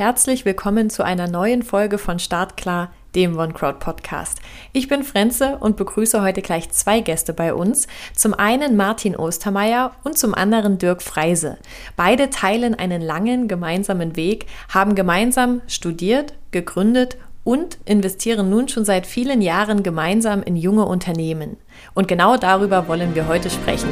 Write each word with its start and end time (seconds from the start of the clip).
Herzlich 0.00 0.46
willkommen 0.46 0.88
zu 0.88 1.02
einer 1.04 1.28
neuen 1.28 1.62
Folge 1.62 1.98
von 1.98 2.18
Startklar, 2.18 2.90
dem 3.14 3.38
OneCrowd 3.38 3.80
Podcast. 3.80 4.38
Ich 4.72 4.88
bin 4.88 5.02
Frenze 5.02 5.58
und 5.60 5.76
begrüße 5.76 6.22
heute 6.22 6.40
gleich 6.40 6.70
zwei 6.70 7.00
Gäste 7.00 7.34
bei 7.34 7.52
uns. 7.52 7.86
Zum 8.16 8.32
einen 8.32 8.76
Martin 8.76 9.14
Ostermeier 9.14 9.92
und 10.02 10.16
zum 10.16 10.32
anderen 10.34 10.78
Dirk 10.78 11.02
Freise. 11.02 11.58
Beide 11.96 12.30
teilen 12.30 12.74
einen 12.74 13.02
langen 13.02 13.46
gemeinsamen 13.46 14.16
Weg, 14.16 14.46
haben 14.70 14.94
gemeinsam 14.94 15.60
studiert, 15.66 16.32
gegründet 16.50 17.18
und 17.44 17.76
investieren 17.84 18.48
nun 18.48 18.68
schon 18.68 18.86
seit 18.86 19.06
vielen 19.06 19.42
Jahren 19.42 19.82
gemeinsam 19.82 20.42
in 20.42 20.56
junge 20.56 20.86
Unternehmen. 20.86 21.58
Und 21.92 22.08
genau 22.08 22.38
darüber 22.38 22.88
wollen 22.88 23.14
wir 23.14 23.28
heute 23.28 23.50
sprechen. 23.50 23.90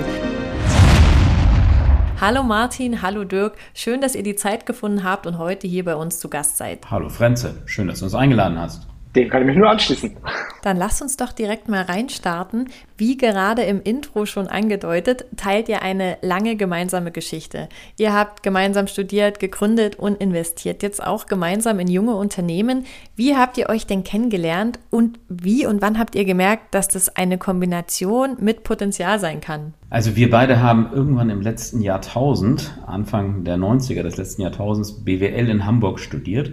Hallo 2.21 2.43
Martin, 2.43 3.01
hallo 3.01 3.23
Dirk, 3.23 3.57
schön, 3.75 4.01
dass 4.01 4.17
ihr 4.17 4.25
die 4.25 4.35
Zeit 4.35 4.67
gefunden 4.67 5.05
habt 5.05 5.25
und 5.29 5.39
heute 5.39 5.69
hier 5.69 5.85
bei 5.85 5.95
uns 5.95 6.19
zu 6.19 6.29
Gast 6.29 6.57
seid. 6.57 6.91
Hallo 6.91 7.09
Frenze, 7.09 7.63
schön, 7.65 7.87
dass 7.87 8.01
du 8.01 8.07
uns 8.07 8.15
eingeladen 8.17 8.59
hast. 8.59 8.89
Dem 9.17 9.31
kann 9.31 9.43
ich 9.43 9.49
mich 9.49 9.57
nur 9.57 9.71
anschließen. 9.71 10.17
Dann 10.63 10.77
lasst 10.77 11.01
uns 11.01 11.17
doch 11.17 11.33
direkt 11.33 11.69
mal 11.69 11.83
reinstarten. 11.83 12.69
Wie 12.97 13.17
gerade 13.17 13.63
im 13.63 13.81
Intro 13.83 14.27
schon 14.27 14.49
angedeutet, 14.49 15.25
teilt 15.37 15.69
ihr 15.69 15.83
eine 15.83 16.19
lange 16.21 16.57
gemeinsame 16.57 17.11
Geschichte. 17.11 17.69
Ihr 17.97 18.13
habt 18.13 18.43
gemeinsam 18.43 18.87
studiert, 18.87 19.41
gegründet 19.41 19.97
und 19.97 20.21
investiert 20.21 20.83
jetzt 20.83 21.03
auch 21.03 21.27
gemeinsam 21.27 21.79
in 21.81 21.89
junge 21.89 22.17
Unternehmen. 22.17 22.85
Wie 23.17 23.37
habt 23.37 23.57
ihr 23.57 23.69
euch 23.69 23.87
denn 23.87 24.05
kennengelernt 24.05 24.79
und 24.91 25.19
wie 25.29 25.65
und 25.65 25.81
wann 25.81 25.99
habt 25.99 26.15
ihr 26.15 26.25
gemerkt, 26.25 26.75
dass 26.75 26.89
das 26.89 27.17
eine 27.17 27.39
Kombination 27.39 28.37
mit 28.41 28.63
Potenzial 28.63 29.19
sein 29.21 29.41
kann? 29.41 29.75
Also 29.91 30.17
wir 30.17 30.29
beide 30.29 30.61
haben 30.61 30.91
irgendwann 30.93 31.31
im 31.31 31.41
letzten 31.41 31.81
Jahrtausend, 31.81 32.79
Anfang 32.87 33.45
der 33.45 33.57
90er 33.57 34.03
des 34.03 34.19
letzten 34.19 34.43
Jahrtausends, 34.43 35.05
BWL 35.05 35.49
in 35.49 35.65
Hamburg 35.65 35.99
studiert. 35.99 36.53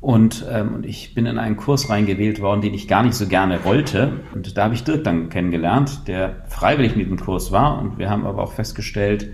Und, 0.00 0.46
ähm, 0.50 0.76
und 0.76 0.86
ich 0.86 1.14
bin 1.14 1.26
in 1.26 1.38
einen 1.38 1.56
Kurs 1.56 1.90
reingewählt 1.90 2.40
worden, 2.40 2.60
den 2.60 2.74
ich 2.74 2.86
gar 2.86 3.02
nicht 3.02 3.14
so 3.14 3.26
gerne 3.26 3.64
wollte. 3.64 4.20
Und 4.32 4.56
da 4.56 4.64
habe 4.64 4.74
ich 4.74 4.84
Dirk 4.84 5.02
dann 5.04 5.28
kennengelernt, 5.28 6.06
der 6.06 6.44
freiwillig 6.48 6.94
mit 6.94 7.08
dem 7.08 7.18
Kurs 7.18 7.50
war. 7.50 7.80
Und 7.80 7.98
wir 7.98 8.08
haben 8.08 8.24
aber 8.24 8.42
auch 8.42 8.52
festgestellt, 8.52 9.30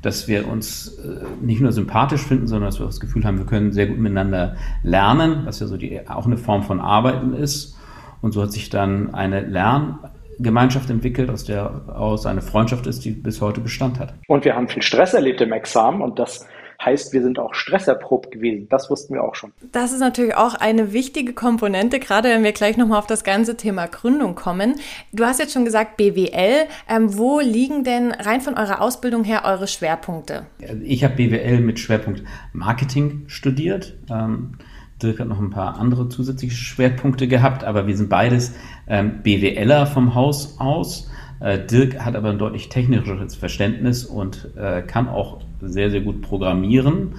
dass 0.00 0.28
wir 0.28 0.48
uns 0.48 0.98
äh, 0.98 1.24
nicht 1.44 1.60
nur 1.60 1.72
sympathisch 1.72 2.22
finden, 2.22 2.46
sondern 2.46 2.70
dass 2.70 2.78
wir 2.78 2.86
das 2.86 3.00
Gefühl 3.00 3.24
haben, 3.24 3.38
wir 3.38 3.46
können 3.46 3.72
sehr 3.72 3.86
gut 3.86 3.98
miteinander 3.98 4.56
lernen, 4.82 5.42
was 5.44 5.60
ja 5.60 5.66
so 5.66 5.76
die, 5.76 6.08
auch 6.08 6.26
eine 6.26 6.38
Form 6.38 6.62
von 6.62 6.80
Arbeiten 6.80 7.34
ist. 7.34 7.76
Und 8.22 8.32
so 8.32 8.42
hat 8.42 8.52
sich 8.52 8.70
dann 8.70 9.14
eine 9.14 9.40
Lerngemeinschaft 9.40 10.88
entwickelt, 10.88 11.28
aus 11.28 11.44
der 11.44 11.88
aus 11.94 12.24
eine 12.24 12.40
Freundschaft 12.40 12.86
ist, 12.86 13.04
die 13.04 13.10
bis 13.10 13.42
heute 13.42 13.60
Bestand 13.60 13.98
hat. 13.98 14.14
Und 14.28 14.44
wir 14.44 14.54
haben 14.54 14.68
viel 14.68 14.82
Stress 14.82 15.12
erlebt 15.12 15.40
im 15.42 15.52
Examen 15.52 16.00
und 16.00 16.18
das 16.18 16.46
Heißt, 16.82 17.12
wir 17.12 17.22
sind 17.22 17.38
auch 17.38 17.54
stresserprobt 17.54 18.30
gewesen. 18.30 18.68
Das 18.68 18.90
wussten 18.90 19.14
wir 19.14 19.24
auch 19.24 19.34
schon. 19.34 19.52
Das 19.72 19.92
ist 19.92 20.00
natürlich 20.00 20.36
auch 20.36 20.54
eine 20.54 20.92
wichtige 20.92 21.32
Komponente, 21.32 21.98
gerade 21.98 22.28
wenn 22.28 22.44
wir 22.44 22.52
gleich 22.52 22.76
nochmal 22.76 22.98
auf 22.98 23.06
das 23.06 23.24
ganze 23.24 23.56
Thema 23.56 23.86
Gründung 23.86 24.34
kommen. 24.34 24.74
Du 25.12 25.24
hast 25.24 25.40
jetzt 25.40 25.52
schon 25.52 25.64
gesagt 25.64 25.96
BWL. 25.96 26.66
Ähm, 26.88 27.16
wo 27.16 27.40
liegen 27.40 27.84
denn 27.84 28.12
rein 28.12 28.40
von 28.40 28.54
eurer 28.54 28.80
Ausbildung 28.80 29.24
her 29.24 29.42
eure 29.44 29.66
Schwerpunkte? 29.66 30.46
Ich 30.84 31.04
habe 31.04 31.14
BWL 31.14 31.60
mit 31.60 31.78
Schwerpunkt 31.78 32.22
Marketing 32.52 33.24
studiert. 33.26 33.94
Ähm, 34.10 34.58
Dirk 35.02 35.20
hat 35.20 35.28
noch 35.28 35.40
ein 35.40 35.50
paar 35.50 35.78
andere 35.78 36.08
zusätzliche 36.08 36.56
Schwerpunkte 36.56 37.28
gehabt, 37.28 37.64
aber 37.64 37.86
wir 37.86 37.96
sind 37.96 38.08
beides 38.08 38.54
ähm, 38.86 39.22
BWLer 39.22 39.86
vom 39.86 40.14
Haus 40.14 40.58
aus. 40.58 41.10
Äh, 41.40 41.58
Dirk 41.66 42.04
hat 42.04 42.16
aber 42.16 42.30
ein 42.30 42.38
deutlich 42.38 42.68
technischeres 42.68 43.34
Verständnis 43.34 44.04
und 44.04 44.48
äh, 44.56 44.82
kann 44.82 45.08
auch 45.08 45.40
sehr, 45.60 45.90
sehr 45.90 46.00
gut 46.00 46.22
programmieren. 46.22 47.14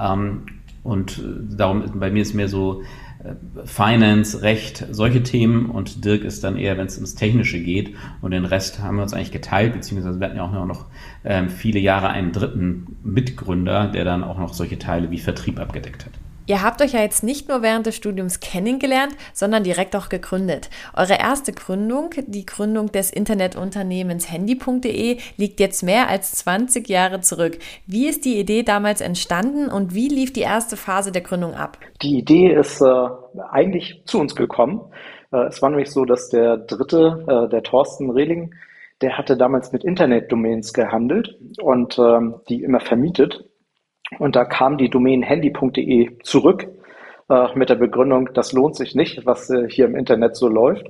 Ähm, 0.00 0.42
und 0.82 1.18
äh, 1.18 1.56
darum 1.56 1.84
bei 1.98 2.10
mir 2.10 2.22
ist 2.22 2.34
mehr 2.34 2.48
so 2.48 2.82
Finance, 3.64 4.42
Recht, 4.42 4.86
solche 4.90 5.22
Themen 5.22 5.66
und 5.66 6.04
Dirk 6.04 6.22
ist 6.22 6.44
dann 6.44 6.56
eher, 6.56 6.78
wenn 6.78 6.86
es 6.86 6.96
ums 6.96 7.16
Technische 7.16 7.60
geht 7.60 7.94
und 8.20 8.30
den 8.30 8.44
Rest 8.44 8.80
haben 8.80 8.96
wir 8.96 9.02
uns 9.02 9.12
eigentlich 9.12 9.32
geteilt, 9.32 9.72
beziehungsweise 9.72 10.20
wir 10.20 10.26
hatten 10.28 10.36
ja 10.36 10.44
auch 10.44 10.66
noch 10.66 10.86
ähm, 11.24 11.48
viele 11.48 11.80
Jahre 11.80 12.10
einen 12.10 12.30
dritten 12.30 12.96
Mitgründer, 13.02 13.88
der 13.88 14.04
dann 14.04 14.22
auch 14.22 14.38
noch 14.38 14.54
solche 14.54 14.78
Teile 14.78 15.10
wie 15.10 15.18
Vertrieb 15.18 15.58
abgedeckt 15.58 16.06
hat. 16.06 16.12
Ihr 16.48 16.62
habt 16.62 16.80
euch 16.80 16.94
ja 16.94 17.02
jetzt 17.02 17.22
nicht 17.22 17.50
nur 17.50 17.60
während 17.60 17.84
des 17.84 17.94
Studiums 17.94 18.40
kennengelernt, 18.40 19.14
sondern 19.34 19.64
direkt 19.64 19.94
auch 19.94 20.08
gegründet. 20.08 20.70
Eure 20.96 21.18
erste 21.18 21.52
Gründung, 21.52 22.08
die 22.26 22.46
Gründung 22.46 22.90
des 22.90 23.10
Internetunternehmens 23.10 24.32
handy.de, 24.32 25.18
liegt 25.36 25.60
jetzt 25.60 25.82
mehr 25.82 26.08
als 26.08 26.32
20 26.32 26.88
Jahre 26.88 27.20
zurück. 27.20 27.58
Wie 27.86 28.08
ist 28.08 28.24
die 28.24 28.40
Idee 28.40 28.62
damals 28.62 29.02
entstanden 29.02 29.68
und 29.68 29.94
wie 29.94 30.08
lief 30.08 30.32
die 30.32 30.40
erste 30.40 30.78
Phase 30.78 31.12
der 31.12 31.20
Gründung 31.20 31.52
ab? 31.52 31.76
Die 32.00 32.16
Idee 32.16 32.54
ist 32.54 32.80
äh, 32.80 33.08
eigentlich 33.50 34.00
zu 34.06 34.18
uns 34.18 34.34
gekommen. 34.34 34.80
Äh, 35.30 35.48
es 35.48 35.60
war 35.60 35.68
nämlich 35.68 35.90
so, 35.90 36.06
dass 36.06 36.30
der 36.30 36.56
dritte, 36.56 37.26
äh, 37.28 37.50
der 37.50 37.62
Thorsten 37.62 38.08
Rehling, 38.08 38.54
der 39.02 39.18
hatte 39.18 39.36
damals 39.36 39.70
mit 39.72 39.84
Internetdomains 39.84 40.72
gehandelt 40.72 41.36
und 41.60 41.98
ähm, 41.98 42.36
die 42.48 42.62
immer 42.62 42.80
vermietet 42.80 43.44
und 44.18 44.36
da 44.36 44.44
kam 44.44 44.78
die 44.78 44.88
Domain 44.88 45.22
handy.de 45.22 46.18
zurück 46.22 46.68
äh, 47.28 47.46
mit 47.54 47.68
der 47.68 47.76
Begründung, 47.76 48.30
das 48.32 48.52
lohnt 48.52 48.76
sich 48.76 48.94
nicht, 48.94 49.26
was 49.26 49.50
äh, 49.50 49.68
hier 49.68 49.86
im 49.86 49.96
Internet 49.96 50.36
so 50.36 50.48
läuft. 50.48 50.86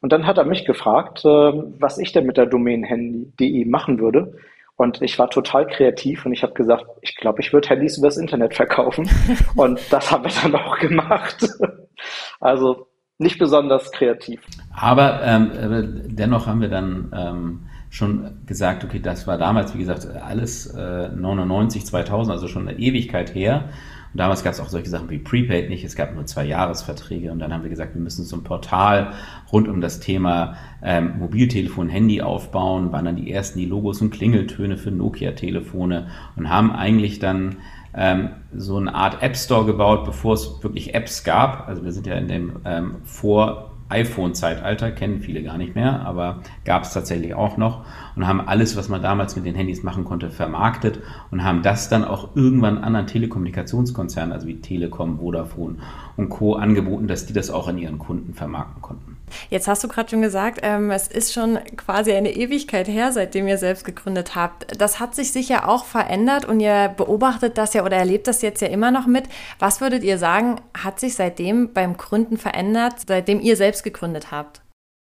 Und 0.00 0.12
dann 0.12 0.26
hat 0.26 0.38
er 0.38 0.44
mich 0.44 0.64
gefragt, 0.64 1.24
äh, 1.24 1.28
was 1.28 1.98
ich 1.98 2.12
denn 2.12 2.26
mit 2.26 2.36
der 2.36 2.46
Domain 2.46 2.84
handy.de 2.84 3.64
machen 3.66 3.98
würde. 3.98 4.34
Und 4.76 5.02
ich 5.02 5.18
war 5.18 5.30
total 5.30 5.66
kreativ 5.66 6.26
und 6.26 6.32
ich 6.32 6.42
habe 6.42 6.54
gesagt, 6.54 6.84
ich 7.00 7.14
glaube, 7.16 7.40
ich 7.40 7.52
würde 7.52 7.68
Handys 7.68 7.98
übers 7.98 8.16
Internet 8.16 8.54
verkaufen. 8.54 9.08
und 9.56 9.80
das 9.92 10.10
haben 10.10 10.24
wir 10.24 10.32
dann 10.42 10.56
auch 10.56 10.78
gemacht. 10.78 11.46
also 12.40 12.88
nicht 13.18 13.38
besonders 13.38 13.92
kreativ. 13.92 14.40
Aber 14.74 15.22
ähm, 15.22 16.02
dennoch 16.06 16.46
haben 16.46 16.60
wir 16.60 16.68
dann 16.68 17.12
ähm, 17.16 17.66
schon 17.94 18.32
gesagt, 18.44 18.82
okay, 18.84 18.98
das 18.98 19.28
war 19.28 19.38
damals, 19.38 19.72
wie 19.74 19.78
gesagt, 19.78 20.04
alles 20.06 20.66
äh, 20.66 21.08
99, 21.10 21.86
2000, 21.86 22.32
also 22.34 22.48
schon 22.48 22.68
eine 22.68 22.76
Ewigkeit 22.76 23.36
her. 23.36 23.68
Und 24.12 24.18
damals 24.18 24.42
gab 24.42 24.52
es 24.52 24.58
auch 24.58 24.68
solche 24.68 24.90
Sachen 24.90 25.10
wie 25.10 25.18
Prepaid 25.18 25.68
nicht, 25.68 25.84
es 25.84 25.94
gab 25.94 26.12
nur 26.12 26.26
zwei 26.26 26.44
Jahresverträge 26.44 27.30
und 27.30 27.38
dann 27.38 27.52
haben 27.52 27.62
wir 27.62 27.70
gesagt, 27.70 27.94
wir 27.94 28.02
müssen 28.02 28.24
so 28.24 28.36
ein 28.36 28.42
Portal 28.42 29.12
rund 29.52 29.68
um 29.68 29.80
das 29.80 30.00
Thema 30.00 30.56
ähm, 30.82 31.18
Mobiltelefon, 31.20 31.88
Handy 31.88 32.20
aufbauen, 32.20 32.90
waren 32.90 33.04
dann 33.04 33.16
die 33.16 33.30
ersten, 33.30 33.60
die 33.60 33.66
Logos 33.66 34.00
und 34.02 34.10
Klingeltöne 34.10 34.76
für 34.76 34.90
Nokia-Telefone 34.90 36.08
und 36.34 36.50
haben 36.50 36.72
eigentlich 36.72 37.20
dann 37.20 37.58
ähm, 37.96 38.30
so 38.52 38.76
eine 38.76 38.92
Art 38.92 39.22
App 39.22 39.36
Store 39.36 39.64
gebaut, 39.66 40.04
bevor 40.04 40.34
es 40.34 40.64
wirklich 40.64 40.94
Apps 40.94 41.22
gab. 41.22 41.68
Also 41.68 41.84
wir 41.84 41.92
sind 41.92 42.08
ja 42.08 42.14
in 42.16 42.26
dem 42.26 42.56
ähm, 42.64 42.96
Vor- 43.04 43.73
iPhone-Zeitalter, 43.88 44.90
kennen 44.90 45.20
viele 45.20 45.42
gar 45.42 45.58
nicht 45.58 45.74
mehr, 45.74 46.04
aber 46.06 46.40
gab 46.64 46.84
es 46.84 46.92
tatsächlich 46.92 47.34
auch 47.34 47.56
noch 47.56 47.84
und 48.16 48.26
haben 48.26 48.40
alles, 48.40 48.76
was 48.76 48.88
man 48.88 49.02
damals 49.02 49.36
mit 49.36 49.44
den 49.44 49.54
Handys 49.54 49.82
machen 49.82 50.04
konnte, 50.04 50.30
vermarktet 50.30 51.00
und 51.30 51.44
haben 51.44 51.62
das 51.62 51.88
dann 51.88 52.04
auch 52.04 52.34
irgendwann 52.34 52.78
anderen 52.78 53.06
Telekommunikationskonzernen, 53.06 54.32
also 54.32 54.46
wie 54.46 54.60
Telekom, 54.60 55.18
Vodafone 55.18 55.76
und 56.16 56.28
Co. 56.28 56.54
angeboten, 56.54 57.06
dass 57.06 57.26
die 57.26 57.32
das 57.32 57.50
auch 57.50 57.68
an 57.68 57.78
ihren 57.78 57.98
Kunden 57.98 58.34
vermarkten 58.34 58.82
konnten. 58.82 59.13
Jetzt 59.50 59.68
hast 59.68 59.84
du 59.84 59.88
gerade 59.88 60.10
schon 60.10 60.22
gesagt, 60.22 60.60
ähm, 60.62 60.90
es 60.90 61.08
ist 61.08 61.32
schon 61.32 61.58
quasi 61.76 62.12
eine 62.12 62.32
Ewigkeit 62.32 62.88
her, 62.88 63.12
seitdem 63.12 63.48
ihr 63.48 63.58
selbst 63.58 63.84
gegründet 63.84 64.34
habt. 64.34 64.80
Das 64.80 65.00
hat 65.00 65.14
sich 65.14 65.32
sicher 65.32 65.68
auch 65.68 65.84
verändert 65.84 66.44
und 66.44 66.60
ihr 66.60 66.92
beobachtet 66.96 67.58
das 67.58 67.74
ja 67.74 67.84
oder 67.84 67.96
erlebt 67.96 68.26
das 68.26 68.42
jetzt 68.42 68.60
ja 68.60 68.68
immer 68.68 68.90
noch 68.90 69.06
mit. 69.06 69.24
Was 69.58 69.80
würdet 69.80 70.02
ihr 70.04 70.18
sagen, 70.18 70.56
hat 70.76 71.00
sich 71.00 71.14
seitdem 71.14 71.72
beim 71.72 71.96
Gründen 71.96 72.36
verändert, 72.36 72.94
seitdem 73.06 73.40
ihr 73.40 73.56
selbst 73.56 73.84
gegründet 73.84 74.30
habt? 74.30 74.62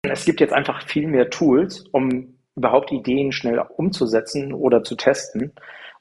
Es 0.03 0.25
gibt 0.25 0.41
jetzt 0.41 0.53
einfach 0.53 0.87
viel 0.87 1.07
mehr 1.07 1.31
Tools, 1.31 1.85
um 1.93 2.35
überhaupt 2.57 2.93
Ideen 2.93 3.33
schnell 3.33 3.59
umzusetzen 3.77 4.53
oder 4.53 4.83
zu 4.83 4.97
testen. 4.97 5.53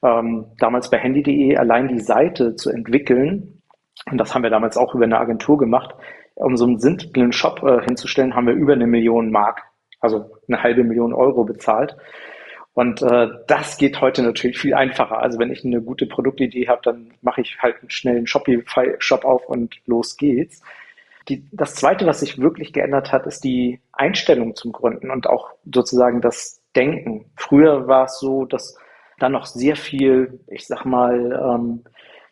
Ähm, 0.02 0.46
damals 0.58 0.90
bei 0.90 0.98
handy.de 0.98 1.56
allein 1.56 1.88
die 1.88 2.00
Seite 2.00 2.56
zu 2.56 2.70
entwickeln, 2.70 3.62
und 4.10 4.18
das 4.18 4.34
haben 4.34 4.42
wir 4.42 4.50
damals 4.50 4.76
auch 4.76 4.94
über 4.94 5.04
eine 5.04 5.18
Agentur 5.18 5.58
gemacht, 5.58 5.94
um 6.34 6.56
so 6.56 6.64
einen 6.64 6.78
simplen 6.78 7.32
Shop 7.32 7.62
äh, 7.62 7.82
hinzustellen, 7.84 8.34
haben 8.34 8.46
wir 8.46 8.54
über 8.54 8.72
eine 8.72 8.86
Million 8.86 9.30
Mark, 9.30 9.62
also 10.00 10.30
eine 10.48 10.62
halbe 10.62 10.84
Million 10.84 11.12
Euro 11.12 11.44
bezahlt. 11.44 11.96
Und 12.74 13.02
äh, 13.02 13.28
das 13.46 13.78
geht 13.78 14.00
heute 14.00 14.22
natürlich 14.22 14.58
viel 14.58 14.74
einfacher. 14.74 15.18
Also 15.18 15.38
wenn 15.38 15.52
ich 15.52 15.64
eine 15.64 15.80
gute 15.80 16.06
Produktidee 16.06 16.66
habe, 16.66 16.80
dann 16.82 17.12
mache 17.22 17.40
ich 17.40 17.56
halt 17.62 17.76
einen 17.80 17.90
schnellen 17.90 18.26
Shopify-Shop 18.26 19.24
auf 19.24 19.48
und 19.48 19.76
los 19.86 20.16
geht's. 20.16 20.60
Die, 21.28 21.46
das 21.52 21.76
Zweite, 21.76 22.04
was 22.04 22.20
sich 22.20 22.38
wirklich 22.38 22.72
geändert 22.72 23.12
hat, 23.12 23.26
ist 23.26 23.44
die 23.44 23.80
Einstellung 23.92 24.56
zum 24.56 24.72
Gründen 24.72 25.10
und 25.10 25.28
auch 25.28 25.52
sozusagen 25.72 26.20
das 26.20 26.60
Denken. 26.74 27.30
Früher 27.36 27.86
war 27.86 28.06
es 28.06 28.18
so, 28.18 28.44
dass 28.44 28.76
da 29.20 29.28
noch 29.28 29.46
sehr 29.46 29.76
viel, 29.76 30.40
ich 30.48 30.66
sag 30.66 30.84
mal, 30.84 31.32
ähm, 31.32 31.84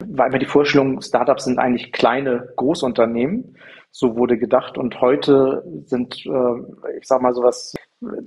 war 0.08 0.26
immer 0.26 0.38
die 0.38 0.46
Vorstellung, 0.46 1.00
Startups 1.00 1.44
sind 1.44 1.58
eigentlich 1.58 1.92
kleine 1.92 2.48
Großunternehmen. 2.56 3.56
So 3.90 4.16
wurde 4.16 4.38
gedacht. 4.38 4.78
Und 4.78 5.00
heute 5.00 5.62
sind, 5.84 6.24
äh, 6.24 6.98
ich 6.98 7.06
sag 7.06 7.20
mal 7.20 7.34
sowas, 7.34 7.74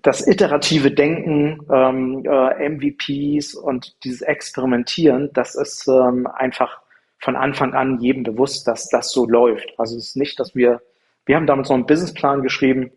das 0.01 0.25
iterative 0.27 0.92
Denken, 0.92 1.60
ähm, 1.72 2.24
äh, 2.24 2.69
MVPs 2.69 3.56
und 3.56 3.95
dieses 4.04 4.22
Experimentieren, 4.22 5.31
das 5.33 5.56
ist 5.56 5.88
ähm, 5.88 6.27
einfach 6.27 6.81
von 7.19 7.36
Anfang 7.36 7.74
an 7.74 8.00
jedem 8.00 8.24
bewusst, 8.24 8.68
dass 8.68 8.88
das 8.89 9.12
so 9.12 9.25
läuft. 9.25 9.74
Also 9.77 9.98
es 9.98 10.10
ist 10.10 10.18
nicht, 10.18 10.39
dass 10.39 10.56
wir, 10.56 10.81
wir 11.25 11.36
haben 11.36 11.48
damals 11.48 11.69
noch 11.69 11.75
einen 11.75 11.88
Businessplan 11.88 12.44
geschrieben 12.44 12.92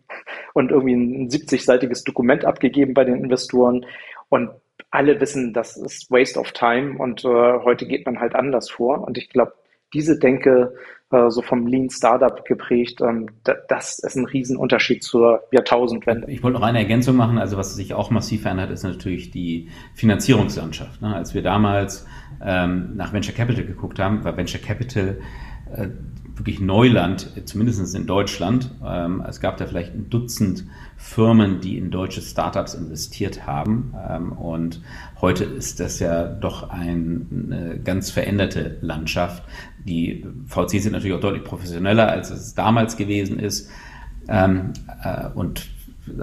und 0.53 0.71
irgendwie 0.71 0.95
ein 0.95 1.31
70-seitiges 1.31 2.05
Dokument 2.05 2.45
abgegeben 2.45 2.95
bei 2.95 3.05
den 3.05 3.25
Investoren 3.25 3.87
und 4.29 4.51
alle 4.90 5.20
wissen, 5.20 5.52
das 5.52 5.76
ist 5.76 6.11
Waste 6.11 6.40
of 6.40 6.52
Time 6.52 6.99
und 6.99 7.25
äh, 7.25 7.29
heute 7.29 7.87
geht 7.87 8.06
man 8.06 8.20
halt 8.20 8.35
anders 8.35 8.70
vor. 8.70 9.06
Und 9.06 9.19
ich 9.19 9.29
glaube, 9.29 9.52
diese 9.93 10.19
Denke, 10.19 10.75
äh, 11.11 11.31
so 11.31 11.43
vom 11.43 11.67
Lean 11.67 11.90
Startup 11.90 12.44
geprägt, 12.44 13.00
ähm, 13.00 13.29
das 13.69 13.99
ist 13.99 14.17
ein 14.17 14.26
Riesenunterschied 14.26 15.02
zur 15.02 15.43
Jahrtausendwende. 15.52 16.31
Ich 16.31 16.43
wollte 16.43 16.58
noch 16.58 16.67
eine 16.67 16.79
Ergänzung 16.79 17.17
machen. 17.17 17.38
Also 17.38 17.56
was 17.56 17.75
sich 17.75 17.94
auch 17.94 18.11
massiv 18.11 18.43
verändert, 18.43 18.70
ist 18.70 18.82
natürlich 18.82 19.31
die 19.31 19.69
Finanzierungslandschaft. 19.94 21.00
Ne? 21.00 21.14
Als 21.14 21.34
wir 21.34 21.43
damals 21.43 22.06
ähm, 22.44 22.93
nach 22.96 23.12
Venture 23.12 23.34
Capital 23.34 23.64
geguckt 23.64 23.99
haben, 23.99 24.25
war 24.25 24.37
Venture 24.37 24.61
Capital 24.61 25.19
äh, 25.75 25.88
wirklich 26.38 26.61
Neuland, 26.61 27.31
zumindest 27.44 27.94
in 27.94 28.06
Deutschland. 28.06 28.70
Ähm, 28.85 29.23
es 29.29 29.40
gab 29.40 29.56
da 29.56 29.67
vielleicht 29.67 29.94
ein 29.94 30.08
Dutzend 30.11 30.64
Firmen, 30.96 31.61
die 31.61 31.79
in 31.79 31.90
deutsche 31.90 32.20
Startups 32.20 32.75
investiert 32.75 33.46
haben. 33.46 33.94
Ähm, 34.08 34.32
und 34.32 34.82
heute 35.20 35.44
ist 35.44 35.81
das 35.81 35.99
ja 36.00 36.25
doch 36.25 36.70
eine 36.70 37.81
ganz 37.82 38.11
veränderte 38.11 38.79
Landschaft. 38.81 39.43
Die 39.85 40.26
VCs 40.46 40.85
sind 40.85 40.93
natürlich 40.93 41.17
auch 41.17 41.20
deutlich 41.20 41.44
professioneller, 41.44 42.08
als 42.08 42.31
es 42.31 42.55
damals 42.55 42.96
gewesen 42.96 43.38
ist. 43.38 43.70
Ähm, 44.29 44.73
äh, 45.02 45.29
und 45.34 45.69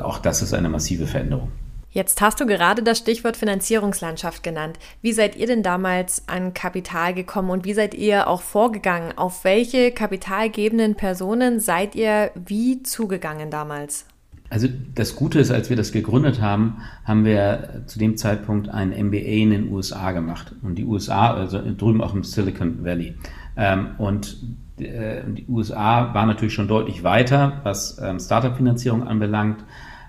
auch 0.02 0.20
das 0.20 0.42
ist 0.42 0.54
eine 0.54 0.70
massive 0.70 1.08
Veränderung. 1.08 1.52
Jetzt 1.96 2.20
hast 2.20 2.42
du 2.42 2.46
gerade 2.46 2.84
das 2.84 2.98
Stichwort 2.98 3.38
Finanzierungslandschaft 3.38 4.44
genannt. 4.44 4.78
Wie 5.02 5.14
seid 5.14 5.38
ihr 5.38 5.48
denn 5.48 5.64
damals 5.64 6.28
an 6.28 6.54
Kapital 6.54 7.14
gekommen 7.14 7.50
und 7.50 7.64
wie 7.64 7.74
seid 7.74 7.94
ihr 7.94 8.28
auch 8.28 8.42
vorgegangen? 8.42 9.18
Auf 9.18 9.46
welche 9.46 9.92
kapitalgebenden 9.92 10.96
Personen 10.96 11.62
seid 11.62 11.96
ihr 11.96 12.32
wie 12.36 12.84
zugegangen 12.84 13.50
damals? 13.50 14.06
Also 14.50 14.68
das 14.94 15.16
Gute 15.16 15.40
ist, 15.40 15.52
als 15.52 15.70
wir 15.70 15.78
das 15.78 15.94
gegründet 15.94 16.42
haben, 16.42 16.82
haben 17.06 17.24
wir 17.24 17.84
zu 17.86 17.98
dem 17.98 18.18
Zeitpunkt 18.18 18.68
ein 18.68 18.90
MBA 18.90 19.20
in 19.20 19.52
den 19.52 19.72
USA 19.72 20.12
gemacht. 20.12 20.54
Und 20.64 20.76
die 20.76 20.84
USA, 20.84 21.34
also 21.34 21.62
drüben 21.78 22.02
auch 22.02 22.14
im 22.14 22.26
Silicon 22.26 22.84
Valley. 22.84 23.16
Ähm, 23.56 23.92
und 24.00 24.36
äh, 24.80 25.22
die 25.28 25.46
USA 25.48 26.14
war 26.14 26.26
natürlich 26.26 26.56
schon 26.56 26.68
deutlich 26.68 27.04
weiter, 27.04 27.62
was 27.64 27.98
ähm, 28.04 28.20
Startup-Finanzierung 28.20 29.08
anbelangt 29.08 29.64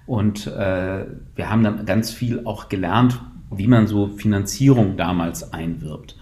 und 0.06 0.46
äh, 0.46 1.04
wir 1.34 1.50
haben 1.50 1.64
dann 1.64 1.84
ganz 1.84 2.10
viel 2.10 2.44
auch 2.44 2.68
gelernt, 2.68 3.20
wie 3.50 3.66
man 3.66 3.86
so 3.86 4.08
Finanzierung 4.08 4.96
damals 4.96 5.52
einwirbt. 5.52 6.16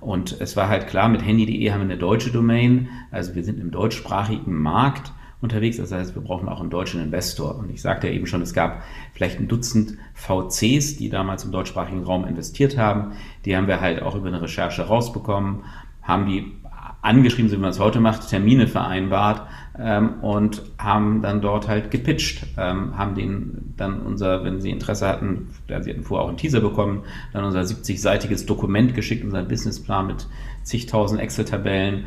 Und 0.00 0.40
es 0.40 0.56
war 0.56 0.68
halt 0.68 0.86
klar, 0.88 1.08
mit 1.08 1.24
handy.de 1.24 1.70
haben 1.70 1.80
wir 1.80 1.84
eine 1.84 1.98
deutsche 1.98 2.30
Domain, 2.30 2.88
also 3.10 3.34
wir 3.34 3.44
sind 3.44 3.60
im 3.60 3.70
deutschsprachigen 3.70 4.54
Markt 4.54 5.12
unterwegs, 5.40 5.76
das 5.76 5.92
heißt, 5.92 6.14
wir 6.14 6.22
brauchen 6.22 6.48
auch 6.48 6.60
einen 6.60 6.70
deutschen 6.70 7.02
Investor. 7.02 7.56
Und 7.56 7.70
ich 7.70 7.82
sagte 7.82 8.08
ja 8.08 8.14
eben 8.14 8.26
schon, 8.26 8.42
es 8.42 8.54
gab 8.54 8.82
vielleicht 9.12 9.38
ein 9.38 9.48
Dutzend 9.48 9.98
VCs, 10.14 10.96
die 10.96 11.10
damals 11.10 11.44
im 11.44 11.52
deutschsprachigen 11.52 12.04
Raum 12.04 12.26
investiert 12.26 12.78
haben. 12.78 13.12
Die 13.44 13.56
haben 13.56 13.66
wir 13.66 13.80
halt 13.80 14.02
auch 14.02 14.14
über 14.14 14.28
eine 14.28 14.40
Recherche 14.40 14.82
rausbekommen, 14.82 15.64
haben 16.02 16.26
die 16.26 16.52
angeschrieben, 17.02 17.50
so 17.50 17.56
wie 17.56 17.60
man 17.60 17.70
es 17.70 17.80
heute 17.80 18.00
macht, 18.00 18.28
Termine 18.28 18.66
vereinbart 18.66 19.46
ähm, 19.78 20.20
und 20.22 20.62
haben 20.78 21.22
dann 21.22 21.40
dort 21.40 21.68
halt 21.68 21.90
gepitcht, 21.90 22.46
ähm, 22.56 22.96
haben 22.96 23.14
denen 23.14 23.74
dann 23.76 24.00
unser, 24.00 24.44
wenn 24.44 24.60
sie 24.60 24.70
Interesse 24.70 25.06
hatten, 25.06 25.48
ja, 25.68 25.82
sie 25.82 25.90
hatten 25.90 26.02
vorher 26.02 26.24
auch 26.24 26.28
einen 26.28 26.38
Teaser 26.38 26.60
bekommen, 26.60 27.02
dann 27.32 27.44
unser 27.44 27.60
70-seitiges 27.60 28.46
Dokument 28.46 28.94
geschickt, 28.94 29.24
unseren 29.24 29.48
Businessplan 29.48 30.06
mit 30.06 30.26
zigtausend 30.62 31.20
Excel-Tabellen 31.20 32.04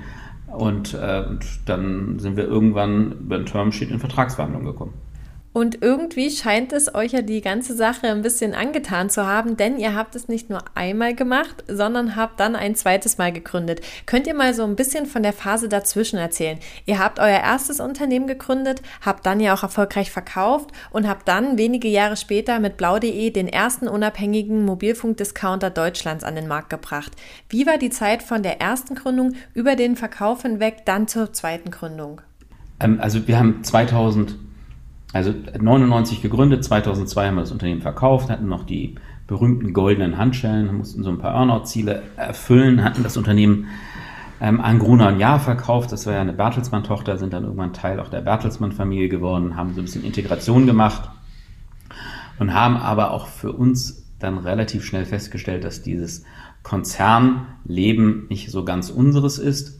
und, 0.48 0.94
äh, 0.94 1.24
und 1.27 1.45
dann 1.66 2.19
sind 2.19 2.38
wir 2.38 2.45
irgendwann 2.45 3.12
über 3.12 3.36
ein 3.36 3.45
Termsheet 3.45 3.92
in 3.92 4.00
Vertragsverhandlungen 4.00 4.68
gekommen. 4.68 4.94
Und 5.59 5.81
irgendwie 5.81 6.31
scheint 6.31 6.71
es 6.71 6.95
euch 6.95 7.11
ja 7.11 7.21
die 7.21 7.41
ganze 7.41 7.75
Sache 7.75 8.07
ein 8.07 8.21
bisschen 8.21 8.53
angetan 8.53 9.09
zu 9.09 9.27
haben, 9.27 9.57
denn 9.57 9.77
ihr 9.77 9.94
habt 9.94 10.15
es 10.15 10.29
nicht 10.29 10.50
nur 10.50 10.63
einmal 10.73 11.13
gemacht, 11.13 11.65
sondern 11.67 12.15
habt 12.15 12.39
dann 12.39 12.56
ein 12.56 12.75
zweites 12.75 13.17
Mal 13.17 13.33
gegründet. 13.33 13.81
Könnt 14.06 14.25
ihr 14.25 14.35
mal 14.35 14.53
so 14.53 14.63
ein 14.63 14.77
bisschen 14.77 15.06
von 15.06 15.21
der 15.21 15.33
Phase 15.33 15.67
dazwischen 15.67 16.17
erzählen? 16.17 16.59
Ihr 16.85 16.97
habt 16.97 17.19
euer 17.19 17.41
erstes 17.41 17.81
Unternehmen 17.81 18.25
gegründet, 18.25 18.81
habt 19.01 19.25
dann 19.25 19.41
ja 19.41 19.53
auch 19.53 19.63
erfolgreich 19.63 20.11
verkauft 20.11 20.69
und 20.91 21.09
habt 21.09 21.27
dann 21.27 21.57
wenige 21.57 21.89
Jahre 21.89 22.15
später 22.15 22.61
mit 22.61 22.77
blau.de 22.77 23.29
den 23.31 23.50
ersten 23.50 23.89
unabhängigen 23.89 24.63
Mobilfunkdiscounter 24.63 25.71
Deutschlands 25.71 26.23
an 26.23 26.35
den 26.35 26.47
Markt 26.47 26.69
gebracht. 26.69 27.11
Wie 27.50 27.67
war 27.67 27.77
die 27.77 27.89
Zeit 27.89 28.23
von 28.23 28.44
der 28.44 28.61
ersten 28.61 28.95
Gründung 28.95 29.33
über 29.53 29.75
den 29.75 29.97
Verkauf 29.97 30.44
hinweg 30.44 30.85
dann 30.85 31.09
zur 31.09 31.33
zweiten 31.33 31.69
Gründung? 31.69 32.21
Ähm, 32.79 33.01
also 33.01 33.27
wir 33.27 33.38
haben 33.38 33.61
2000 33.61 34.35
also 35.11 35.33
99 35.59 36.21
gegründet, 36.21 36.63
2002 36.63 37.27
haben 37.27 37.35
wir 37.35 37.41
das 37.41 37.51
Unternehmen 37.51 37.81
verkauft, 37.81 38.29
hatten 38.29 38.47
noch 38.47 38.63
die 38.63 38.95
berühmten 39.27 39.73
goldenen 39.73 40.17
Handschellen, 40.17 40.75
mussten 40.75 41.03
so 41.03 41.09
ein 41.09 41.19
paar 41.19 41.33
Earnout-Ziele 41.33 42.03
erfüllen, 42.15 42.83
hatten 42.83 43.03
das 43.03 43.17
Unternehmen 43.17 43.67
ähm, 44.41 44.61
an 44.61 44.79
Gruner 44.79 45.09
und 45.09 45.19
Jahr 45.19 45.39
verkauft. 45.39 45.91
Das 45.91 46.06
war 46.06 46.13
ja 46.13 46.21
eine 46.21 46.33
Bertelsmann-Tochter, 46.33 47.17
sind 47.17 47.33
dann 47.33 47.44
irgendwann 47.44 47.73
Teil 47.73 48.00
auch 48.00 48.09
der 48.09 48.21
Bertelsmann-Familie 48.21 49.09
geworden, 49.09 49.56
haben 49.56 49.73
so 49.73 49.81
ein 49.81 49.85
bisschen 49.85 50.03
Integration 50.03 50.65
gemacht 50.65 51.09
und 52.39 52.53
haben 52.53 52.77
aber 52.77 53.11
auch 53.11 53.27
für 53.27 53.51
uns 53.51 54.07
dann 54.19 54.38
relativ 54.38 54.83
schnell 54.83 55.06
festgestellt, 55.06 55.63
dass 55.63 55.81
dieses 55.81 56.23
Konzernleben 56.63 58.27
nicht 58.29 58.51
so 58.51 58.65
ganz 58.65 58.89
unseres 58.89 59.38
ist 59.38 59.79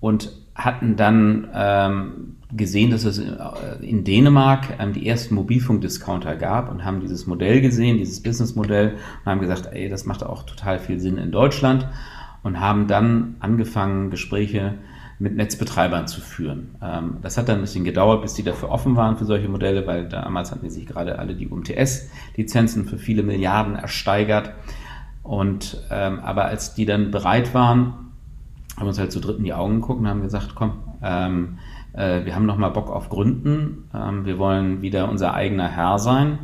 und 0.00 0.32
hatten 0.54 0.96
dann 0.96 1.48
ähm, 1.54 2.36
gesehen, 2.56 2.90
dass 2.90 3.04
es 3.04 3.20
in 3.80 4.04
Dänemark 4.04 4.78
ähm, 4.78 4.92
die 4.92 5.06
ersten 5.06 5.34
Mobilfunkdiscounter 5.34 6.36
gab 6.36 6.70
und 6.70 6.84
haben 6.84 7.00
dieses 7.00 7.26
Modell 7.26 7.60
gesehen, 7.60 7.98
dieses 7.98 8.22
Businessmodell 8.22 8.94
und 9.24 9.30
haben 9.30 9.40
gesagt, 9.40 9.68
ey, 9.72 9.88
das 9.88 10.06
macht 10.06 10.24
auch 10.24 10.44
total 10.44 10.78
viel 10.78 10.98
Sinn 10.98 11.18
in 11.18 11.30
Deutschland 11.30 11.86
und 12.42 12.60
haben 12.60 12.86
dann 12.86 13.36
angefangen, 13.40 14.10
Gespräche 14.10 14.74
mit 15.18 15.36
Netzbetreibern 15.36 16.06
zu 16.06 16.20
führen. 16.20 16.76
Ähm, 16.80 17.16
das 17.22 17.36
hat 17.36 17.48
dann 17.48 17.56
ein 17.56 17.62
bisschen 17.62 17.84
gedauert, 17.84 18.22
bis 18.22 18.34
die 18.34 18.44
dafür 18.44 18.70
offen 18.70 18.96
waren 18.96 19.16
für 19.16 19.24
solche 19.24 19.48
Modelle, 19.48 19.86
weil 19.86 20.08
damals 20.08 20.50
hatten 20.50 20.64
die 20.64 20.70
sich 20.70 20.86
gerade 20.86 21.18
alle 21.18 21.34
die 21.34 21.48
UMTS-Lizenzen 21.48 22.86
für 22.86 22.98
viele 22.98 23.22
Milliarden 23.22 23.74
ersteigert. 23.74 24.52
Und 25.22 25.82
ähm, 25.90 26.20
aber 26.20 26.46
als 26.46 26.74
die 26.74 26.86
dann 26.86 27.10
bereit 27.10 27.52
waren, 27.52 27.92
haben 28.76 28.84
wir 28.84 28.88
uns 28.88 28.98
halt 28.98 29.12
zu 29.12 29.20
dritt 29.20 29.38
in 29.38 29.44
die 29.44 29.52
Augen 29.52 29.80
geguckt 29.80 30.00
und 30.00 30.08
haben 30.08 30.22
gesagt, 30.22 30.54
komm, 30.54 30.78
äh, 31.98 32.24
wir 32.24 32.34
haben 32.34 32.46
nochmal 32.46 32.70
Bock 32.70 32.90
auf 32.90 33.08
Gründen, 33.08 33.90
ähm, 33.94 34.24
wir 34.24 34.38
wollen 34.38 34.82
wieder 34.82 35.08
unser 35.08 35.34
eigener 35.34 35.68
Herr 35.68 35.98
sein. 35.98 36.38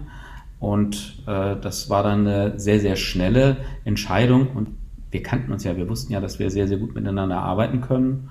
Und 0.59 1.23
äh, 1.27 1.57
das 1.61 1.91
war 1.91 2.03
dann 2.03 2.27
eine 2.27 2.59
sehr, 2.59 2.81
sehr 2.81 2.97
schnelle 2.97 3.59
Entscheidung. 3.85 4.49
Und 4.55 4.69
wir 5.11 5.23
kannten 5.23 5.53
uns 5.53 5.63
ja, 5.63 5.77
wir 5.77 5.89
wussten 5.89 6.13
ja, 6.13 6.21
dass 6.21 6.39
wir 6.39 6.51
sehr, 6.51 6.67
sehr 6.67 6.79
gut 6.79 6.95
miteinander 6.95 7.39
arbeiten 7.39 7.83
können. 7.83 8.31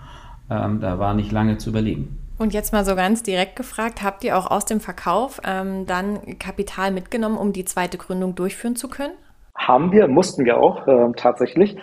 Ähm, 0.50 0.82
da 0.82 1.00
war 1.00 1.14
nicht 1.14 1.32
lange 1.32 1.58
zu 1.58 1.70
überlegen. 1.70 2.20
Und 2.40 2.54
jetzt 2.54 2.74
mal 2.74 2.84
so 2.84 2.96
ganz 2.96 3.24
direkt 3.24 3.56
gefragt, 3.56 4.02
habt 4.02 4.24
ihr 4.24 4.38
auch 4.38 4.50
aus 4.50 4.66
dem 4.66 4.80
Verkauf 4.80 5.40
ähm, 5.46 5.86
dann 5.86 6.40
Kapital 6.40 6.92
mitgenommen, 6.92 7.38
um 7.38 7.54
die 7.54 7.66
zweite 7.66 7.98
Gründung 7.98 8.36
durchführen 8.36 8.76
zu 8.76 8.90
können? 8.90 9.14
Haben 9.56 9.92
wir, 9.92 10.08
mussten 10.08 10.44
wir 10.44 10.58
auch 10.58 10.88
äh, 10.88 11.12
tatsächlich. 11.16 11.78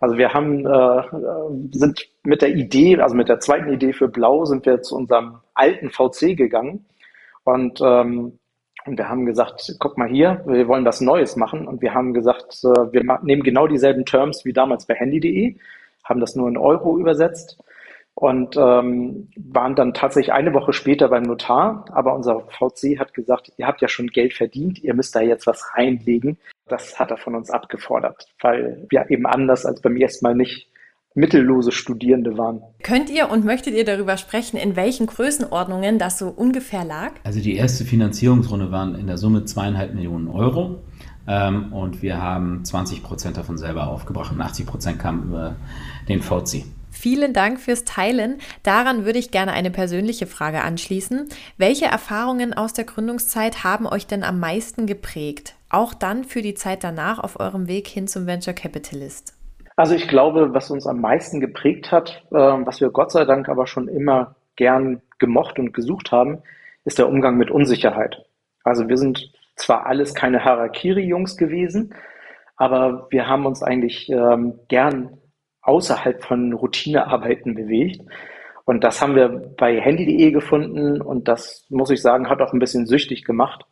Also 0.00 0.16
wir 0.16 0.32
haben, 0.32 0.66
äh, 0.66 1.02
sind 1.72 2.08
mit 2.24 2.40
der 2.42 2.54
Idee, 2.54 2.98
also 3.00 3.14
mit 3.14 3.28
der 3.28 3.38
zweiten 3.38 3.72
Idee 3.72 3.92
für 3.92 4.08
Blau, 4.08 4.46
sind 4.46 4.64
wir 4.64 4.80
zu 4.80 4.96
unserem 4.96 5.36
alten 5.54 5.90
VC 5.90 6.36
gegangen. 6.36 6.86
Und, 7.44 7.80
ähm, 7.82 8.38
und 8.86 8.98
wir 8.98 9.08
haben 9.10 9.26
gesagt, 9.26 9.76
guck 9.78 9.98
mal 9.98 10.08
hier, 10.08 10.42
wir 10.46 10.66
wollen 10.68 10.86
was 10.86 11.02
Neues 11.02 11.36
machen. 11.36 11.68
Und 11.68 11.82
wir 11.82 11.92
haben 11.92 12.14
gesagt, 12.14 12.64
äh, 12.64 12.92
wir 12.92 13.18
nehmen 13.22 13.42
genau 13.42 13.66
dieselben 13.66 14.06
Terms 14.06 14.44
wie 14.46 14.54
damals 14.54 14.86
bei 14.86 14.94
handy.de, 14.94 15.56
haben 16.04 16.20
das 16.20 16.34
nur 16.34 16.48
in 16.48 16.56
Euro 16.56 16.98
übersetzt 16.98 17.58
und 18.20 18.54
ähm, 18.58 19.28
waren 19.34 19.74
dann 19.74 19.94
tatsächlich 19.94 20.34
eine 20.34 20.52
Woche 20.52 20.74
später 20.74 21.08
beim 21.08 21.22
Notar. 21.22 21.86
Aber 21.90 22.14
unser 22.14 22.40
VC 22.40 22.98
hat 22.98 23.14
gesagt, 23.14 23.50
ihr 23.56 23.66
habt 23.66 23.80
ja 23.80 23.88
schon 23.88 24.08
Geld 24.08 24.34
verdient, 24.34 24.78
ihr 24.78 24.92
müsst 24.92 25.16
da 25.16 25.22
jetzt 25.22 25.46
was 25.46 25.64
reinlegen. 25.74 26.36
Das 26.68 27.00
hat 27.00 27.10
er 27.10 27.16
von 27.16 27.34
uns 27.34 27.50
abgefordert, 27.50 28.26
weil 28.42 28.86
wir 28.90 29.10
eben 29.10 29.24
anders 29.24 29.64
als 29.64 29.80
beim 29.80 29.96
ersten 29.96 30.26
Mal 30.26 30.34
nicht 30.34 30.68
mittellose 31.14 31.72
Studierende 31.72 32.36
waren. 32.36 32.60
Könnt 32.82 33.08
ihr 33.08 33.30
und 33.30 33.46
möchtet 33.46 33.74
ihr 33.74 33.86
darüber 33.86 34.18
sprechen, 34.18 34.58
in 34.58 34.76
welchen 34.76 35.06
Größenordnungen 35.06 35.98
das 35.98 36.18
so 36.18 36.28
ungefähr 36.28 36.84
lag? 36.84 37.12
Also 37.24 37.40
die 37.40 37.56
erste 37.56 37.86
Finanzierungsrunde 37.86 38.70
waren 38.70 38.96
in 38.96 39.06
der 39.06 39.16
Summe 39.16 39.46
zweieinhalb 39.46 39.94
Millionen 39.94 40.28
Euro. 40.28 40.82
Ähm, 41.26 41.72
und 41.72 42.02
wir 42.02 42.20
haben 42.20 42.66
20 42.66 43.02
Prozent 43.02 43.38
davon 43.38 43.56
selber 43.56 43.88
aufgebracht 43.88 44.30
und 44.30 44.42
80 44.42 44.66
Prozent 44.66 44.98
kamen 44.98 45.22
über 45.24 45.56
den 46.06 46.20
VC. 46.20 46.66
Vielen 47.00 47.32
Dank 47.32 47.58
fürs 47.58 47.84
Teilen. 47.86 48.36
Daran 48.62 49.06
würde 49.06 49.18
ich 49.18 49.30
gerne 49.30 49.52
eine 49.52 49.70
persönliche 49.70 50.26
Frage 50.26 50.60
anschließen. 50.60 51.30
Welche 51.56 51.86
Erfahrungen 51.86 52.52
aus 52.52 52.74
der 52.74 52.84
Gründungszeit 52.84 53.64
haben 53.64 53.86
euch 53.86 54.06
denn 54.06 54.22
am 54.22 54.38
meisten 54.38 54.84
geprägt? 54.84 55.54
Auch 55.70 55.94
dann 55.94 56.24
für 56.24 56.42
die 56.42 56.52
Zeit 56.52 56.84
danach 56.84 57.18
auf 57.18 57.40
eurem 57.40 57.68
Weg 57.68 57.88
hin 57.88 58.06
zum 58.06 58.26
Venture 58.26 58.52
Capitalist? 58.52 59.32
Also 59.76 59.94
ich 59.94 60.08
glaube, 60.08 60.52
was 60.52 60.70
uns 60.70 60.86
am 60.86 61.00
meisten 61.00 61.40
geprägt 61.40 61.90
hat, 61.90 62.22
äh, 62.32 62.36
was 62.36 62.82
wir 62.82 62.90
Gott 62.90 63.12
sei 63.12 63.24
Dank 63.24 63.48
aber 63.48 63.66
schon 63.66 63.88
immer 63.88 64.34
gern 64.56 65.00
gemocht 65.18 65.58
und 65.58 65.72
gesucht 65.72 66.12
haben, 66.12 66.42
ist 66.84 66.98
der 66.98 67.08
Umgang 67.08 67.38
mit 67.38 67.50
Unsicherheit. 67.50 68.26
Also 68.62 68.90
wir 68.90 68.98
sind 68.98 69.32
zwar 69.56 69.86
alles 69.86 70.12
keine 70.12 70.44
Harakiri-Jungs 70.44 71.38
gewesen, 71.38 71.94
aber 72.58 73.06
wir 73.08 73.26
haben 73.26 73.46
uns 73.46 73.62
eigentlich 73.62 74.10
ähm, 74.10 74.60
gern 74.68 75.16
außerhalb 75.62 76.24
von 76.24 76.52
Routinearbeiten 76.52 77.54
bewegt. 77.54 78.00
Und 78.64 78.84
das 78.84 79.00
haben 79.02 79.16
wir 79.16 79.28
bei 79.56 79.80
handy.de 79.80 80.30
gefunden 80.30 81.00
und 81.00 81.26
das, 81.28 81.66
muss 81.70 81.90
ich 81.90 82.00
sagen, 82.02 82.28
hat 82.28 82.40
auch 82.40 82.52
ein 82.52 82.60
bisschen 82.60 82.86
süchtig 82.86 83.24
gemacht. 83.24 83.64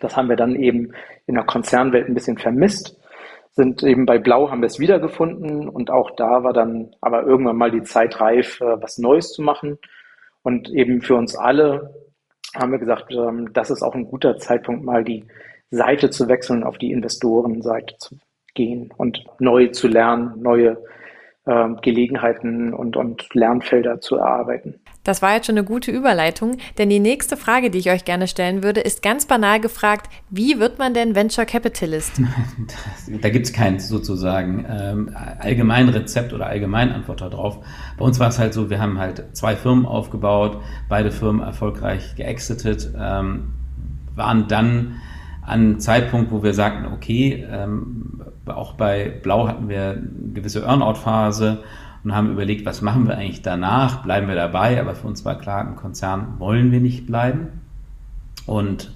Das 0.00 0.16
haben 0.16 0.28
wir 0.28 0.36
dann 0.36 0.56
eben 0.56 0.92
in 1.26 1.34
der 1.34 1.44
Konzernwelt 1.44 2.08
ein 2.08 2.14
bisschen 2.14 2.38
vermisst, 2.38 2.98
sind 3.52 3.84
eben 3.84 4.04
bei 4.06 4.18
Blau 4.18 4.50
haben 4.50 4.60
wir 4.60 4.66
es 4.66 4.80
wiedergefunden 4.80 5.68
und 5.68 5.90
auch 5.90 6.10
da 6.16 6.42
war 6.42 6.52
dann 6.52 6.96
aber 7.00 7.22
irgendwann 7.22 7.56
mal 7.56 7.70
die 7.70 7.84
Zeit 7.84 8.20
reif, 8.20 8.60
äh, 8.60 8.82
was 8.82 8.98
Neues 8.98 9.32
zu 9.32 9.42
machen. 9.42 9.78
Und 10.42 10.68
eben 10.70 11.00
für 11.00 11.14
uns 11.14 11.36
alle 11.36 11.94
haben 12.56 12.72
wir 12.72 12.78
gesagt, 12.78 13.12
ähm, 13.12 13.52
das 13.52 13.70
ist 13.70 13.82
auch 13.82 13.94
ein 13.94 14.06
guter 14.06 14.36
Zeitpunkt, 14.38 14.84
mal 14.84 15.04
die 15.04 15.24
Seite 15.70 16.10
zu 16.10 16.28
wechseln, 16.28 16.64
auf 16.64 16.78
die 16.78 16.90
Investorenseite 16.90 17.96
zu 17.98 18.16
gehen 18.54 18.92
und 18.96 19.24
neu 19.38 19.68
zu 19.68 19.86
lernen, 19.86 20.42
neue 20.42 20.76
Gelegenheiten 21.46 22.72
und, 22.72 22.96
und 22.96 23.34
Lernfelder 23.34 24.00
zu 24.00 24.16
erarbeiten. 24.16 24.76
Das 25.02 25.20
war 25.20 25.34
jetzt 25.34 25.46
schon 25.46 25.58
eine 25.58 25.66
gute 25.66 25.90
Überleitung, 25.90 26.56
denn 26.78 26.88
die 26.88 27.00
nächste 27.00 27.36
Frage, 27.36 27.70
die 27.70 27.76
ich 27.76 27.90
euch 27.90 28.06
gerne 28.06 28.26
stellen 28.26 28.62
würde, 28.62 28.80
ist 28.80 29.02
ganz 29.02 29.26
banal 29.26 29.60
gefragt, 29.60 30.08
wie 30.30 30.58
wird 30.58 30.78
man 30.78 30.94
denn 30.94 31.14
Venture 31.14 31.44
Capitalist? 31.44 32.22
Da 33.20 33.28
gibt 33.28 33.44
es 33.44 33.52
kein 33.52 33.78
sozusagen 33.78 34.64
ähm, 34.68 35.14
allgemein 35.38 35.90
Rezept 35.90 36.32
oder 36.32 36.46
allgemein 36.46 36.90
Antwort 36.90 37.20
darauf. 37.20 37.58
Bei 37.98 38.04
uns 38.04 38.18
war 38.18 38.28
es 38.28 38.38
halt 38.38 38.54
so, 38.54 38.70
wir 38.70 38.80
haben 38.80 38.98
halt 38.98 39.36
zwei 39.36 39.56
Firmen 39.56 39.84
aufgebaut, 39.84 40.62
beide 40.88 41.10
Firmen 41.10 41.42
erfolgreich 41.42 42.14
geexitet, 42.16 42.90
ähm, 42.98 43.52
waren 44.14 44.48
dann 44.48 44.96
an 45.46 45.60
einem 45.60 45.80
Zeitpunkt, 45.80 46.30
wo 46.30 46.42
wir 46.42 46.54
sagten, 46.54 46.86
okay, 46.92 47.46
ähm, 47.50 48.22
auch 48.46 48.74
bei 48.74 49.10
Blau 49.22 49.48
hatten 49.48 49.68
wir 49.68 49.90
eine 49.90 50.32
gewisse 50.32 50.64
Earnout-Phase 50.64 51.62
und 52.02 52.14
haben 52.14 52.30
überlegt, 52.30 52.66
was 52.66 52.82
machen 52.82 53.06
wir 53.06 53.16
eigentlich 53.16 53.42
danach? 53.42 54.02
Bleiben 54.02 54.28
wir 54.28 54.34
dabei? 54.34 54.80
Aber 54.80 54.94
für 54.94 55.06
uns 55.06 55.24
war 55.24 55.38
klar, 55.38 55.66
im 55.66 55.76
Konzern 55.76 56.34
wollen 56.38 56.72
wir 56.72 56.80
nicht 56.80 57.06
bleiben. 57.06 57.60
Und 58.46 58.93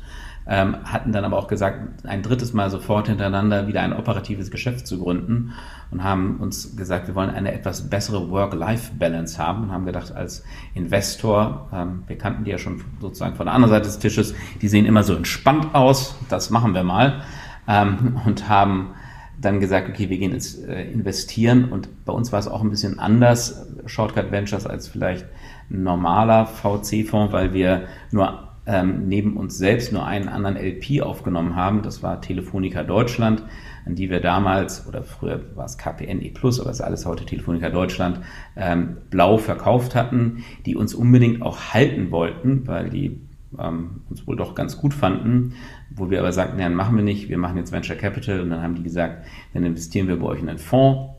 ähm, 0.48 0.76
hatten 0.84 1.12
dann 1.12 1.24
aber 1.24 1.38
auch 1.38 1.46
gesagt, 1.46 2.06
ein 2.06 2.22
drittes 2.22 2.54
Mal 2.54 2.70
sofort 2.70 3.08
hintereinander 3.08 3.66
wieder 3.66 3.82
ein 3.82 3.92
operatives 3.92 4.50
Geschäft 4.50 4.86
zu 4.86 4.98
gründen 4.98 5.52
und 5.90 6.02
haben 6.02 6.38
uns 6.40 6.74
gesagt, 6.74 7.06
wir 7.06 7.14
wollen 7.14 7.28
eine 7.28 7.52
etwas 7.52 7.90
bessere 7.90 8.30
Work-Life-Balance 8.30 9.38
haben 9.38 9.64
und 9.64 9.72
haben 9.72 9.84
gedacht, 9.84 10.10
als 10.12 10.42
Investor, 10.74 11.68
ähm, 11.72 12.04
wir 12.06 12.16
kannten 12.16 12.44
die 12.44 12.50
ja 12.50 12.58
schon 12.58 12.80
sozusagen 12.98 13.36
von 13.36 13.46
der 13.46 13.54
anderen 13.54 13.74
Seite 13.74 13.86
des 13.86 13.98
Tisches, 13.98 14.34
die 14.62 14.68
sehen 14.68 14.86
immer 14.86 15.02
so 15.02 15.14
entspannt 15.14 15.74
aus, 15.74 16.16
das 16.30 16.48
machen 16.48 16.74
wir 16.74 16.82
mal 16.82 17.20
ähm, 17.66 18.18
und 18.24 18.48
haben 18.48 18.94
dann 19.38 19.60
gesagt, 19.60 19.88
okay, 19.90 20.08
wir 20.08 20.18
gehen 20.18 20.32
jetzt 20.32 20.66
äh, 20.66 20.90
investieren 20.90 21.70
und 21.70 22.04
bei 22.06 22.12
uns 22.12 22.32
war 22.32 22.38
es 22.38 22.48
auch 22.48 22.62
ein 22.62 22.70
bisschen 22.70 22.98
anders, 22.98 23.66
Shortcut 23.86 24.32
Ventures, 24.32 24.66
als 24.66 24.88
vielleicht 24.88 25.26
ein 25.70 25.82
normaler 25.82 26.46
VC-Fonds, 26.46 27.32
weil 27.32 27.52
wir 27.52 27.82
nur 28.10 28.47
ähm, 28.68 29.08
neben 29.08 29.38
uns 29.38 29.56
selbst 29.56 29.94
nur 29.94 30.06
einen 30.06 30.28
anderen 30.28 30.56
LP 30.56 31.00
aufgenommen 31.00 31.56
haben. 31.56 31.80
Das 31.80 32.02
war 32.02 32.20
Telefonica 32.20 32.82
Deutschland, 32.82 33.42
an 33.86 33.94
die 33.94 34.10
wir 34.10 34.20
damals, 34.20 34.86
oder 34.86 35.02
früher 35.02 35.40
war 35.56 35.64
es 35.64 35.78
KPNE 35.78 36.30
Plus, 36.34 36.60
aber 36.60 36.68
es 36.68 36.76
ist 36.76 36.84
alles 36.84 37.06
heute 37.06 37.24
Telefonica 37.24 37.70
Deutschland, 37.70 38.20
ähm, 38.56 38.98
blau 39.08 39.38
verkauft 39.38 39.94
hatten, 39.94 40.44
die 40.66 40.76
uns 40.76 40.94
unbedingt 40.94 41.40
auch 41.40 41.72
halten 41.72 42.10
wollten, 42.10 42.66
weil 42.66 42.90
die 42.90 43.18
ähm, 43.58 44.02
uns 44.10 44.26
wohl 44.26 44.36
doch 44.36 44.54
ganz 44.54 44.76
gut 44.76 44.92
fanden, 44.92 45.54
wo 45.88 46.10
wir 46.10 46.18
aber 46.18 46.32
sagten, 46.32 46.60
ja, 46.60 46.68
machen 46.68 46.94
wir 46.94 47.04
nicht, 47.04 47.30
wir 47.30 47.38
machen 47.38 47.56
jetzt 47.56 47.72
Venture 47.72 47.96
Capital. 47.96 48.42
Und 48.42 48.50
dann 48.50 48.62
haben 48.62 48.74
die 48.74 48.82
gesagt, 48.82 49.24
dann 49.54 49.64
investieren 49.64 50.08
wir 50.08 50.18
bei 50.18 50.26
euch 50.26 50.40
in 50.40 50.48
einen 50.50 50.58
Fonds. 50.58 51.14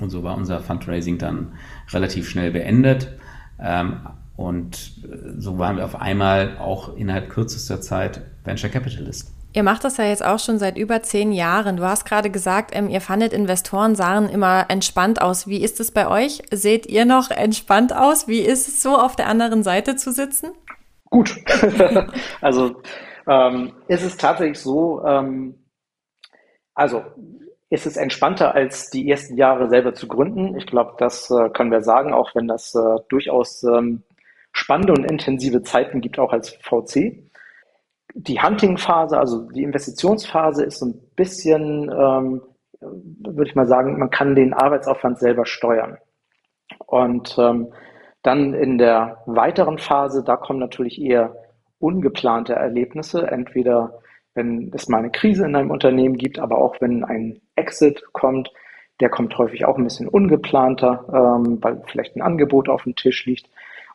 Und 0.00 0.08
so 0.08 0.22
war 0.22 0.34
unser 0.34 0.60
Fundraising 0.60 1.18
dann 1.18 1.52
relativ 1.92 2.26
schnell 2.26 2.52
beendet. 2.52 3.12
Ähm, 3.58 3.96
und 4.40 4.94
so 5.38 5.58
waren 5.58 5.76
wir 5.76 5.84
auf 5.84 6.00
einmal 6.00 6.56
auch 6.58 6.96
innerhalb 6.96 7.28
kürzester 7.28 7.82
Zeit 7.82 8.22
Venture 8.42 8.70
Capitalist. 8.70 9.34
Ihr 9.52 9.62
macht 9.62 9.84
das 9.84 9.98
ja 9.98 10.04
jetzt 10.04 10.24
auch 10.24 10.38
schon 10.38 10.58
seit 10.58 10.78
über 10.78 11.02
zehn 11.02 11.30
Jahren. 11.32 11.76
Du 11.76 11.82
hast 11.82 12.06
gerade 12.06 12.30
gesagt, 12.30 12.70
ähm, 12.74 12.88
ihr 12.88 13.02
fandet 13.02 13.34
Investoren 13.34 13.94
sahen 13.94 14.30
immer 14.30 14.64
entspannt 14.70 15.20
aus. 15.20 15.46
Wie 15.46 15.62
ist 15.62 15.78
es 15.78 15.90
bei 15.90 16.08
euch? 16.08 16.40
Seht 16.50 16.86
ihr 16.86 17.04
noch 17.04 17.30
entspannt 17.30 17.94
aus? 17.94 18.28
Wie 18.28 18.40
ist 18.40 18.66
es 18.66 18.82
so, 18.82 18.96
auf 18.96 19.14
der 19.14 19.26
anderen 19.26 19.62
Seite 19.62 19.96
zu 19.96 20.10
sitzen? 20.10 20.52
Gut. 21.10 21.36
also 22.40 22.76
ähm, 23.26 23.72
ist 23.88 24.04
es 24.04 24.16
tatsächlich 24.16 24.58
so, 24.58 25.04
ähm, 25.04 25.66
also 26.74 27.02
ist 27.68 27.86
es 27.86 27.98
entspannter 27.98 28.54
als 28.54 28.88
die 28.88 29.10
ersten 29.10 29.36
Jahre 29.36 29.68
selber 29.68 29.92
zu 29.92 30.08
gründen. 30.08 30.56
Ich 30.56 30.66
glaube, 30.66 30.94
das 30.96 31.30
äh, 31.30 31.50
können 31.50 31.70
wir 31.70 31.82
sagen, 31.82 32.14
auch 32.14 32.34
wenn 32.34 32.48
das 32.48 32.74
äh, 32.74 32.96
durchaus 33.10 33.62
ähm, 33.64 34.02
spannende 34.52 34.92
und 34.92 35.10
intensive 35.10 35.62
Zeiten 35.62 36.00
gibt, 36.00 36.18
auch 36.18 36.32
als 36.32 36.50
VC. 36.62 37.24
Die 38.14 38.42
Hunting-Phase, 38.42 39.18
also 39.18 39.48
die 39.50 39.62
Investitionsphase 39.62 40.64
ist 40.64 40.80
so 40.80 40.86
ein 40.86 41.00
bisschen, 41.16 41.90
ähm, 41.90 42.42
würde 42.80 43.48
ich 43.48 43.54
mal 43.54 43.68
sagen, 43.68 43.98
man 43.98 44.10
kann 44.10 44.34
den 44.34 44.52
Arbeitsaufwand 44.52 45.18
selber 45.18 45.46
steuern. 45.46 45.98
Und 46.86 47.36
ähm, 47.38 47.72
dann 48.22 48.54
in 48.54 48.78
der 48.78 49.22
weiteren 49.26 49.78
Phase, 49.78 50.24
da 50.24 50.36
kommen 50.36 50.58
natürlich 50.58 51.00
eher 51.00 51.34
ungeplante 51.78 52.54
Erlebnisse, 52.54 53.26
entweder 53.26 54.00
wenn 54.34 54.70
es 54.74 54.88
mal 54.88 54.98
eine 54.98 55.10
Krise 55.10 55.44
in 55.44 55.56
einem 55.56 55.70
Unternehmen 55.70 56.16
gibt, 56.16 56.38
aber 56.38 56.58
auch 56.58 56.80
wenn 56.80 57.04
ein 57.04 57.40
Exit 57.56 58.02
kommt, 58.12 58.52
der 59.00 59.08
kommt 59.08 59.36
häufig 59.38 59.64
auch 59.64 59.76
ein 59.76 59.84
bisschen 59.84 60.08
ungeplanter, 60.08 61.04
ähm, 61.12 61.58
weil 61.62 61.82
vielleicht 61.86 62.16
ein 62.16 62.22
Angebot 62.22 62.68
auf 62.68 62.84
dem 62.84 62.94
Tisch 62.94 63.24
liegt. 63.26 63.48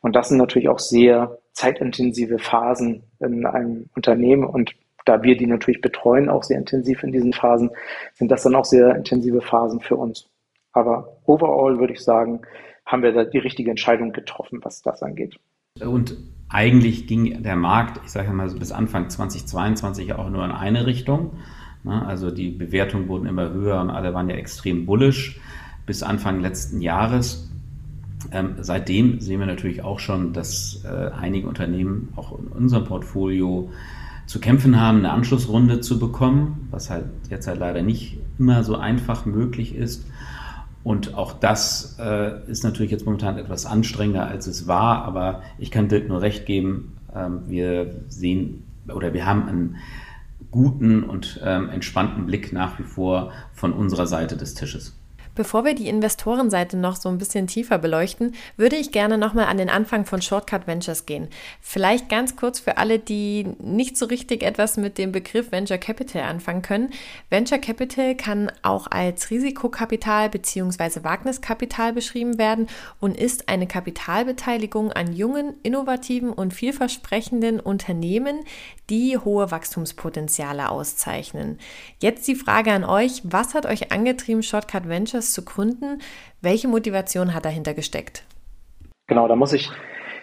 Und 0.05 0.15
das 0.15 0.29
sind 0.29 0.37
natürlich 0.37 0.69
auch 0.69 0.77
sehr 0.77 1.39
zeitintensive 1.53 2.37
Phasen 2.37 3.01
in 3.19 3.43
einem 3.47 3.89
Unternehmen. 3.95 4.43
Und 4.43 4.75
da 5.03 5.23
wir 5.23 5.35
die 5.35 5.47
natürlich 5.47 5.81
betreuen, 5.81 6.29
auch 6.29 6.43
sehr 6.43 6.59
intensiv 6.59 7.01
in 7.01 7.11
diesen 7.11 7.33
Phasen, 7.33 7.71
sind 8.13 8.29
das 8.29 8.43
dann 8.43 8.53
auch 8.53 8.65
sehr 8.65 8.95
intensive 8.95 9.41
Phasen 9.41 9.79
für 9.79 9.95
uns. 9.95 10.29
Aber 10.73 11.17
overall 11.25 11.79
würde 11.79 11.93
ich 11.93 12.01
sagen, 12.01 12.41
haben 12.85 13.01
wir 13.01 13.13
da 13.13 13.23
die 13.23 13.39
richtige 13.39 13.71
Entscheidung 13.71 14.11
getroffen, 14.11 14.59
was 14.61 14.83
das 14.83 15.01
angeht. 15.01 15.39
Und 15.83 16.15
eigentlich 16.49 17.07
ging 17.07 17.41
der 17.41 17.55
Markt, 17.55 17.99
ich 18.05 18.11
sage 18.11 18.31
mal 18.31 18.47
bis 18.53 18.71
Anfang 18.71 19.09
2022 19.09 20.13
auch 20.13 20.29
nur 20.29 20.45
in 20.45 20.51
eine 20.51 20.85
Richtung. 20.85 21.31
Ne? 21.83 22.05
Also 22.05 22.29
die 22.29 22.51
Bewertungen 22.51 23.07
wurden 23.07 23.25
immer 23.25 23.49
höher 23.49 23.81
und 23.81 23.89
alle 23.89 24.13
waren 24.13 24.29
ja 24.29 24.35
extrem 24.35 24.85
bullish 24.85 25.41
bis 25.87 26.03
Anfang 26.03 26.41
letzten 26.41 26.79
Jahres. 26.79 27.49
Ähm, 28.31 28.55
seitdem 28.61 29.19
sehen 29.19 29.39
wir 29.39 29.47
natürlich 29.47 29.83
auch 29.83 29.99
schon, 29.99 30.33
dass 30.33 30.83
äh, 30.85 31.11
einige 31.19 31.47
Unternehmen 31.47 32.09
auch 32.15 32.37
in 32.37 32.47
unserem 32.47 32.85
Portfolio 32.85 33.69
zu 34.25 34.39
kämpfen 34.39 34.79
haben, 34.79 34.99
eine 34.99 35.11
Anschlussrunde 35.11 35.81
zu 35.81 35.99
bekommen, 35.99 36.67
was 36.71 36.89
halt 36.89 37.05
derzeit 37.29 37.59
leider 37.59 37.81
nicht 37.81 38.17
immer 38.39 38.63
so 38.63 38.75
einfach 38.75 39.25
möglich 39.25 39.75
ist. 39.75 40.05
Und 40.83 41.15
auch 41.15 41.33
das 41.33 41.97
äh, 41.99 42.49
ist 42.49 42.63
natürlich 42.63 42.91
jetzt 42.91 43.05
momentan 43.05 43.37
etwas 43.37 43.65
anstrengender, 43.65 44.27
als 44.27 44.45
es 44.47 44.67
war, 44.67 45.03
aber 45.05 45.41
ich 45.57 45.71
kann 45.71 45.87
Dirk 45.87 46.07
nur 46.07 46.21
recht 46.21 46.45
geben. 46.45 46.97
Ähm, 47.13 47.41
wir 47.47 47.95
sehen 48.07 48.63
oder 48.93 49.13
wir 49.13 49.25
haben 49.25 49.47
einen 49.47 49.75
guten 50.51 51.03
und 51.03 51.39
ähm, 51.43 51.69
entspannten 51.69 52.27
Blick 52.27 52.53
nach 52.53 52.77
wie 52.77 52.83
vor 52.83 53.31
von 53.53 53.73
unserer 53.73 54.05
Seite 54.05 54.37
des 54.37 54.53
Tisches. 54.53 54.95
Bevor 55.35 55.65
wir 55.65 55.75
die 55.75 55.89
Investorenseite 55.89 56.77
noch 56.77 56.95
so 56.95 57.09
ein 57.09 57.17
bisschen 57.17 57.47
tiefer 57.47 57.77
beleuchten, 57.77 58.35
würde 58.55 58.77
ich 58.77 58.91
gerne 58.91 59.17
nochmal 59.17 59.45
an 59.45 59.57
den 59.57 59.69
Anfang 59.69 60.05
von 60.05 60.21
Shortcut 60.21 60.65
Ventures 60.65 61.05
gehen. 61.05 61.27
Vielleicht 61.59 62.07
ganz 62.07 62.37
kurz 62.37 62.59
für 62.59 62.77
alle, 62.77 62.99
die 62.99 63.45
nicht 63.59 63.97
so 63.97 64.05
richtig 64.05 64.43
etwas 64.43 64.77
mit 64.77 64.97
dem 64.97 65.11
Begriff 65.11 65.51
Venture 65.51 65.77
Capital 65.77 66.23
anfangen 66.23 66.61
können. 66.61 66.89
Venture 67.29 67.59
Capital 67.59 68.15
kann 68.15 68.49
auch 68.61 68.87
als 68.87 69.29
Risikokapital 69.29 70.29
bzw. 70.29 71.03
Wagniskapital 71.03 71.91
beschrieben 71.91 72.37
werden 72.37 72.67
und 73.01 73.17
ist 73.17 73.49
eine 73.49 73.67
Kapitalbeteiligung 73.67 74.93
an 74.93 75.13
jungen, 75.13 75.55
innovativen 75.63 76.31
und 76.31 76.53
vielversprechenden 76.53 77.59
Unternehmen, 77.59 78.39
die 78.89 79.17
hohe 79.17 79.51
Wachstumspotenziale 79.51 80.69
auszeichnen. 80.69 81.59
Jetzt 81.99 82.27
die 82.27 82.35
Frage 82.35 82.71
an 82.71 82.83
euch, 82.83 83.21
was 83.23 83.53
hat 83.53 83.65
euch 83.65 83.91
angetrieben, 83.91 84.43
Shortcut 84.43 84.87
Ventures 84.87 85.24
zu 85.33 85.43
gründen? 85.43 86.01
Welche 86.41 86.67
Motivation 86.67 87.33
hat 87.33 87.45
dahinter 87.45 87.73
gesteckt? 87.73 88.23
Genau, 89.07 89.27
da 89.27 89.35
muss 89.35 89.53
ich 89.53 89.69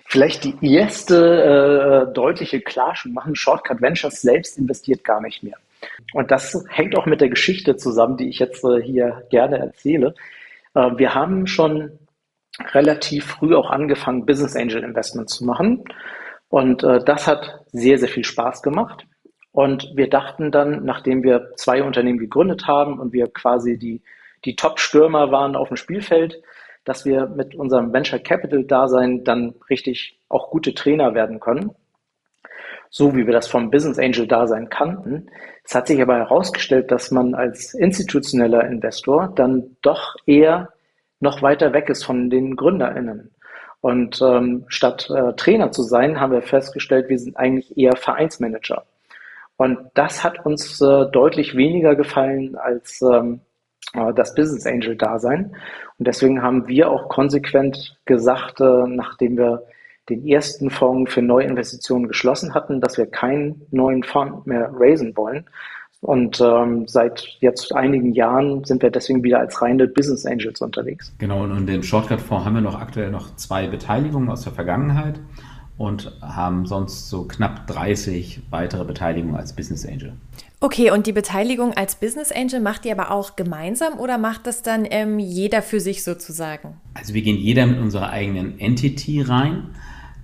vielleicht 0.07 0.45
die 0.45 0.75
erste 0.75 2.09
äh, 2.09 2.13
deutliche 2.13 2.61
Klarstellung 2.61 3.15
machen. 3.15 3.35
Shortcut 3.35 3.81
Ventures 3.81 4.21
selbst 4.21 4.59
investiert 4.59 5.05
gar 5.05 5.21
nicht 5.21 5.43
mehr. 5.43 5.57
Und 6.13 6.31
das 6.31 6.65
hängt 6.69 6.97
auch 6.97 7.07
mit 7.07 7.21
der 7.21 7.29
Geschichte 7.29 7.77
zusammen, 7.77 8.17
die 8.17 8.29
ich 8.29 8.39
jetzt 8.39 8.65
äh, 8.65 8.83
hier 8.83 9.25
gerne 9.31 9.59
erzähle. 9.59 10.15
Äh, 10.75 10.91
wir 10.97 11.15
haben 11.15 11.47
schon 11.47 11.99
relativ 12.73 13.27
früh 13.27 13.55
auch 13.55 13.71
angefangen, 13.71 14.27
Business 14.27 14.57
Angel 14.57 14.85
Investments 14.85 15.37
zu 15.37 15.45
machen. 15.45 15.85
Und 16.49 16.85
äh, 16.85 17.03
das 17.05 17.27
hat 17.27 17.65
sehr, 17.73 17.99
sehr 17.99 18.09
viel 18.09 18.25
Spaß 18.25 18.63
gemacht. 18.63 19.07
Und 19.53 19.93
wir 19.95 20.09
dachten 20.09 20.51
dann, 20.51 20.85
nachdem 20.85 21.23
wir 21.23 21.53
zwei 21.57 21.83
Unternehmen 21.83 22.19
gegründet 22.19 22.67
haben 22.67 22.99
und 22.99 23.13
wir 23.13 23.29
quasi 23.29 23.79
die, 23.79 24.03
die 24.45 24.57
Top-Stürmer 24.57 25.31
waren 25.31 25.57
auf 25.57 25.69
dem 25.69 25.77
Spielfeld, 25.77 26.43
dass 26.85 27.05
wir 27.05 27.27
mit 27.27 27.55
unserem 27.55 27.93
Venture 27.93 28.19
Capital 28.19 28.65
Dasein 28.65 29.25
dann 29.25 29.55
richtig 29.71 30.19
auch 30.29 30.51
gute 30.51 30.75
Trainer 30.75 31.15
werden 31.15 31.39
können. 31.39 31.71
So 32.91 33.15
wie 33.15 33.27
wir 33.27 33.33
das 33.33 33.49
vom 33.49 33.71
Business 33.71 33.99
Angel 33.99 34.27
Dasein 34.27 34.69
kannten. 34.69 35.31
Es 35.65 35.75
hat 35.75 35.87
sich 35.87 36.03
aber 36.03 36.17
herausgestellt, 36.17 36.91
dass 36.91 37.11
man 37.11 37.35
als 37.35 37.73
institutioneller 37.73 38.67
Investor 38.67 39.33
dann 39.35 39.77
doch 39.81 40.17
eher 40.27 40.71
noch 41.21 41.41
weiter 41.41 41.73
weg 41.73 41.89
ist 41.89 42.05
von 42.05 42.29
den 42.29 42.57
GründerInnen. 42.57 43.31
Und 43.81 44.21
ähm, 44.23 44.65
statt 44.69 45.09
äh, 45.11 45.33
Trainer 45.35 45.73
zu 45.73 45.83
sein, 45.83 46.21
haben 46.21 46.33
wir 46.33 46.43
festgestellt, 46.43 47.09
wir 47.09 47.19
sind 47.19 47.37
eigentlich 47.37 47.77
eher 47.77 47.97
Vereinsmanager. 47.97 48.85
Und 49.57 49.79
das 49.95 50.23
hat 50.23 50.45
uns 50.45 50.81
äh, 50.81 51.07
deutlich 51.11 51.57
weniger 51.57 51.95
gefallen 51.95 52.57
als 52.57 53.01
ähm, 53.03 53.35
äh, 53.35 53.52
das 53.93 54.35
Business 54.35 54.67
Angel 54.67 54.97
Dasein. 54.97 55.55
Und 55.99 56.09
deswegen 56.09 56.43
haben 56.43 56.67
wir 56.69 56.91
auch 56.91 57.09
konsequent 57.09 57.99
gesagt, 58.05 58.61
äh, 58.61 58.87
nachdem 58.87 59.37
wir 59.37 59.65
den 60.09 60.27
ersten 60.27 60.71
Fonds 60.71 61.13
für 61.13 61.23
Neuinvestitionen 61.23 62.09
geschlossen 62.09 62.55
hatten, 62.55 62.81
dass 62.81 62.99
wir 62.99 63.07
keinen 63.07 63.67
neuen 63.71 64.03
Fonds 64.03 64.47
mehr 64.47 64.71
raisen 64.75 65.17
wollen. 65.17 65.45
Und 66.01 66.41
ähm, 66.41 66.89
seit 66.89 67.21
jetzt 67.39 67.73
einigen 67.73 68.13
Jahren 68.13 68.65
sind 68.65 68.83
wir 68.83 68.91
deswegen 68.91 69.23
wieder 69.23 69.39
als 69.39 69.63
reine 69.63 69.87
Business 69.87 70.27
Angels 70.27 70.61
unterwegs. 70.61 71.15
Genau, 71.19 71.45
und 71.45 71.57
in 71.57 71.67
dem 71.67 71.83
Shortcut-Fonds 71.85 72.45
haben 72.45 72.55
wir 72.55 72.61
noch 72.61 72.81
aktuell 72.81 73.13
noch 73.13 73.37
zwei 73.37 73.69
Beteiligungen 73.69 74.29
aus 74.29 74.43
der 74.43 74.53
Vergangenheit 74.53 75.21
und 75.79 76.13
haben 76.21 76.67
sonst 76.67 77.09
so 77.09 77.25
knapp 77.29 77.69
30 77.69 78.43
weitere 78.51 78.85
Beteiligungen 78.85 79.37
als 79.37 79.55
Business 79.55 79.87
Angel. 79.87 80.15
Okay, 80.63 80.93
und 80.93 81.09
die 81.09 81.13
Beteiligung 81.13 81.73
als 81.73 81.97
Business 81.97 82.31
Angel 82.31 82.61
macht 82.61 82.85
ihr 82.85 82.93
aber 82.93 83.11
auch 83.11 83.35
gemeinsam 83.35 83.99
oder 83.99 84.17
macht 84.17 84.47
das 84.47 84.63
dann 84.63 84.87
ähm, 84.89 85.19
jeder 85.19 85.61
für 85.61 85.81
sich 85.81 86.05
sozusagen? 86.05 86.77
Also 86.95 87.15
wir 87.15 87.23
gehen 87.23 87.37
jeder 87.37 87.67
mit 87.67 87.81
unserer 87.81 88.11
eigenen 88.11 88.61
Entity 88.61 89.23
rein. 89.23 89.71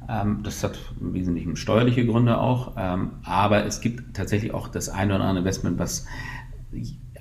Ähm, 0.08 0.44
das 0.44 0.62
hat 0.62 0.78
im 1.00 1.12
Wesentlichen 1.12 1.56
steuerliche 1.56 2.06
Gründe 2.06 2.38
auch. 2.38 2.74
Ähm, 2.78 3.14
aber 3.24 3.66
es 3.66 3.80
gibt 3.80 4.16
tatsächlich 4.16 4.54
auch 4.54 4.68
das 4.68 4.88
eine 4.88 5.16
oder 5.16 5.24
andere 5.24 5.40
Investment, 5.40 5.80
was 5.80 6.06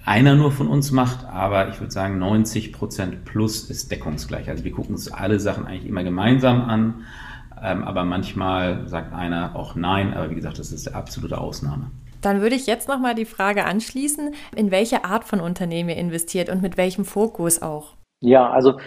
einer 0.05 0.35
nur 0.35 0.51
von 0.51 0.67
uns 0.67 0.91
macht, 0.91 1.25
aber 1.25 1.69
ich 1.69 1.79
würde 1.79 1.91
sagen 1.91 2.19
90 2.19 2.71
Prozent 2.71 3.25
plus 3.25 3.71
ist 3.71 3.89
deckungsgleich. 3.89 4.47
Also 4.47 4.63
wir 4.63 4.71
gucken 4.71 4.93
uns 4.93 5.11
alle 5.11 5.39
Sachen 5.39 5.65
eigentlich 5.65 5.87
immer 5.87 6.03
gemeinsam 6.03 6.61
an 6.69 7.03
ähm, 7.61 7.83
aber 7.83 8.03
manchmal 8.05 8.87
sagt 8.87 9.13
einer 9.13 9.55
auch 9.55 9.75
nein, 9.75 10.13
aber 10.13 10.29
wie 10.29 10.35
gesagt, 10.35 10.59
das 10.59 10.71
ist 10.71 10.87
eine 10.87 10.97
absolute 10.97 11.37
Ausnahme. 11.37 11.89
Dann 12.21 12.41
würde 12.41 12.55
ich 12.55 12.67
jetzt 12.67 12.87
nochmal 12.87 13.15
die 13.15 13.25
Frage 13.25 13.65
anschließen, 13.65 14.33
in 14.55 14.71
welche 14.71 15.05
Art 15.05 15.23
von 15.23 15.39
Unternehmen 15.39 15.89
ihr 15.89 15.97
investiert 15.97 16.49
und 16.49 16.61
mit 16.61 16.77
welchem 16.77 17.05
Fokus 17.05 17.61
auch? 17.61 17.93
Ja, 18.21 18.49
also 18.49 18.79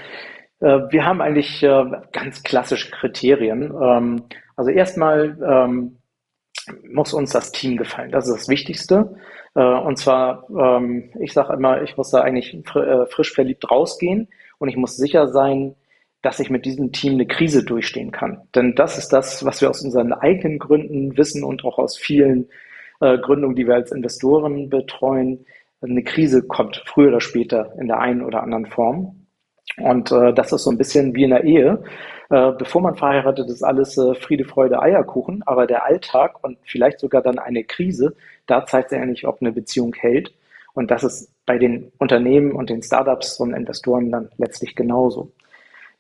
äh, 0.61 0.81
wir 0.91 1.05
haben 1.05 1.21
eigentlich 1.21 1.63
äh, 1.63 1.85
ganz 2.13 2.43
klassische 2.43 2.91
Kriterien. 2.91 3.73
Ähm, 3.83 4.23
also 4.57 4.71
erstmal 4.71 5.39
ähm, 5.43 5.97
muss 6.93 7.15
uns 7.15 7.31
das 7.31 7.53
Team 7.53 7.77
gefallen. 7.77 8.11
Das 8.11 8.29
ist 8.29 8.37
das 8.37 8.49
Wichtigste. 8.49 9.15
Äh, 9.55 9.63
und 9.63 9.97
zwar, 9.97 10.49
ähm, 10.51 11.11
ich 11.21 11.33
sage 11.33 11.55
immer, 11.55 11.83
ich 11.83 11.97
muss 11.97 12.11
da 12.11 12.21
eigentlich 12.21 12.57
fr 12.67 12.87
äh, 12.87 13.07
frisch 13.07 13.33
verliebt 13.33 13.71
rausgehen 13.71 14.29
und 14.59 14.69
ich 14.69 14.77
muss 14.77 14.97
sicher 14.97 15.29
sein, 15.29 15.77
dass 16.23 16.41
ich 16.41 16.51
mit 16.51 16.67
diesem 16.67 16.93
Team 16.93 17.15
eine 17.15 17.27
Krise 17.27 17.65
durchstehen 17.65 18.11
kann. 18.11 18.43
Denn 18.55 18.75
das 18.75 18.99
ist 18.99 19.09
das, 19.09 19.45
was 19.45 19.63
wir 19.63 19.71
aus 19.71 19.83
unseren 19.83 20.13
eigenen 20.13 20.59
Gründen 20.59 21.17
wissen 21.17 21.45
und 21.45 21.65
auch 21.65 21.79
aus 21.79 21.97
vielen 21.97 22.49
äh, 23.01 23.19
Gründungen, 23.19 23.57
die 23.57 23.67
wir 23.67 23.75
als 23.75 23.93
Investoren 23.93 24.69
betreuen. 24.69 25.45
Eine 25.83 26.03
Krise 26.05 26.47
kommt 26.47 26.83
früher 26.87 27.09
oder 27.09 27.21
später 27.21 27.75
in 27.79 27.89
der 27.89 28.01
einen 28.01 28.23
oder 28.23 28.43
anderen 28.43 28.67
Form. 28.67 29.27
Und 29.79 30.13
äh, 30.13 30.33
das 30.35 30.53
ist 30.53 30.65
so 30.65 30.71
ein 30.71 30.79
bisschen 30.79 31.15
wie 31.15 31.25
in 31.25 31.31
der 31.31 31.45
Ehe. 31.45 31.83
Äh, 32.29 32.53
bevor 32.53 32.83
man 32.83 32.97
verheiratet 32.97 33.49
ist, 33.49 33.63
alles 33.63 33.97
äh, 33.97 34.15
Friede, 34.15 34.45
Freude, 34.45 34.81
Eierkuchen. 34.81 35.43
Aber 35.47 35.67
der 35.67 35.85
Alltag 35.85 36.43
und 36.45 36.59
vielleicht 36.65 37.01
sogar 37.01 37.23
dann 37.23 37.39
eine 37.39 37.65
Krise, 37.65 38.15
da 38.47 38.67
zeigt 38.67 38.91
sich 38.91 38.99
eigentlich, 38.99 39.27
ob 39.27 39.41
eine 39.41 39.53
Beziehung 39.53 39.95
hält. 39.95 40.33
Und 40.75 40.91
das 40.91 41.03
ist 41.03 41.33
bei 41.47 41.59
den 41.59 41.91
Unternehmen 41.99 42.53
und 42.53 42.71
den 42.71 42.83
Startups 42.83 43.41
und 43.41 43.55
Investoren 43.55 44.11
dann 44.11 44.31
letztlich 44.39 44.77
genauso. 44.77 45.33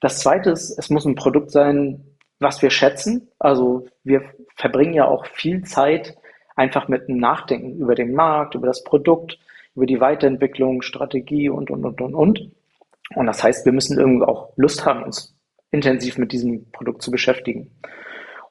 Das 0.00 0.20
zweite 0.20 0.50
ist, 0.50 0.78
es 0.78 0.90
muss 0.90 1.04
ein 1.04 1.16
Produkt 1.16 1.50
sein, 1.50 2.04
was 2.38 2.62
wir 2.62 2.70
schätzen. 2.70 3.28
Also 3.38 3.86
wir 4.04 4.22
verbringen 4.56 4.94
ja 4.94 5.06
auch 5.06 5.26
viel 5.26 5.62
Zeit 5.64 6.16
einfach 6.60 6.88
mit 6.88 7.08
dem 7.08 7.16
Nachdenken 7.16 7.78
über 7.78 7.94
den 7.94 8.12
Markt, 8.12 8.54
über 8.54 8.66
das 8.66 8.84
Produkt, 8.84 9.38
über 9.74 9.86
die 9.86 10.00
Weiterentwicklung, 10.00 10.82
Strategie 10.82 11.48
und, 11.48 11.70
und, 11.70 11.84
und, 11.86 12.00
und, 12.02 12.14
und. 12.14 12.50
Und 13.14 13.26
das 13.26 13.42
heißt, 13.42 13.64
wir 13.64 13.72
müssen 13.72 13.98
irgendwie 13.98 14.26
auch 14.26 14.52
Lust 14.56 14.84
haben, 14.84 15.02
uns 15.02 15.34
intensiv 15.70 16.18
mit 16.18 16.32
diesem 16.32 16.70
Produkt 16.70 17.02
zu 17.02 17.10
beschäftigen. 17.10 17.70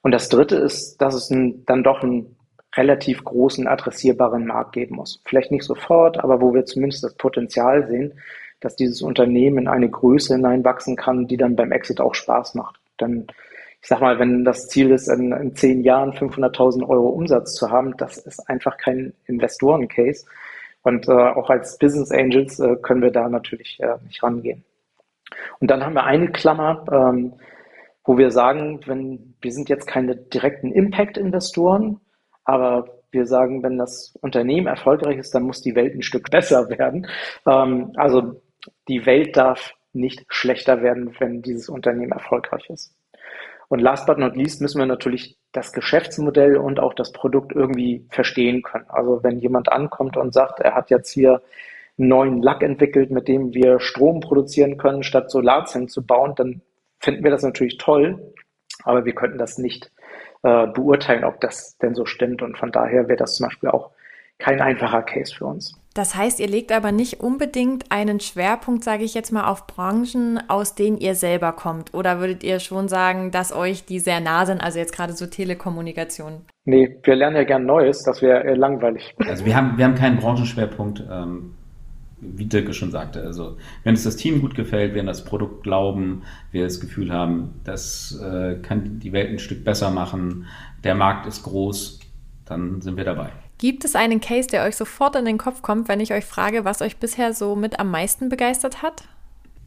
Und 0.02 0.10
das 0.10 0.28
dritte 0.28 0.56
ist, 0.56 0.96
dass 1.00 1.14
es 1.14 1.30
ein, 1.30 1.64
dann 1.66 1.84
doch 1.84 2.02
einen 2.02 2.36
relativ 2.74 3.22
großen 3.22 3.68
adressierbaren 3.68 4.44
Markt 4.44 4.72
geben 4.72 4.96
muss. 4.96 5.22
Vielleicht 5.24 5.52
nicht 5.52 5.64
sofort, 5.64 6.18
aber 6.18 6.40
wo 6.40 6.52
wir 6.52 6.64
zumindest 6.64 7.04
das 7.04 7.14
Potenzial 7.14 7.86
sehen, 7.86 8.14
dass 8.60 8.76
dieses 8.76 9.02
Unternehmen 9.02 9.58
in 9.58 9.68
eine 9.68 9.88
Größe 9.88 10.34
hineinwachsen 10.34 10.96
kann, 10.96 11.28
die 11.28 11.36
dann 11.36 11.56
beim 11.56 11.72
Exit 11.72 12.00
auch 12.00 12.14
Spaß 12.14 12.54
macht. 12.54 12.80
Dann, 12.96 13.28
ich 13.82 13.88
sag 13.88 14.00
mal, 14.00 14.18
wenn 14.18 14.44
das 14.44 14.68
Ziel 14.68 14.90
ist, 14.90 15.08
in, 15.08 15.32
in 15.32 15.54
zehn 15.54 15.82
Jahren 15.82 16.12
500.000 16.12 16.86
Euro 16.86 17.08
Umsatz 17.08 17.54
zu 17.54 17.70
haben, 17.70 17.96
das 17.96 18.18
ist 18.18 18.40
einfach 18.48 18.76
kein 18.76 19.14
Investoren-Case. 19.26 20.26
Und 20.82 21.08
äh, 21.08 21.12
auch 21.12 21.50
als 21.50 21.78
Business 21.78 22.10
Angels 22.10 22.58
äh, 22.60 22.76
können 22.76 23.02
wir 23.02 23.10
da 23.10 23.28
natürlich 23.28 23.80
äh, 23.80 23.96
nicht 24.04 24.22
rangehen. 24.22 24.64
Und 25.60 25.70
dann 25.70 25.84
haben 25.84 25.94
wir 25.94 26.04
eine 26.04 26.30
Klammer, 26.30 26.84
ähm, 26.90 27.34
wo 28.04 28.18
wir 28.18 28.30
sagen, 28.30 28.80
wenn 28.86 29.34
wir 29.40 29.52
sind 29.52 29.68
jetzt 29.68 29.86
keine 29.86 30.16
direkten 30.16 30.72
Impact-Investoren, 30.72 32.00
aber 32.44 33.00
wir 33.12 33.26
sagen, 33.26 33.62
wenn 33.62 33.78
das 33.78 34.16
Unternehmen 34.20 34.66
erfolgreich 34.66 35.18
ist, 35.18 35.34
dann 35.34 35.44
muss 35.44 35.60
die 35.60 35.74
Welt 35.74 35.94
ein 35.94 36.02
Stück 36.02 36.30
besser 36.30 36.68
werden. 36.68 37.06
Ähm, 37.46 37.92
also 37.96 38.40
die 38.88 39.06
Welt 39.06 39.36
darf 39.36 39.72
nicht 39.92 40.24
schlechter 40.28 40.82
werden, 40.82 41.14
wenn 41.18 41.42
dieses 41.42 41.68
Unternehmen 41.68 42.12
erfolgreich 42.12 42.68
ist. 42.70 42.94
Und 43.70 43.78
last 43.78 44.04
but 44.04 44.18
not 44.18 44.34
least 44.34 44.60
müssen 44.60 44.80
wir 44.80 44.86
natürlich 44.86 45.38
das 45.52 45.72
Geschäftsmodell 45.72 46.56
und 46.56 46.80
auch 46.80 46.92
das 46.92 47.12
Produkt 47.12 47.52
irgendwie 47.52 48.04
verstehen 48.10 48.62
können. 48.62 48.86
Also 48.88 49.22
wenn 49.22 49.38
jemand 49.38 49.70
ankommt 49.70 50.16
und 50.16 50.34
sagt, 50.34 50.58
er 50.58 50.74
hat 50.74 50.90
jetzt 50.90 51.08
hier 51.08 51.40
einen 51.96 52.08
neuen 52.08 52.42
Lack 52.42 52.64
entwickelt, 52.64 53.12
mit 53.12 53.28
dem 53.28 53.54
wir 53.54 53.78
Strom 53.78 54.18
produzieren 54.18 54.76
können, 54.76 55.04
statt 55.04 55.30
Solarzellen 55.30 55.86
zu 55.86 56.04
bauen, 56.04 56.34
dann 56.34 56.62
finden 56.98 57.22
wir 57.22 57.30
das 57.30 57.44
natürlich 57.44 57.76
toll, 57.76 58.32
aber 58.82 59.04
wir 59.04 59.14
könnten 59.14 59.38
das 59.38 59.56
nicht 59.56 59.92
äh, 60.42 60.66
beurteilen, 60.66 61.22
ob 61.22 61.40
das 61.40 61.78
denn 61.78 61.94
so 61.94 62.06
stimmt. 62.06 62.42
Und 62.42 62.58
von 62.58 62.72
daher 62.72 63.06
wäre 63.06 63.18
das 63.18 63.36
zum 63.36 63.46
Beispiel 63.46 63.68
auch 63.68 63.92
kein 64.38 64.60
einfacher 64.60 65.02
Case 65.02 65.32
für 65.32 65.44
uns. 65.44 65.80
Das 65.94 66.14
heißt, 66.14 66.38
ihr 66.38 66.48
legt 66.48 66.70
aber 66.70 66.92
nicht 66.92 67.20
unbedingt 67.20 67.90
einen 67.90 68.20
Schwerpunkt, 68.20 68.84
sage 68.84 69.02
ich 69.02 69.14
jetzt 69.14 69.32
mal, 69.32 69.48
auf 69.48 69.66
Branchen, 69.66 70.38
aus 70.48 70.76
denen 70.76 70.98
ihr 70.98 71.16
selber 71.16 71.52
kommt. 71.52 71.94
Oder 71.94 72.20
würdet 72.20 72.44
ihr 72.44 72.60
schon 72.60 72.86
sagen, 72.88 73.32
dass 73.32 73.52
euch 73.52 73.84
die 73.84 73.98
sehr 73.98 74.20
nah 74.20 74.46
sind, 74.46 74.60
also 74.60 74.78
jetzt 74.78 74.94
gerade 74.94 75.14
so 75.14 75.26
Telekommunikation? 75.26 76.42
Nee, 76.64 76.96
wir 77.02 77.16
lernen 77.16 77.36
ja 77.36 77.44
gern 77.44 77.66
Neues, 77.66 78.04
das 78.04 78.22
wäre 78.22 78.54
langweilig. 78.54 79.14
Also 79.26 79.44
wir 79.44 79.56
haben, 79.56 79.76
wir 79.78 79.84
haben 79.84 79.96
keinen 79.96 80.18
Branchenschwerpunkt, 80.18 81.02
ähm, 81.10 81.54
wie 82.20 82.44
Dirk 82.44 82.72
schon 82.74 82.92
sagte. 82.92 83.22
Also 83.22 83.56
wenn 83.82 83.94
es 83.94 84.04
das 84.04 84.14
Team 84.14 84.40
gut 84.40 84.54
gefällt, 84.54 84.94
wir 84.94 85.00
an 85.00 85.06
das 85.06 85.24
Produkt 85.24 85.64
glauben, 85.64 86.22
wir 86.52 86.64
das 86.64 86.80
Gefühl 86.80 87.12
haben, 87.12 87.60
das 87.64 88.20
äh, 88.22 88.56
kann 88.62 89.00
die 89.00 89.12
Welt 89.12 89.30
ein 89.30 89.38
Stück 89.40 89.64
besser 89.64 89.90
machen, 89.90 90.46
der 90.84 90.94
Markt 90.94 91.26
ist 91.26 91.42
groß, 91.42 91.98
dann 92.44 92.80
sind 92.80 92.96
wir 92.96 93.04
dabei. 93.04 93.30
Gibt 93.60 93.84
es 93.84 93.94
einen 93.94 94.20
Case, 94.22 94.48
der 94.48 94.64
euch 94.64 94.74
sofort 94.74 95.14
in 95.16 95.26
den 95.26 95.36
Kopf 95.36 95.60
kommt, 95.60 95.88
wenn 95.88 96.00
ich 96.00 96.14
euch 96.14 96.24
frage, 96.24 96.64
was 96.64 96.80
euch 96.80 96.96
bisher 96.96 97.34
so 97.34 97.54
mit 97.54 97.78
am 97.78 97.90
meisten 97.90 98.30
begeistert 98.30 98.80
hat? 98.80 99.04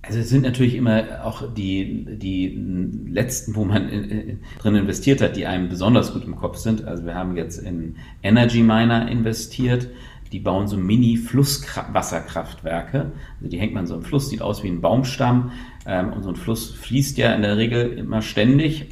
Also 0.01 0.17
es 0.17 0.29
sind 0.29 0.41
natürlich 0.41 0.73
immer 0.73 1.23
auch 1.23 1.53
die, 1.53 2.03
die 2.17 2.59
letzten, 3.07 3.55
wo 3.55 3.65
man 3.65 3.87
in, 3.89 4.03
in, 4.05 4.39
drin 4.57 4.73
investiert 4.73 5.21
hat, 5.21 5.35
die 5.35 5.45
einem 5.45 5.69
besonders 5.69 6.11
gut 6.11 6.25
im 6.25 6.35
Kopf 6.35 6.57
sind. 6.57 6.85
Also 6.85 7.05
wir 7.05 7.13
haben 7.13 7.37
jetzt 7.37 7.59
in 7.59 7.97
Energy 8.23 8.63
Miner 8.63 9.07
investiert. 9.07 9.89
Die 10.31 10.39
bauen 10.39 10.67
so 10.67 10.75
Mini-Flusswasserkraftwerke. 10.75 13.11
Also 13.37 13.47
die 13.47 13.59
hängt 13.59 13.75
man 13.75 13.85
so 13.85 13.93
im 13.93 14.01
Fluss, 14.01 14.31
sieht 14.31 14.41
aus 14.41 14.63
wie 14.63 14.69
ein 14.69 14.81
Baumstamm. 14.81 15.51
Ähm, 15.85 16.13
und 16.13 16.23
so 16.23 16.29
ein 16.29 16.35
Fluss 16.35 16.71
fließt 16.71 17.19
ja 17.19 17.35
in 17.35 17.43
der 17.43 17.57
Regel 17.57 17.93
immer 17.93 18.23
ständig. 18.23 18.87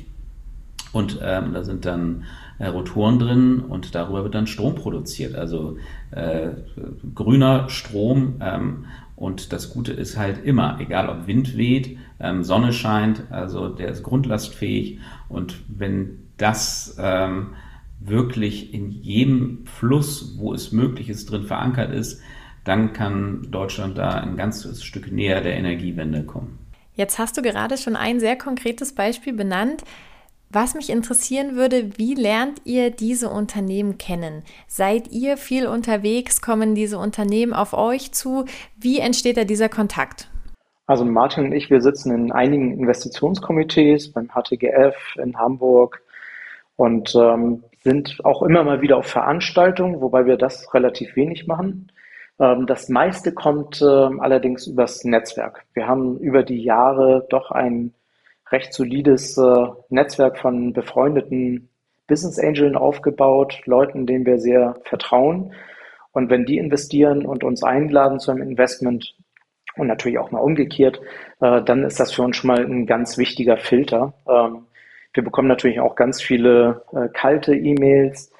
Und 0.92 1.20
ähm, 1.24 1.54
da 1.54 1.64
sind 1.64 1.86
dann 1.86 2.26
äh, 2.60 2.68
Rotoren 2.68 3.20
drin 3.20 3.60
und 3.60 3.96
darüber 3.96 4.24
wird 4.24 4.36
dann 4.36 4.48
Strom 4.48 4.76
produziert. 4.76 5.36
Also 5.36 5.78
äh, 6.12 6.50
grüner 7.16 7.70
Strom. 7.70 8.36
Ähm, 8.42 8.86
und 9.16 9.54
das 9.54 9.70
Gute 9.70 9.94
ist 9.94 10.18
halt 10.18 10.44
immer, 10.44 10.80
egal 10.80 11.08
ob 11.08 11.28
Wind 11.28 11.56
weht, 11.56 11.98
ähm, 12.20 12.44
Sonne 12.44 12.74
scheint, 12.74 13.24
also 13.30 13.70
der 13.70 13.90
ist 13.90 14.04
grundlastfähig. 14.04 15.00
Und 15.30 15.62
wenn 15.68 16.28
das 16.38 16.98
ähm, 17.00 17.52
wirklich 18.00 18.74
in 18.74 18.90
jedem 18.90 19.66
Fluss, 19.68 20.38
wo 20.38 20.54
es 20.54 20.72
möglich 20.72 21.10
ist, 21.10 21.30
drin 21.30 21.44
verankert 21.44 21.94
ist, 21.94 22.22
dann 22.64 22.94
kann 22.94 23.48
Deutschland 23.52 23.98
da 23.98 24.10
ein 24.10 24.38
ganzes 24.38 24.84
Stück 24.84 25.12
näher 25.12 25.42
der 25.42 25.56
Energiewende 25.56 26.24
kommen. 26.24 26.58
Jetzt 26.96 27.20
hast 27.20 27.38
du 27.38 27.42
gerade 27.42 27.78
schon 27.78 27.96
ein 27.96 28.20
sehr 28.20 28.36
konkretes 28.36 28.94
Beispiel 28.94 29.34
benannt. 29.34 29.84
Was 30.54 30.76
mich 30.76 30.90
interessieren 30.90 31.56
würde, 31.56 31.98
wie 31.98 32.14
lernt 32.14 32.62
ihr 32.66 32.92
diese 32.92 33.30
Unternehmen 33.30 33.98
kennen? 33.98 34.44
Seid 34.68 35.10
ihr 35.10 35.38
viel 35.38 35.66
unterwegs? 35.66 36.42
Kommen 36.42 36.76
diese 36.76 36.98
Unternehmen 36.98 37.54
auf 37.54 37.72
euch 37.74 38.12
zu? 38.12 38.44
Wie 38.76 39.00
entsteht 39.00 39.38
da 39.38 39.46
dieser 39.46 39.70
Kontakt? 39.70 40.30
Also 40.88 41.06
Martin 41.06 41.46
und 41.46 41.52
ich, 41.54 41.70
wir 41.70 41.80
sitzen 41.80 42.14
in 42.14 42.32
einigen 42.34 42.78
Investitionskomitees 42.78 44.12
beim 44.12 44.28
HTGF 44.28 45.16
in 45.24 45.38
Hamburg 45.38 46.02
und 46.76 47.16
ähm, 47.16 47.64
sind 47.80 48.20
auch 48.26 48.42
immer 48.44 48.66
mal 48.66 48.82
wieder 48.82 48.98
auf 48.98 49.06
Veranstaltungen, 49.06 50.02
wobei 50.02 50.26
wir 50.26 50.36
das 50.36 50.74
relativ 50.74 51.16
wenig 51.16 51.48
machen. 51.48 51.94
Ähm, 52.42 52.66
das 52.66 52.90
meiste 52.90 53.34
kommt 53.34 53.82
äh, 53.82 53.86
allerdings 53.86 54.68
übers 54.68 55.06
Netzwerk. 55.06 55.64
Wir 55.74 55.88
haben 55.88 56.18
über 56.18 56.44
die 56.44 56.62
Jahre 56.62 57.26
doch 57.30 57.52
ein 57.52 57.94
recht 58.52 58.74
solides 58.74 59.38
äh, 59.38 59.68
Netzwerk 59.90 60.38
von 60.38 60.74
befreundeten 60.74 61.70
Business 62.08 62.40
Angeln 62.40 62.76
aufgebaut, 62.76 63.62
Leuten, 63.66 64.06
denen 64.06 64.26
wir 64.26 64.40
sehr 64.40 64.76
vertrauen. 64.84 65.54
Und 66.12 66.30
wenn 66.30 66.46
die 66.46 66.58
investieren 66.58 67.26
und 67.26 67.44
uns 67.44 67.64
einladen 67.64 68.20
zu 68.20 68.32
einem 68.32 68.42
Investment 68.42 69.16
und 69.78 69.88
natürlich 69.88 70.20
auch 70.20 70.32
mal 70.32 70.40
umgekehrt, 70.40 71.00
äh, 71.40 71.62
dann 71.62 71.84
ist 71.84 72.00
das 72.00 72.12
für 72.12 72.24
uns 72.24 72.36
schon 72.36 72.50
mal 72.50 72.66
ein 72.66 72.86
ganz 72.86 73.18
wichtiger 73.18 73.58
Filter. 73.58 74.14
Ähm, 74.28 74.66
wir 75.14 75.24
bekommen 75.24 75.48
natürlich 75.48 75.80
auch 75.80 75.96
ganz 75.96 76.22
viele 76.22 76.84
äh, 76.94 77.08
kalte 77.14 77.56
E-Mails. 77.56 78.34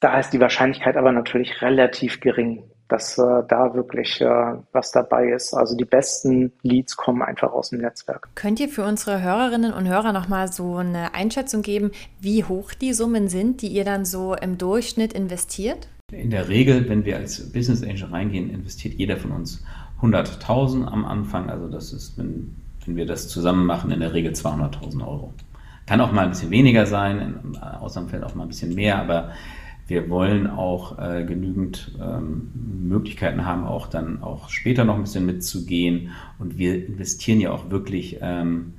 Da 0.00 0.18
ist 0.18 0.30
die 0.30 0.40
Wahrscheinlichkeit 0.40 0.96
aber 0.96 1.12
natürlich 1.12 1.62
relativ 1.62 2.20
gering, 2.20 2.70
dass 2.88 3.18
äh, 3.18 3.42
da 3.48 3.74
wirklich 3.74 4.20
äh, 4.20 4.54
was 4.72 4.92
dabei 4.92 5.28
ist. 5.28 5.54
Also 5.54 5.76
die 5.76 5.84
besten 5.84 6.52
Leads 6.62 6.96
kommen 6.96 7.22
einfach 7.22 7.52
aus 7.52 7.70
dem 7.70 7.80
Netzwerk. 7.80 8.28
Könnt 8.34 8.60
ihr 8.60 8.68
für 8.68 8.84
unsere 8.84 9.22
Hörerinnen 9.22 9.72
und 9.72 9.86
Hörer 9.86 10.12
nochmal 10.12 10.50
so 10.50 10.76
eine 10.76 11.14
Einschätzung 11.14 11.62
geben, 11.62 11.92
wie 12.20 12.44
hoch 12.44 12.72
die 12.72 12.94
Summen 12.94 13.28
sind, 13.28 13.62
die 13.62 13.68
ihr 13.68 13.84
dann 13.84 14.04
so 14.04 14.34
im 14.34 14.58
Durchschnitt 14.58 15.12
investiert? 15.12 15.88
In 16.10 16.30
der 16.30 16.48
Regel, 16.48 16.88
wenn 16.88 17.04
wir 17.04 17.16
als 17.18 17.52
Business 17.52 17.82
Angel 17.82 18.06
reingehen, 18.06 18.48
investiert 18.48 18.94
jeder 18.94 19.18
von 19.18 19.32
uns 19.32 19.62
100.000 20.00 20.86
am 20.86 21.04
Anfang. 21.04 21.50
Also 21.50 21.68
das 21.68 21.92
ist, 21.92 22.16
wenn, 22.16 22.56
wenn 22.86 22.96
wir 22.96 23.04
das 23.04 23.28
zusammen 23.28 23.66
machen, 23.66 23.90
in 23.90 24.00
der 24.00 24.14
Regel 24.14 24.32
200.000 24.32 25.06
Euro. 25.06 25.34
Kann 25.86 26.00
auch 26.00 26.12
mal 26.12 26.24
ein 26.24 26.30
bisschen 26.30 26.50
weniger 26.50 26.86
sein, 26.86 27.40
in 27.44 27.56
Ausnahmefällen 27.56 28.24
auch 28.24 28.34
mal 28.34 28.44
ein 28.44 28.48
bisschen 28.48 28.74
mehr, 28.74 28.98
aber 28.98 29.32
wir 29.88 30.10
wollen 30.10 30.46
auch 30.46 30.98
äh, 30.98 31.24
genügend 31.24 31.92
ähm, 32.00 32.50
Möglichkeiten 32.82 33.46
haben, 33.46 33.64
auch 33.64 33.86
dann 33.86 34.22
auch 34.22 34.50
später 34.50 34.84
noch 34.84 34.96
ein 34.96 35.02
bisschen 35.02 35.26
mitzugehen. 35.26 36.10
Und 36.38 36.58
wir 36.58 36.86
investieren 36.86 37.40
ja 37.40 37.50
auch 37.52 37.70
wirklich 37.70 38.18
ähm, 38.20 38.74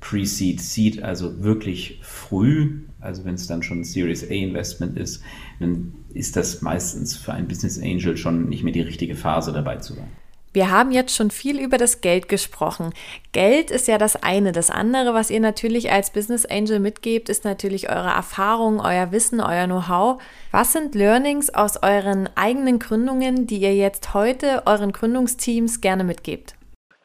Pre-Seed, 0.00 0.60
Seed, 0.60 1.02
also 1.02 1.44
wirklich 1.44 2.00
früh. 2.02 2.82
Also 3.00 3.24
wenn 3.24 3.34
es 3.34 3.46
dann 3.46 3.62
schon 3.62 3.80
ein 3.80 3.84
Series 3.84 4.24
A 4.24 4.34
Investment 4.34 4.98
ist, 4.98 5.22
dann 5.60 5.94
ist 6.12 6.34
das 6.34 6.60
meistens 6.60 7.16
für 7.16 7.32
einen 7.32 7.46
Business 7.46 7.80
Angel 7.80 8.16
schon 8.16 8.48
nicht 8.48 8.64
mehr 8.64 8.72
die 8.72 8.80
richtige 8.80 9.14
Phase 9.14 9.52
dabei 9.52 9.76
zu 9.76 9.94
sein. 9.94 10.08
Wir 10.52 10.70
haben 10.70 10.90
jetzt 10.90 11.14
schon 11.14 11.30
viel 11.30 11.60
über 11.60 11.76
das 11.76 12.00
Geld 12.00 12.28
gesprochen. 12.28 12.94
Geld 13.32 13.70
ist 13.70 13.86
ja 13.86 13.98
das 13.98 14.22
eine. 14.22 14.52
Das 14.52 14.70
andere, 14.70 15.12
was 15.12 15.30
ihr 15.30 15.40
natürlich 15.40 15.92
als 15.92 16.10
Business 16.10 16.46
Angel 16.46 16.80
mitgebt, 16.80 17.28
ist 17.28 17.44
natürlich 17.44 17.90
eure 17.90 18.08
Erfahrung, 18.08 18.80
euer 18.80 19.12
Wissen, 19.12 19.40
euer 19.40 19.66
Know-how. 19.66 20.22
Was 20.50 20.72
sind 20.72 20.94
Learnings 20.94 21.54
aus 21.54 21.82
euren 21.82 22.28
eigenen 22.34 22.78
Gründungen, 22.78 23.46
die 23.46 23.58
ihr 23.58 23.74
jetzt 23.74 24.14
heute 24.14 24.62
euren 24.66 24.92
Gründungsteams 24.92 25.80
gerne 25.80 26.04
mitgebt? 26.04 26.54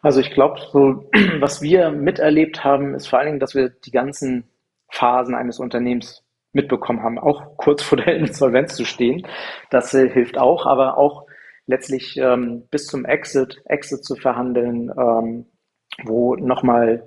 Also 0.01 0.19
ich 0.19 0.31
glaube, 0.31 0.59
so, 0.71 1.09
was 1.39 1.61
wir 1.61 1.91
miterlebt 1.91 2.63
haben, 2.63 2.95
ist 2.95 3.07
vor 3.07 3.19
allen 3.19 3.27
Dingen, 3.27 3.39
dass 3.39 3.55
wir 3.55 3.69
die 3.69 3.91
ganzen 3.91 4.45
Phasen 4.89 5.35
eines 5.35 5.59
Unternehmens 5.59 6.23
mitbekommen 6.53 7.01
haben, 7.01 7.17
auch 7.17 7.57
kurz 7.57 7.81
vor 7.83 7.97
der 7.97 8.15
Insolvenz 8.15 8.75
zu 8.75 8.85
stehen. 8.85 9.27
Das 9.69 9.93
äh, 9.93 10.09
hilft 10.09 10.37
auch, 10.37 10.65
aber 10.65 10.97
auch 10.97 11.22
letztlich 11.67 12.17
ähm, 12.17 12.63
bis 12.69 12.87
zum 12.87 13.05
Exit, 13.05 13.61
Exit 13.65 14.03
zu 14.03 14.15
verhandeln, 14.15 14.91
ähm, 14.97 15.45
wo 16.03 16.35
nochmal, 16.35 17.03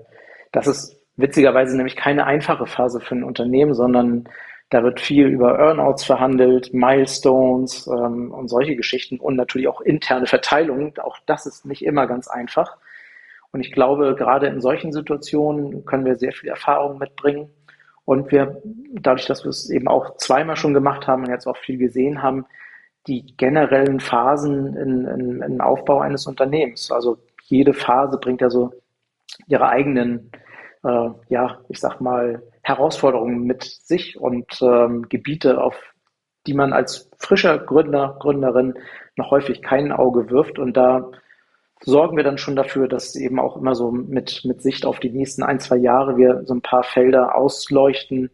das 0.53 0.67
ist 0.67 0.97
witzigerweise 1.17 1.77
nämlich 1.77 1.97
keine 1.97 2.27
einfache 2.27 2.67
Phase 2.67 3.01
für 3.01 3.15
ein 3.15 3.25
Unternehmen, 3.25 3.75
sondern 3.75 4.29
da 4.71 4.83
wird 4.83 5.01
viel 5.01 5.27
über 5.27 5.59
Earnouts 5.59 6.05
verhandelt, 6.05 6.75
Milestones 6.75 7.87
ähm, 7.87 8.33
und 8.33 8.49
solche 8.49 8.75
Geschichten 8.75 9.19
und 9.19 9.37
natürlich 9.37 9.69
auch 9.69 9.81
interne 9.81 10.27
Verteilungen. 10.27 10.93
Auch 10.99 11.19
das 11.27 11.47
ist 11.47 11.65
nicht 11.65 11.85
immer 11.85 12.07
ganz 12.07 12.27
einfach. 12.27 12.77
Und 13.53 13.61
ich 13.61 13.73
glaube, 13.73 14.17
gerade 14.17 14.49
in 14.49 14.61
solchen 14.61 14.93
Situationen 14.93 15.85
können 15.85 16.05
wir 16.05 16.17
sehr 16.17 16.33
viel 16.33 16.51
Erfahrung 16.51 16.99
mitbringen. 16.99 17.49
Und 18.05 18.31
wir, 18.31 18.61
dadurch, 19.01 19.27
dass 19.27 19.45
wir 19.45 19.51
es 19.51 19.71
eben 19.71 19.89
auch 19.89 20.17
zweimal 20.17 20.57
schon 20.57 20.75
gemacht 20.75 21.07
haben 21.07 21.25
und 21.25 21.31
jetzt 21.31 21.47
auch 21.47 21.57
viel 21.57 21.79
gesehen 21.79 22.23
haben, 22.23 22.47
die 23.07 23.37
generellen 23.37 24.01
Phasen 24.01 24.77
in, 24.77 25.07
in, 25.07 25.43
im 25.43 25.61
Aufbau 25.61 26.01
eines 26.01 26.27
Unternehmens. 26.27 26.91
Also 26.91 27.19
jede 27.45 27.73
Phase 27.73 28.19
bringt 28.19 28.41
ja 28.41 28.51
so 28.51 28.73
ihre 29.47 29.69
eigenen, 29.69 30.31
äh, 30.85 31.11
ja, 31.29 31.61
ich 31.69 31.79
sag 31.79 32.01
mal, 32.01 32.43
Herausforderungen 32.63 33.45
mit 33.45 33.63
sich 33.65 34.19
und 34.19 34.61
ähm, 34.61 35.09
Gebiete, 35.09 35.63
auf 35.63 35.77
die 36.47 36.55
man 36.55 36.73
als 36.73 37.11
frischer 37.19 37.59
Gründer, 37.59 38.17
Gründerin 38.21 38.75
noch 39.17 39.31
häufig 39.31 39.63
kein 39.63 39.93
Auge 39.93 40.31
wirft. 40.31 40.59
Und 40.59 40.77
da 40.77 41.11
sorgen 41.83 42.17
wir 42.17 42.25
dann 42.25 42.39
schon 42.39 42.57
dafür, 42.57 42.89
dass 42.89 43.17
eben 43.17 43.39
auch 43.39 43.57
immer 43.57 43.75
so 43.75 43.91
mit, 43.91 44.43
mit 44.45 44.63
Sicht 44.63 44.87
auf 44.87 45.01
die 45.01 45.11
nächsten 45.11 45.43
ein, 45.43 45.61
zwei 45.61 45.77
Jahre 45.77 46.17
wir 46.17 46.43
so 46.45 46.55
ein 46.55 46.63
paar 46.63 46.83
Felder 46.83 47.37
ausleuchten, 47.37 48.31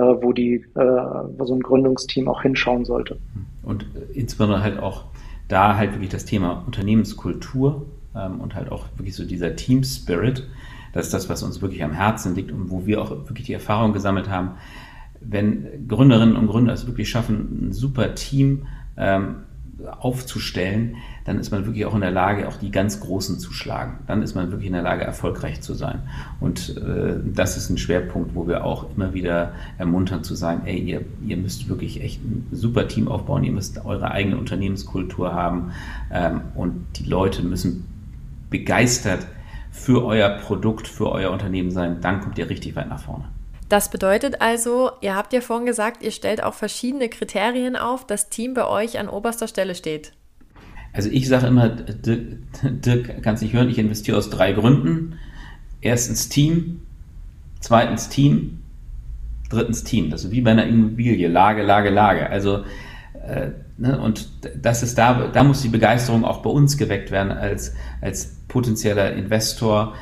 wo 0.00 0.32
die, 0.32 0.64
äh, 0.74 0.80
wo 0.80 1.44
so 1.44 1.54
ein 1.54 1.60
Gründungsteam 1.60 2.28
auch 2.28 2.42
hinschauen 2.42 2.84
sollte. 2.84 3.18
Und 3.62 3.82
äh, 3.82 4.18
insbesondere 4.18 4.62
halt 4.62 4.78
auch 4.78 5.04
da 5.48 5.76
halt 5.76 5.92
wirklich 5.92 6.10
das 6.10 6.24
Thema 6.24 6.62
Unternehmenskultur 6.66 7.86
ähm, 8.14 8.40
und 8.40 8.54
halt 8.54 8.72
auch 8.72 8.86
wirklich 8.96 9.14
so 9.14 9.24
dieser 9.24 9.54
Team 9.56 9.84
Spirit. 9.84 10.48
Das 10.92 11.06
ist 11.06 11.14
das, 11.14 11.28
was 11.28 11.42
uns 11.42 11.62
wirklich 11.62 11.82
am 11.82 11.92
Herzen 11.92 12.34
liegt 12.34 12.52
und 12.52 12.70
wo 12.70 12.86
wir 12.86 13.00
auch 13.00 13.10
wirklich 13.10 13.46
die 13.46 13.52
Erfahrung 13.52 13.92
gesammelt 13.92 14.28
haben, 14.28 14.52
wenn 15.20 15.86
Gründerinnen 15.88 16.36
und 16.36 16.48
Gründer 16.48 16.72
es 16.72 16.86
wirklich 16.86 17.08
schaffen, 17.08 17.68
ein 17.68 17.72
super 17.72 18.14
Team 18.14 18.66
ähm, 18.96 19.36
aufzustellen, 20.00 20.96
dann 21.24 21.38
ist 21.38 21.50
man 21.50 21.64
wirklich 21.66 21.86
auch 21.86 21.94
in 21.94 22.00
der 22.00 22.10
Lage, 22.10 22.48
auch 22.48 22.56
die 22.56 22.70
ganz 22.70 23.00
Großen 23.00 23.38
zu 23.38 23.52
schlagen. 23.52 23.98
Dann 24.06 24.22
ist 24.22 24.34
man 24.34 24.50
wirklich 24.50 24.66
in 24.66 24.74
der 24.74 24.82
Lage, 24.82 25.04
erfolgreich 25.04 25.60
zu 25.60 25.74
sein. 25.74 26.00
Und 26.40 26.76
äh, 26.76 27.14
das 27.24 27.56
ist 27.56 27.70
ein 27.70 27.78
Schwerpunkt, 27.78 28.34
wo 28.34 28.46
wir 28.46 28.64
auch 28.64 28.86
immer 28.94 29.14
wieder 29.14 29.52
ermuntern 29.78 30.24
zu 30.24 30.34
sagen, 30.34 30.62
ey, 30.66 30.78
ihr, 30.78 31.04
ihr 31.26 31.36
müsst 31.36 31.68
wirklich 31.68 32.02
echt 32.02 32.22
ein 32.22 32.46
super 32.52 32.88
Team 32.88 33.08
aufbauen, 33.08 33.44
ihr 33.44 33.52
müsst 33.52 33.84
eure 33.84 34.10
eigene 34.10 34.36
Unternehmenskultur 34.36 35.32
haben 35.34 35.72
ähm, 36.12 36.42
und 36.54 36.84
die 36.96 37.04
Leute 37.04 37.42
müssen 37.42 37.86
begeistert 38.50 39.26
für 39.70 40.04
euer 40.04 40.28
Produkt, 40.28 40.86
für 40.86 41.10
euer 41.10 41.30
Unternehmen 41.30 41.70
sein. 41.70 42.00
Dann 42.00 42.20
kommt 42.20 42.38
ihr 42.38 42.50
richtig 42.50 42.76
weit 42.76 42.88
nach 42.88 43.00
vorne. 43.00 43.24
Das 43.72 43.88
bedeutet 43.88 44.42
also, 44.42 44.90
ihr 45.00 45.16
habt 45.16 45.32
ja 45.32 45.40
vorhin 45.40 45.64
gesagt, 45.64 46.02
ihr 46.02 46.10
stellt 46.10 46.42
auch 46.42 46.52
verschiedene 46.52 47.08
Kriterien 47.08 47.74
auf, 47.74 48.06
dass 48.06 48.28
Team 48.28 48.52
bei 48.52 48.66
euch 48.66 48.98
an 48.98 49.08
oberster 49.08 49.48
Stelle 49.48 49.74
steht. 49.74 50.12
Also 50.92 51.08
ich 51.08 51.26
sage 51.26 51.46
immer, 51.46 51.70
Dirk, 51.70 52.36
Dirk 52.62 53.22
kannst 53.22 53.42
nicht 53.42 53.54
hören, 53.54 53.70
ich 53.70 53.78
investiere 53.78 54.18
aus 54.18 54.28
drei 54.28 54.52
Gründen. 54.52 55.14
Erstens 55.80 56.28
Team, 56.28 56.82
zweitens 57.60 58.10
Team, 58.10 58.58
drittens 59.48 59.84
Team. 59.84 60.10
Das 60.10 60.24
ist 60.24 60.32
wie 60.32 60.42
bei 60.42 60.50
einer 60.50 60.66
Immobilie, 60.66 61.28
Lage, 61.28 61.62
Lage, 61.62 61.88
Lage. 61.88 62.28
Also 62.28 62.64
äh, 63.26 63.52
ne, 63.78 63.98
und 63.98 64.28
das 64.60 64.82
ist 64.82 64.98
da, 64.98 65.28
da 65.28 65.44
muss 65.44 65.62
die 65.62 65.68
Begeisterung 65.68 66.26
auch 66.26 66.42
bei 66.42 66.50
uns 66.50 66.76
geweckt 66.76 67.10
werden 67.10 67.32
als, 67.32 67.74
als 68.02 68.36
potenzieller 68.48 69.14
Investor. 69.14 69.94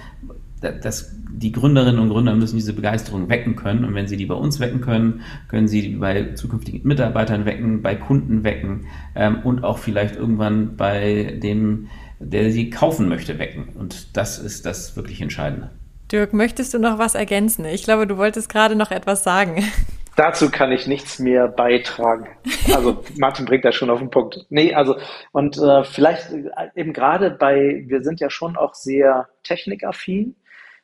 Das 0.60 1.14
die 1.32 1.52
Gründerinnen 1.52 2.00
und 2.00 2.10
Gründer 2.10 2.34
müssen 2.34 2.56
diese 2.56 2.74
Begeisterung 2.74 3.28
wecken 3.30 3.56
können. 3.56 3.84
Und 3.84 3.94
wenn 3.94 4.06
sie 4.06 4.16
die 4.16 4.26
bei 4.26 4.34
uns 4.34 4.60
wecken 4.60 4.80
können, 4.80 5.22
können 5.48 5.68
sie 5.68 5.80
die 5.82 5.96
bei 5.96 6.34
zukünftigen 6.34 6.86
Mitarbeitern 6.86 7.46
wecken, 7.46 7.82
bei 7.82 7.94
Kunden 7.94 8.44
wecken 8.44 8.86
ähm, 9.14 9.40
und 9.42 9.64
auch 9.64 9.78
vielleicht 9.78 10.16
irgendwann 10.16 10.76
bei 10.76 11.38
dem, 11.42 11.88
der 12.18 12.50
sie 12.50 12.68
kaufen 12.68 13.08
möchte, 13.08 13.38
wecken. 13.38 13.70
Und 13.74 14.16
das 14.16 14.38
ist 14.38 14.66
das 14.66 14.96
wirklich 14.96 15.22
Entscheidende. 15.22 15.70
Dirk, 16.12 16.32
möchtest 16.34 16.74
du 16.74 16.78
noch 16.78 16.98
was 16.98 17.14
ergänzen? 17.14 17.64
Ich 17.64 17.84
glaube, 17.84 18.06
du 18.06 18.18
wolltest 18.18 18.48
gerade 18.48 18.74
noch 18.74 18.90
etwas 18.90 19.24
sagen. 19.24 19.64
Dazu 20.16 20.50
kann 20.50 20.72
ich 20.72 20.86
nichts 20.86 21.18
mehr 21.18 21.48
beitragen. 21.48 22.26
Also 22.74 23.04
Martin 23.16 23.46
bringt 23.46 23.64
das 23.64 23.74
schon 23.74 23.88
auf 23.88 24.00
den 24.00 24.10
Punkt. 24.10 24.44
Nee, 24.50 24.74
also 24.74 24.96
und 25.32 25.56
äh, 25.56 25.84
vielleicht 25.84 26.30
äh, 26.32 26.50
eben 26.74 26.92
gerade 26.92 27.30
bei, 27.30 27.84
wir 27.86 28.02
sind 28.02 28.20
ja 28.20 28.28
schon 28.28 28.56
auch 28.56 28.74
sehr 28.74 29.28
technikaffin, 29.44 30.34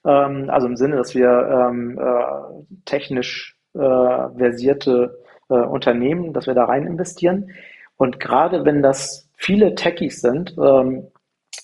ähm, 0.06 0.48
also 0.48 0.66
im 0.66 0.76
Sinne, 0.76 0.96
dass 0.96 1.14
wir 1.14 1.28
ähm, 1.28 1.98
äh, 1.98 2.76
technisch 2.84 3.56
äh, 3.74 3.78
versierte 3.78 5.18
äh, 5.48 5.54
Unternehmen, 5.54 6.32
dass 6.32 6.46
wir 6.46 6.54
da 6.54 6.64
rein 6.64 6.86
investieren. 6.86 7.50
Und 7.96 8.20
gerade 8.20 8.64
wenn 8.64 8.82
das 8.82 9.28
viele 9.36 9.74
Techies 9.74 10.20
sind, 10.20 10.54
ähm, 10.58 11.08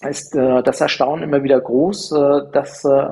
ist 0.01 0.35
äh, 0.35 0.63
das 0.63 0.81
Erstaunen 0.81 1.23
immer 1.23 1.43
wieder 1.43 1.61
groß, 1.61 2.13
äh, 2.13 2.41
dass 2.53 2.85
äh, 2.85 3.09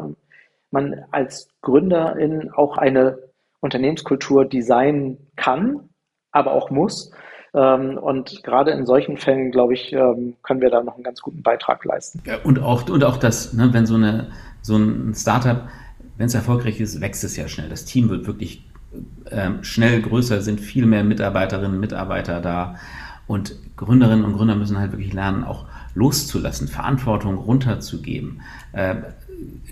man 0.70 1.04
als 1.10 1.48
Gründerin 1.62 2.50
auch 2.52 2.76
eine 2.76 3.18
Unternehmenskultur 3.60 4.44
designen 4.44 5.30
kann, 5.36 5.90
aber 6.32 6.52
auch 6.52 6.70
muss. 6.70 7.12
Ähm, 7.52 7.98
und 7.98 8.42
gerade 8.44 8.70
in 8.70 8.86
solchen 8.86 9.16
Fällen, 9.16 9.50
glaube 9.50 9.74
ich, 9.74 9.92
ähm, 9.92 10.36
können 10.42 10.60
wir 10.60 10.70
da 10.70 10.82
noch 10.82 10.94
einen 10.94 11.02
ganz 11.02 11.20
guten 11.20 11.42
Beitrag 11.42 11.84
leisten. 11.84 12.22
Ja, 12.24 12.36
und 12.44 12.62
auch, 12.62 12.88
und 12.88 13.04
auch 13.04 13.16
das, 13.16 13.52
ne, 13.52 13.70
wenn 13.72 13.86
so, 13.86 13.96
eine, 13.96 14.28
so 14.62 14.76
ein 14.76 15.14
Startup, 15.14 15.68
wenn 16.16 16.26
es 16.26 16.34
erfolgreich 16.34 16.80
ist, 16.80 17.00
wächst 17.00 17.24
es 17.24 17.36
ja 17.36 17.48
schnell. 17.48 17.68
Das 17.68 17.84
Team 17.84 18.08
wird 18.08 18.26
wirklich 18.26 18.64
ähm, 19.30 19.62
schnell 19.62 20.02
größer, 20.02 20.42
sind 20.42 20.60
viel 20.60 20.86
mehr 20.86 21.04
Mitarbeiterinnen 21.04 21.72
und 21.74 21.80
Mitarbeiter 21.80 22.40
da. 22.40 22.76
Und 23.26 23.54
Gründerinnen 23.76 24.24
und 24.24 24.34
Gründer 24.34 24.56
müssen 24.56 24.78
halt 24.78 24.92
wirklich 24.92 25.12
lernen, 25.12 25.44
auch 25.44 25.66
loszulassen, 25.94 26.68
Verantwortung 26.68 27.36
runterzugeben, 27.36 28.42
äh, 28.72 28.96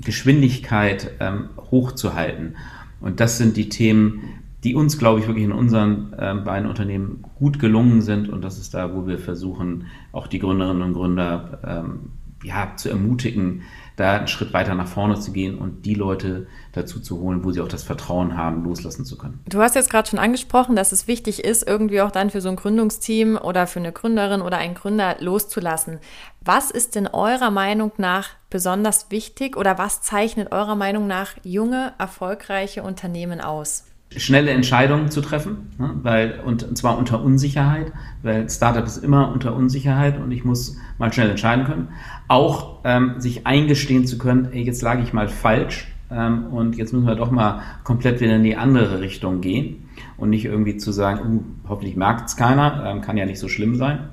Geschwindigkeit 0.02 1.10
ähm, 1.20 1.50
hochzuhalten. 1.70 2.56
Und 3.00 3.20
das 3.20 3.38
sind 3.38 3.56
die 3.56 3.68
Themen, 3.68 4.20
die 4.64 4.74
uns, 4.74 4.98
glaube 4.98 5.20
ich, 5.20 5.26
wirklich 5.26 5.44
in 5.44 5.52
unseren 5.52 6.12
äh, 6.14 6.34
beiden 6.34 6.68
Unternehmen 6.68 7.24
gut 7.36 7.58
gelungen 7.58 8.02
sind. 8.02 8.28
Und 8.28 8.42
das 8.42 8.58
ist 8.58 8.74
da, 8.74 8.94
wo 8.94 9.06
wir 9.06 9.18
versuchen, 9.18 9.86
auch 10.12 10.26
die 10.26 10.38
Gründerinnen 10.38 10.82
und 10.82 10.94
Gründer 10.94 11.60
ähm, 11.64 12.10
ja, 12.42 12.72
zu 12.76 12.88
ermutigen, 12.88 13.62
da 13.98 14.16
einen 14.16 14.28
Schritt 14.28 14.52
weiter 14.52 14.74
nach 14.74 14.86
vorne 14.86 15.18
zu 15.18 15.32
gehen 15.32 15.58
und 15.58 15.84
die 15.84 15.94
Leute 15.94 16.46
dazu 16.72 17.00
zu 17.00 17.18
holen, 17.20 17.44
wo 17.44 17.50
sie 17.50 17.60
auch 17.60 17.68
das 17.68 17.82
Vertrauen 17.82 18.36
haben, 18.36 18.62
loslassen 18.62 19.04
zu 19.04 19.18
können. 19.18 19.40
Du 19.48 19.60
hast 19.60 19.74
jetzt 19.74 19.90
gerade 19.90 20.08
schon 20.08 20.20
angesprochen, 20.20 20.76
dass 20.76 20.92
es 20.92 21.08
wichtig 21.08 21.44
ist, 21.44 21.66
irgendwie 21.66 22.00
auch 22.00 22.12
dann 22.12 22.30
für 22.30 22.40
so 22.40 22.48
ein 22.48 22.56
Gründungsteam 22.56 23.36
oder 23.36 23.66
für 23.66 23.80
eine 23.80 23.92
Gründerin 23.92 24.40
oder 24.40 24.58
einen 24.58 24.74
Gründer 24.74 25.16
loszulassen. 25.18 25.98
Was 26.40 26.70
ist 26.70 26.94
denn 26.94 27.08
eurer 27.08 27.50
Meinung 27.50 27.90
nach 27.96 28.28
besonders 28.50 29.10
wichtig 29.10 29.56
oder 29.56 29.78
was 29.78 30.00
zeichnet 30.00 30.52
eurer 30.52 30.76
Meinung 30.76 31.08
nach 31.08 31.32
junge, 31.42 31.92
erfolgreiche 31.98 32.84
Unternehmen 32.84 33.40
aus? 33.40 33.87
Schnelle 34.16 34.50
Entscheidungen 34.50 35.10
zu 35.10 35.20
treffen, 35.20 35.70
ne, 35.78 35.90
weil, 36.02 36.40
und 36.44 36.76
zwar 36.78 36.98
unter 36.98 37.22
Unsicherheit, 37.22 37.92
weil 38.22 38.48
Startup 38.48 38.84
ist 38.84 38.98
immer 38.98 39.30
unter 39.32 39.54
Unsicherheit 39.54 40.18
und 40.18 40.30
ich 40.30 40.44
muss 40.44 40.76
mal 40.98 41.12
schnell 41.12 41.30
entscheiden 41.30 41.66
können. 41.66 41.88
Auch 42.26 42.80
ähm, 42.84 43.20
sich 43.20 43.46
eingestehen 43.46 44.06
zu 44.06 44.18
können, 44.18 44.48
ey, 44.52 44.62
jetzt 44.62 44.82
lag 44.82 44.98
ich 45.00 45.12
mal 45.12 45.28
falsch 45.28 45.88
ähm, 46.10 46.46
und 46.46 46.76
jetzt 46.76 46.92
müssen 46.92 47.06
wir 47.06 47.16
doch 47.16 47.30
mal 47.30 47.62
komplett 47.84 48.20
wieder 48.20 48.36
in 48.36 48.44
die 48.44 48.56
andere 48.56 49.00
Richtung 49.00 49.40
gehen 49.42 49.88
und 50.16 50.30
nicht 50.30 50.46
irgendwie 50.46 50.78
zu 50.78 50.90
sagen, 50.90 51.36
uh, 51.36 51.68
hoffentlich 51.68 51.96
merkt 51.96 52.30
es 52.30 52.36
keiner, 52.36 52.84
ähm, 52.86 53.02
kann 53.02 53.18
ja 53.18 53.26
nicht 53.26 53.38
so 53.38 53.48
schlimm 53.48 53.76
sein. 53.76 54.08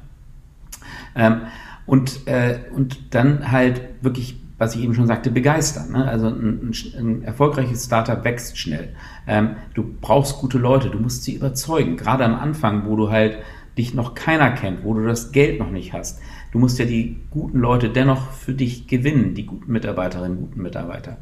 Ähm, 1.16 1.42
und, 1.86 2.28
äh, 2.28 2.60
und 2.76 3.14
dann 3.14 3.52
halt 3.52 3.82
wirklich 4.02 4.38
was 4.58 4.76
ich 4.76 4.84
eben 4.84 4.94
schon 4.94 5.08
sagte, 5.08 5.32
begeistern. 5.32 5.92
Ne? 5.92 6.08
Also 6.08 6.28
ein, 6.28 6.72
ein, 6.98 7.24
erfolgreiches 7.24 7.86
Startup 7.86 8.24
wächst 8.24 8.58
schnell. 8.58 8.90
Ähm, 9.28 9.58
du 9.74 9.84
brauchst 10.00 10.38
gute 10.38 10.58
Leute, 10.58 10.90
du 10.90 11.00
musst 11.00 11.24
sie 11.24 11.36
überzeugen. 11.36 11.98
Gerade 11.98 12.24
am 12.24 12.36
Anfang, 12.36 12.86
wo 12.86 12.96
du 12.96 13.10
halt 13.10 13.40
dich 13.78 13.94
noch 13.94 14.16
keiner 14.16 14.52
kennt, 14.52 14.86
wo 14.86 14.94
du 14.94 15.06
das 15.06 15.34
Geld 15.34 15.60
noch 15.60 15.72
nicht 15.72 15.92
hast. 15.92 16.20
Du 16.54 16.60
musst 16.60 16.80
ja 16.80 16.86
die 16.86 17.20
guten 17.32 17.60
Leute 17.60 17.90
dennoch 17.90 18.32
für 18.32 18.54
dich 18.54 18.88
gewinnen, 18.88 19.34
die 19.34 19.46
guten 19.46 19.72
Mitarbeiterinnen, 19.72 20.40
guten 20.40 20.62
Mitarbeiter. 20.62 21.18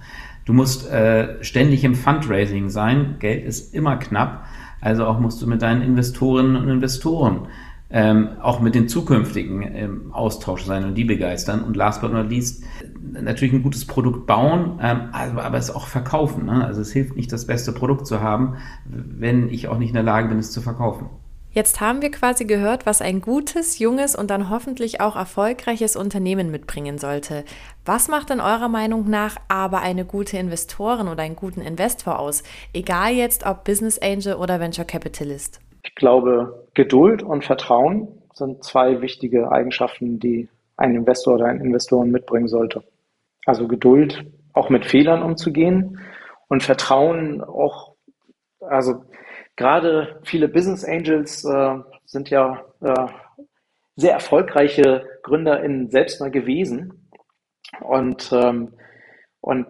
Du 0.46 0.54
musst 0.54 0.90
äh, 0.92 1.44
ständig 1.44 1.84
im 1.84 1.96
Fundraising 1.96 2.70
sein. 2.70 3.16
Geld 3.18 3.44
ist 3.44 3.74
immer 3.74 3.98
knapp. 3.98 4.46
Also 4.80 5.06
auch 5.06 5.20
musst 5.20 5.42
du 5.42 5.48
mit 5.48 5.62
deinen 5.62 5.82
Investorinnen 5.82 6.56
und 6.56 6.70
Investoren 6.70 7.48
ähm, 7.90 8.30
auch 8.42 8.60
mit 8.60 8.74
den 8.74 8.90
zukünftigen 8.90 9.62
im 9.62 10.12
Austausch 10.14 10.66
sein 10.66 10.84
und 10.84 10.96
die 10.96 11.06
begeistern. 11.06 11.64
Und 11.64 11.78
last 11.78 12.02
but 12.02 12.12
not 12.12 12.30
least, 12.30 12.64
natürlich 13.12 13.54
ein 13.54 13.64
gutes 13.64 13.86
Produkt 13.86 14.26
bauen, 14.26 14.80
ähm, 14.82 15.10
aber, 15.12 15.44
aber 15.44 15.58
es 15.58 15.74
auch 15.74 15.88
verkaufen. 15.88 16.46
Ne? 16.46 16.66
Also 16.66 16.82
es 16.82 16.92
hilft 16.92 17.16
nicht, 17.16 17.32
das 17.32 17.48
beste 17.48 17.72
Produkt 17.74 18.08
zu 18.08 18.22
haben, 18.22 18.56
wenn 18.86 19.50
ich 19.50 19.68
auch 19.68 19.78
nicht 19.78 19.90
in 19.90 19.96
der 19.96 20.04
Lage 20.04 20.30
bin, 20.30 20.40
es 20.40 20.52
zu 20.52 20.62
verkaufen. 20.62 21.10
Jetzt 21.52 21.82
haben 21.82 22.02
wir 22.02 22.10
quasi 22.10 22.46
gehört, 22.46 22.88
was 22.88 23.00
ein 23.00 23.22
gutes, 23.22 23.78
junges 23.78 24.16
und 24.16 24.32
dann 24.32 24.50
hoffentlich 24.50 25.02
auch 25.02 25.16
erfolgreiches 25.16 25.96
Unternehmen 25.96 26.50
mitbringen 26.50 26.98
sollte. 26.98 27.44
Was 27.86 28.08
macht 28.08 28.32
in 28.32 28.40
eurer 28.40 28.70
Meinung 28.70 29.08
nach 29.08 29.38
aber 29.50 29.82
eine 29.82 30.04
gute 30.04 30.38
Investorin 30.38 31.08
oder 31.08 31.22
einen 31.22 31.36
guten 31.36 31.62
Investor 31.62 32.18
aus? 32.18 32.42
Egal 32.74 33.14
jetzt 33.14 33.46
ob 33.46 33.66
Business 33.66 34.00
Angel 34.00 34.34
oder 34.34 34.60
Venture 34.60 34.86
Capitalist. 34.86 35.60
Ich 35.84 35.94
glaube, 35.94 36.66
Geduld 36.74 37.22
und 37.22 37.44
Vertrauen 37.44 38.08
sind 38.34 38.64
zwei 38.64 39.02
wichtige 39.02 39.52
Eigenschaften, 39.52 40.20
die 40.20 40.50
ein 40.78 40.96
Investor 40.96 41.36
oder 41.36 41.46
ein 41.46 41.60
Investoren 41.60 42.10
mitbringen 42.10 42.48
sollte. 42.48 42.84
Also 43.46 43.68
Geduld, 43.68 44.26
auch 44.54 44.70
mit 44.70 44.86
Fehlern 44.86 45.24
umzugehen 45.24 46.00
und 46.48 46.64
Vertrauen 46.64 47.42
auch, 47.42 47.96
also 48.60 49.04
gerade 49.56 50.20
viele 50.24 50.48
Business 50.48 50.86
Angels 50.86 51.44
äh, 51.44 51.76
sind 52.06 52.30
ja 52.30 52.64
äh, 52.82 53.08
sehr 53.96 54.14
erfolgreiche 54.14 55.06
GründerInnen 55.24 55.90
selbst 55.90 56.20
mal 56.20 56.32
gewesen. 56.32 57.10
Und, 57.82 58.32
ähm, 58.32 58.74
und 59.42 59.66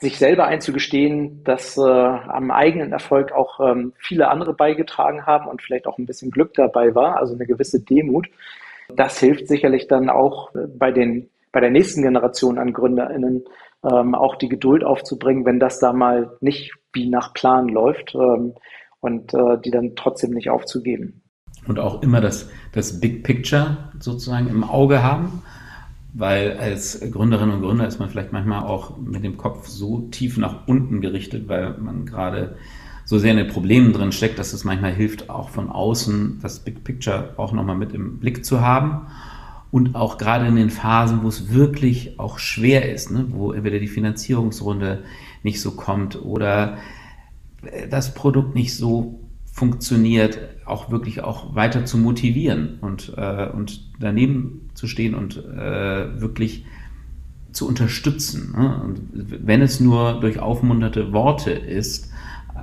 sich 0.00 0.18
selber 0.18 0.46
einzugestehen, 0.46 1.42
dass 1.44 1.76
äh, 1.76 1.80
am 1.80 2.50
eigenen 2.50 2.92
Erfolg 2.92 3.32
auch 3.32 3.58
ähm, 3.60 3.94
viele 3.98 4.28
andere 4.28 4.54
beigetragen 4.54 5.26
haben 5.26 5.48
und 5.48 5.62
vielleicht 5.62 5.86
auch 5.86 5.98
ein 5.98 6.06
bisschen 6.06 6.30
Glück 6.30 6.54
dabei 6.54 6.94
war, 6.94 7.16
also 7.16 7.34
eine 7.34 7.46
gewisse 7.46 7.82
Demut. 7.82 8.28
Das 8.94 9.18
hilft 9.18 9.48
sicherlich 9.48 9.88
dann 9.88 10.10
auch 10.10 10.54
äh, 10.54 10.66
bei 10.66 10.92
den 10.92 11.30
bei 11.54 11.60
der 11.60 11.70
nächsten 11.70 12.02
Generation 12.02 12.58
an 12.58 12.72
GründerInnen 12.72 13.44
ähm, 13.82 14.14
auch 14.14 14.36
die 14.36 14.48
Geduld 14.48 14.84
aufzubringen, 14.84 15.46
wenn 15.46 15.58
das 15.58 15.78
da 15.78 15.92
mal 15.92 16.36
nicht 16.40 16.74
wie 16.92 17.08
nach 17.08 17.32
Plan 17.32 17.68
läuft 17.68 18.14
ähm, 18.14 18.54
und 19.00 19.32
äh, 19.32 19.58
die 19.64 19.70
dann 19.70 19.94
trotzdem 19.96 20.32
nicht 20.32 20.50
aufzugeben. 20.50 21.22
Und 21.66 21.78
auch 21.78 22.02
immer 22.02 22.20
das, 22.20 22.50
das 22.72 23.00
Big 23.00 23.24
Picture 23.24 23.90
sozusagen 23.98 24.48
im 24.48 24.64
Auge 24.64 25.02
haben 25.02 25.42
weil 26.14 26.56
als 26.58 27.00
Gründerin 27.10 27.50
und 27.50 27.60
Gründer 27.60 27.88
ist 27.88 27.98
man 27.98 28.08
vielleicht 28.08 28.32
manchmal 28.32 28.62
auch 28.62 28.96
mit 28.98 29.24
dem 29.24 29.36
Kopf 29.36 29.66
so 29.66 30.08
tief 30.12 30.38
nach 30.38 30.68
unten 30.68 31.00
gerichtet, 31.00 31.48
weil 31.48 31.76
man 31.78 32.06
gerade 32.06 32.56
so 33.04 33.18
sehr 33.18 33.32
in 33.32 33.36
den 33.36 33.48
Problemen 33.48 33.92
drin 33.92 34.12
steckt, 34.12 34.38
dass 34.38 34.52
es 34.52 34.64
manchmal 34.64 34.92
hilft, 34.92 35.28
auch 35.28 35.50
von 35.50 35.68
außen 35.70 36.38
das 36.40 36.60
Big 36.60 36.84
Picture 36.84 37.34
auch 37.36 37.52
nochmal 37.52 37.76
mit 37.76 37.92
im 37.92 38.20
Blick 38.20 38.44
zu 38.44 38.60
haben. 38.60 39.08
Und 39.74 39.96
auch 39.96 40.18
gerade 40.18 40.46
in 40.46 40.54
den 40.54 40.70
Phasen, 40.70 41.24
wo 41.24 41.26
es 41.26 41.52
wirklich 41.52 42.20
auch 42.20 42.38
schwer 42.38 42.92
ist, 42.92 43.10
ne, 43.10 43.26
wo 43.30 43.50
entweder 43.50 43.80
die 43.80 43.88
Finanzierungsrunde 43.88 45.02
nicht 45.42 45.60
so 45.60 45.72
kommt 45.72 46.14
oder 46.22 46.78
das 47.90 48.14
Produkt 48.14 48.54
nicht 48.54 48.76
so 48.76 49.18
funktioniert, 49.52 50.38
auch 50.64 50.92
wirklich 50.92 51.24
auch 51.24 51.56
weiter 51.56 51.86
zu 51.86 51.98
motivieren 51.98 52.78
und, 52.82 53.14
äh, 53.16 53.48
und 53.48 53.80
daneben 53.98 54.70
zu 54.74 54.86
stehen 54.86 55.16
und 55.16 55.38
äh, 55.44 56.20
wirklich 56.20 56.64
zu 57.50 57.66
unterstützen. 57.66 58.54
Ne? 58.56 58.80
Und 58.80 59.00
wenn 59.12 59.60
es 59.60 59.80
nur 59.80 60.20
durch 60.20 60.38
aufmunterte 60.38 61.12
Worte 61.12 61.50
ist, 61.50 62.12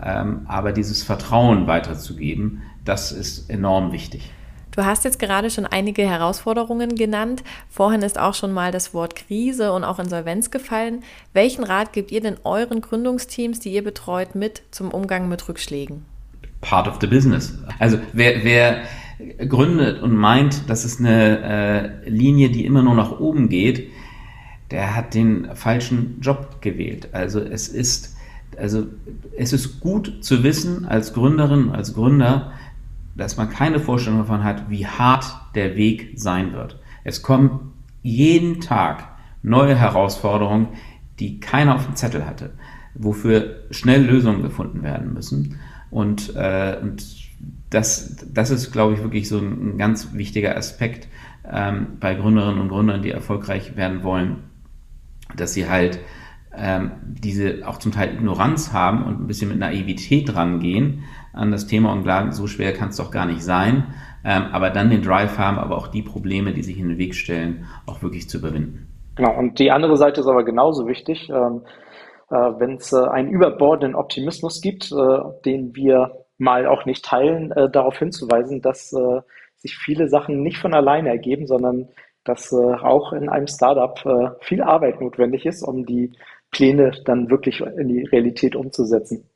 ähm, 0.01 0.43
aber 0.45 0.71
dieses 0.71 1.03
Vertrauen 1.03 1.67
weiterzugeben, 1.67 2.61
das 2.85 3.11
ist 3.11 3.49
enorm 3.49 3.91
wichtig. 3.91 4.31
Du 4.71 4.85
hast 4.85 5.03
jetzt 5.03 5.19
gerade 5.19 5.49
schon 5.49 5.65
einige 5.65 6.07
Herausforderungen 6.07 6.95
genannt. 6.95 7.43
Vorhin 7.69 8.01
ist 8.01 8.19
auch 8.19 8.33
schon 8.33 8.53
mal 8.53 8.71
das 8.71 8.93
Wort 8.93 9.15
Krise 9.15 9.73
und 9.73 9.83
auch 9.83 9.99
Insolvenz 9.99 10.49
gefallen. 10.51 11.03
Welchen 11.33 11.63
Rat 11.63 11.93
gebt 11.93 12.11
ihr 12.11 12.21
denn 12.21 12.37
euren 12.43 12.81
Gründungsteams, 12.81 13.59
die 13.59 13.73
ihr 13.73 13.83
betreut, 13.83 14.35
mit 14.35 14.63
zum 14.71 14.91
Umgang 14.91 15.27
mit 15.27 15.47
Rückschlägen? 15.47 16.05
part 16.61 16.87
of 16.87 16.97
the 17.01 17.07
business. 17.07 17.57
Also 17.79 17.99
wer, 18.13 18.43
wer 18.43 18.83
gründet 19.47 20.01
und 20.01 20.15
meint, 20.15 20.69
das 20.69 20.85
ist 20.85 20.99
eine 20.99 22.03
äh, 22.05 22.09
Linie, 22.09 22.49
die 22.49 22.65
immer 22.65 22.81
nur 22.81 22.95
nach 22.95 23.19
oben 23.19 23.49
geht, 23.49 23.89
der 24.69 24.95
hat 24.95 25.13
den 25.13 25.49
falschen 25.55 26.19
Job 26.21 26.61
gewählt. 26.61 27.09
Also 27.11 27.39
es 27.39 27.67
ist, 27.67 28.15
also 28.57 28.85
es 29.37 29.51
ist 29.51 29.81
gut 29.81 30.23
zu 30.23 30.43
wissen 30.43 30.85
als 30.85 31.13
Gründerin, 31.13 31.71
als 31.71 31.93
Gründer, 31.93 32.53
dass 33.21 33.37
man 33.37 33.49
keine 33.49 33.79
Vorstellung 33.79 34.19
davon 34.19 34.43
hat, 34.43 34.69
wie 34.69 34.87
hart 34.87 35.25
der 35.55 35.75
Weg 35.75 36.13
sein 36.15 36.53
wird. 36.53 36.79
Es 37.03 37.21
kommen 37.21 37.73
jeden 38.01 38.61
Tag 38.61 39.07
neue 39.43 39.75
Herausforderungen, 39.75 40.69
die 41.19 41.39
keiner 41.39 41.75
auf 41.75 41.85
dem 41.85 41.95
Zettel 41.95 42.25
hatte, 42.25 42.51
wofür 42.95 43.63
schnell 43.69 44.03
Lösungen 44.03 44.41
gefunden 44.41 44.81
werden 44.83 45.13
müssen. 45.13 45.59
Und, 45.91 46.35
äh, 46.35 46.77
und 46.81 47.03
das, 47.69 48.25
das 48.33 48.49
ist, 48.49 48.71
glaube 48.71 48.93
ich, 48.93 49.01
wirklich 49.01 49.29
so 49.29 49.37
ein, 49.37 49.77
ganz 49.77 50.13
wichtiger 50.13 50.57
Aspekt 50.57 51.07
ähm, 51.49 51.97
bei 51.99 52.15
Gründerinnen 52.15 52.59
und 52.59 52.69
Gründern, 52.69 53.01
die 53.01 53.11
erfolgreich 53.11 53.75
werden 53.75 54.03
wollen, 54.03 54.37
dass 55.35 55.53
sie 55.53 55.69
halt 55.69 55.99
ähm, 56.55 56.91
diese 57.03 57.67
auch 57.67 57.77
zum 57.77 57.91
Teil 57.91 58.13
Ignoranz 58.13 58.73
haben 58.73 59.03
und 59.03 59.21
ein 59.21 59.27
bisschen 59.27 59.49
mit 59.49 59.59
Naivität 59.59 60.35
rangehen 60.35 61.03
an 61.33 61.51
das 61.51 61.67
Thema 61.67 61.93
und 61.93 62.03
sagen, 62.03 62.31
so 62.31 62.47
schwer 62.47 62.73
kann 62.73 62.89
es 62.89 62.97
doch 62.97 63.11
gar 63.11 63.25
nicht 63.25 63.43
sein, 63.43 63.93
ähm, 64.23 64.43
aber 64.51 64.69
dann 64.69 64.89
den 64.89 65.01
Drive 65.01 65.37
haben, 65.37 65.57
aber 65.57 65.77
auch 65.77 65.87
die 65.87 66.03
Probleme, 66.03 66.53
die 66.53 66.63
sich 66.63 66.77
in 66.77 66.89
den 66.89 66.97
Weg 66.97 67.15
stellen, 67.15 67.65
auch 67.85 68.01
wirklich 68.01 68.29
zu 68.29 68.37
überwinden. 68.37 68.87
Genau, 69.15 69.37
und 69.37 69.59
die 69.59 69.71
andere 69.71 69.97
Seite 69.97 70.21
ist 70.21 70.27
aber 70.27 70.43
genauso 70.43 70.87
wichtig. 70.87 71.29
Ähm, 71.29 71.61
äh, 72.29 72.35
Wenn 72.35 72.75
es 72.75 72.93
äh, 72.93 72.97
einen 72.97 73.29
überbordenden 73.29 73.95
Optimismus 73.95 74.61
gibt, 74.61 74.91
äh, 74.91 75.19
den 75.45 75.75
wir 75.75 76.25
mal 76.37 76.65
auch 76.65 76.85
nicht 76.85 77.05
teilen, 77.05 77.51
äh, 77.51 77.69
darauf 77.69 77.97
hinzuweisen, 77.97 78.61
dass 78.61 78.93
äh, 78.93 79.21
sich 79.57 79.77
viele 79.77 80.07
Sachen 80.07 80.41
nicht 80.41 80.57
von 80.57 80.73
alleine 80.73 81.09
ergeben, 81.09 81.45
sondern 81.45 81.89
dass 82.23 82.51
äh, 82.51 82.55
auch 82.55 83.13
in 83.13 83.29
einem 83.29 83.47
Startup 83.47 83.99
viel 84.41 84.61
Arbeit 84.61 85.01
notwendig 85.01 85.45
ist, 85.45 85.63
um 85.63 85.85
die 85.85 86.13
Pläne 86.51 86.91
dann 87.05 87.29
wirklich 87.29 87.61
in 87.61 87.87
die 87.87 88.03
Realität 88.05 88.55
umzusetzen. 88.55 89.29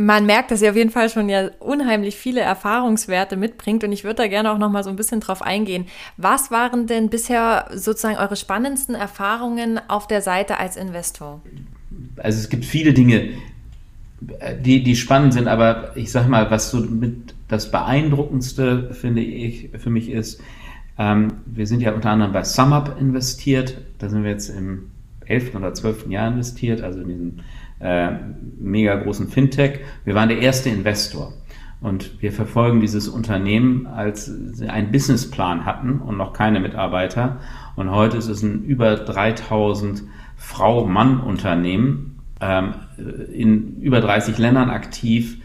Man 0.00 0.26
merkt, 0.26 0.52
dass 0.52 0.62
ihr 0.62 0.70
auf 0.70 0.76
jeden 0.76 0.90
Fall 0.90 1.10
schon 1.10 1.28
ja 1.28 1.50
unheimlich 1.58 2.16
viele 2.16 2.40
Erfahrungswerte 2.40 3.36
mitbringt 3.36 3.82
und 3.82 3.90
ich 3.90 4.04
würde 4.04 4.22
da 4.22 4.28
gerne 4.28 4.52
auch 4.52 4.58
noch 4.58 4.70
mal 4.70 4.84
so 4.84 4.90
ein 4.90 4.96
bisschen 4.96 5.18
drauf 5.18 5.42
eingehen. 5.42 5.86
Was 6.16 6.52
waren 6.52 6.86
denn 6.86 7.10
bisher 7.10 7.68
sozusagen 7.74 8.16
eure 8.16 8.36
spannendsten 8.36 8.94
Erfahrungen 8.94 9.80
auf 9.88 10.06
der 10.06 10.22
Seite 10.22 10.58
als 10.58 10.76
Investor? 10.76 11.42
Also 12.16 12.38
es 12.38 12.48
gibt 12.48 12.64
viele 12.64 12.92
Dinge, 12.92 13.30
die, 14.60 14.84
die 14.84 14.94
spannend 14.94 15.32
sind, 15.32 15.48
aber 15.48 15.96
ich 15.96 16.12
sag 16.12 16.28
mal, 16.28 16.48
was 16.48 16.70
so 16.70 16.78
mit 16.78 17.34
das 17.48 17.72
beeindruckendste 17.72 18.94
finde 18.94 19.22
ich 19.22 19.70
für 19.78 19.90
mich 19.90 20.10
ist, 20.10 20.40
ähm, 20.96 21.28
wir 21.44 21.66
sind 21.66 21.80
ja 21.80 21.92
unter 21.92 22.10
anderem 22.10 22.32
bei 22.32 22.44
SumUp 22.44 22.96
investiert, 23.00 23.78
da 23.98 24.08
sind 24.08 24.22
wir 24.22 24.30
jetzt 24.30 24.48
im 24.48 24.90
11. 25.26 25.56
oder 25.56 25.74
12. 25.74 26.08
Jahr 26.08 26.28
investiert, 26.28 26.82
also 26.82 27.00
in 27.00 27.08
diesem 27.08 27.40
äh, 27.80 28.10
mega 28.58 28.96
großen 28.96 29.28
Fintech. 29.28 29.80
Wir 30.04 30.14
waren 30.14 30.28
der 30.28 30.40
erste 30.40 30.68
Investor. 30.68 31.32
Und 31.80 32.20
wir 32.20 32.32
verfolgen 32.32 32.80
dieses 32.80 33.08
Unternehmen, 33.08 33.86
als 33.86 34.26
sie 34.26 34.68
einen 34.68 34.90
Businessplan 34.90 35.64
hatten 35.64 36.00
und 36.00 36.16
noch 36.16 36.32
keine 36.32 36.58
Mitarbeiter. 36.58 37.38
Und 37.76 37.92
heute 37.92 38.16
ist 38.16 38.28
es 38.28 38.42
ein 38.42 38.64
über 38.64 38.96
3000 38.96 40.02
Frau-Mann-Unternehmen 40.36 42.18
ähm, 42.40 42.74
in 43.32 43.80
über 43.80 44.00
30 44.00 44.38
Ländern 44.38 44.70
aktiv 44.70 45.38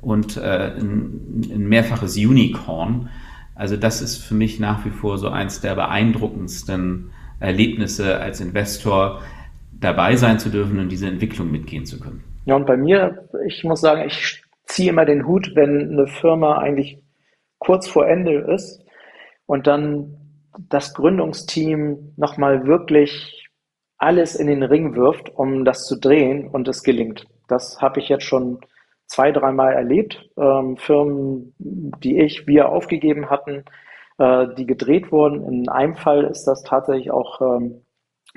und 0.00 0.36
äh, 0.36 0.72
ein, 0.78 1.68
mehrfaches 1.68 2.16
Unicorn. 2.16 3.08
Also 3.54 3.76
das 3.76 4.02
ist 4.02 4.18
für 4.18 4.34
mich 4.34 4.60
nach 4.60 4.84
wie 4.84 4.90
vor 4.90 5.18
so 5.18 5.28
eins 5.28 5.60
der 5.60 5.74
beeindruckendsten 5.74 7.10
Erlebnisse 7.40 8.18
als 8.18 8.40
Investor, 8.40 9.20
dabei 9.80 10.16
sein 10.16 10.38
zu 10.38 10.50
dürfen 10.50 10.78
und 10.78 10.90
diese 10.90 11.06
Entwicklung 11.06 11.50
mitgehen 11.50 11.86
zu 11.86 12.00
können. 12.00 12.24
Ja, 12.44 12.56
und 12.56 12.66
bei 12.66 12.76
mir, 12.76 13.28
ich 13.46 13.64
muss 13.64 13.80
sagen, 13.80 14.02
ich 14.06 14.42
ziehe 14.64 14.90
immer 14.90 15.04
den 15.04 15.26
Hut, 15.26 15.52
wenn 15.54 15.92
eine 15.92 16.06
Firma 16.06 16.58
eigentlich 16.58 17.02
kurz 17.58 17.88
vor 17.88 18.06
Ende 18.06 18.38
ist 18.38 18.82
und 19.46 19.66
dann 19.66 20.16
das 20.68 20.94
Gründungsteam 20.94 22.14
nochmal 22.16 22.66
wirklich 22.66 23.48
alles 23.98 24.36
in 24.36 24.46
den 24.46 24.62
Ring 24.62 24.94
wirft, 24.94 25.34
um 25.34 25.64
das 25.64 25.86
zu 25.86 25.98
drehen 25.98 26.48
und 26.48 26.68
es 26.68 26.82
gelingt. 26.82 27.26
Das 27.48 27.80
habe 27.80 28.00
ich 28.00 28.08
jetzt 28.08 28.24
schon 28.24 28.60
zwei, 29.06 29.32
dreimal 29.32 29.72
erlebt. 29.72 30.28
Ähm, 30.36 30.76
Firmen, 30.76 31.54
die 31.58 32.20
ich, 32.20 32.46
wir 32.46 32.68
aufgegeben 32.68 33.30
hatten, 33.30 33.64
äh, 34.18 34.46
die 34.56 34.66
gedreht 34.66 35.10
wurden. 35.10 35.44
In 35.44 35.68
einem 35.68 35.96
Fall 35.96 36.24
ist 36.24 36.44
das 36.44 36.62
tatsächlich 36.62 37.10
auch 37.10 37.40
ähm, 37.40 37.82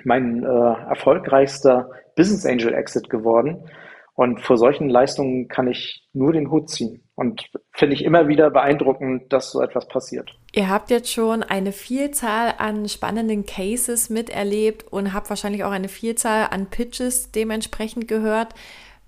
mein 0.05 0.43
äh, 0.43 0.47
erfolgreichster 0.47 1.89
Business 2.15 2.45
Angel 2.45 2.73
Exit 2.73 3.09
geworden. 3.09 3.69
Und 4.13 4.41
vor 4.41 4.57
solchen 4.57 4.89
Leistungen 4.89 5.47
kann 5.47 5.67
ich 5.67 6.07
nur 6.13 6.33
den 6.33 6.51
Hut 6.51 6.69
ziehen. 6.69 7.03
Und 7.15 7.49
finde 7.71 7.95
ich 7.95 8.03
immer 8.03 8.27
wieder 8.27 8.49
beeindruckend, 8.51 9.31
dass 9.31 9.51
so 9.51 9.61
etwas 9.61 9.87
passiert. 9.87 10.31
Ihr 10.53 10.69
habt 10.69 10.89
jetzt 10.89 11.11
schon 11.11 11.43
eine 11.43 11.71
Vielzahl 11.71 12.55
an 12.57 12.87
spannenden 12.89 13.45
Cases 13.45 14.09
miterlebt 14.09 14.91
und 14.91 15.13
habt 15.13 15.29
wahrscheinlich 15.29 15.63
auch 15.63 15.71
eine 15.71 15.87
Vielzahl 15.87 16.47
an 16.51 16.67
Pitches 16.67 17.31
dementsprechend 17.31 18.07
gehört. 18.07 18.53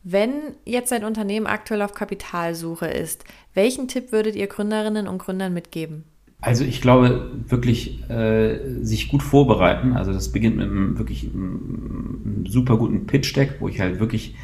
Wenn 0.04 0.56
jetzt 0.66 0.92
ein 0.94 1.06
Unternehmen 1.06 1.48
aktuell 1.48 1.82
auf 1.82 1.94
Kapitalsuche 1.94 2.88
ist, 2.88 3.24
welchen 3.54 3.88
Tipp 3.88 4.12
würdet 4.12 4.36
ihr 4.36 4.48
Gründerinnen 4.48 5.08
und 5.08 5.18
Gründern 5.18 5.54
mitgeben? 5.54 6.06
Also 6.44 6.66
ich 6.66 6.82
glaube 6.82 7.32
wirklich 7.48 8.10
äh, 8.10 8.60
sich 8.82 9.08
gut 9.08 9.24
vorbereiten. 9.24 9.94
Also 9.94 10.12
das 10.12 10.30
beginnt 10.34 10.58
mit 10.58 10.66
einem 10.66 10.98
wirklich 10.98 11.30
einem 11.34 12.44
super 12.46 12.76
guten 12.76 13.08
Pitch-Deck, 13.08 13.62
wo 13.62 13.70
ich 13.70 13.80
halt 13.80 14.02
wirklich 14.02 14.36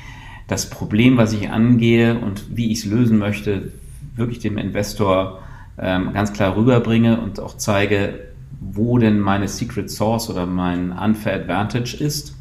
das 0.48 0.70
Problem, 0.70 1.18
was 1.18 1.34
ich 1.34 1.50
angehe 1.50 2.18
und 2.18 2.56
wie 2.56 2.72
ich 2.72 2.80
es 2.80 2.86
lösen 2.86 3.18
möchte, 3.18 3.74
wirklich 4.16 4.40
dem 4.40 4.58
Investor 4.58 5.42
ähm, 5.78 6.14
ganz 6.14 6.32
klar 6.32 6.56
rüberbringe 6.56 7.20
und 7.20 7.42
auch 7.42 7.58
zeige, 7.58 8.28
wo 8.62 8.98
denn 8.98 9.20
meine 9.20 9.50
Secret 9.50 9.92
Source 9.92 10.30
oder 10.30 10.46
mein 10.46 10.94
Unfair 10.94 11.36
Advantage 11.36 11.98
ist. 11.98 12.34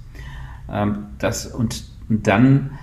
Ähm, 0.71 1.07
das, 1.19 1.47
und, 1.47 1.83
und 2.09 2.29
dann 2.29 2.79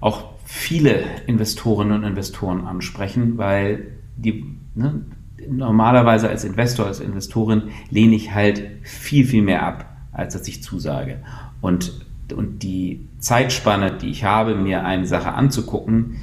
auch 0.00 0.32
viele 0.44 1.04
Investorinnen 1.28 1.92
und 1.92 2.02
Investoren 2.02 2.66
ansprechen, 2.66 3.38
weil 3.38 3.86
die 4.16 4.44
ne, 4.74 5.02
normalerweise 5.50 6.28
als 6.28 6.44
Investor, 6.44 6.86
als 6.86 7.00
Investorin 7.00 7.64
lehne 7.90 8.14
ich 8.14 8.34
halt 8.34 8.62
viel, 8.82 9.24
viel 9.24 9.42
mehr 9.42 9.62
ab, 9.62 9.86
als 10.12 10.34
dass 10.34 10.46
ich 10.48 10.62
zusage. 10.62 11.18
Und, 11.60 11.92
und 12.34 12.62
die 12.62 13.06
Zeitspanne, 13.18 13.92
die 13.92 14.08
ich 14.08 14.24
habe, 14.24 14.54
mir 14.54 14.84
eine 14.84 15.06
Sache 15.06 15.32
anzugucken, 15.32 16.16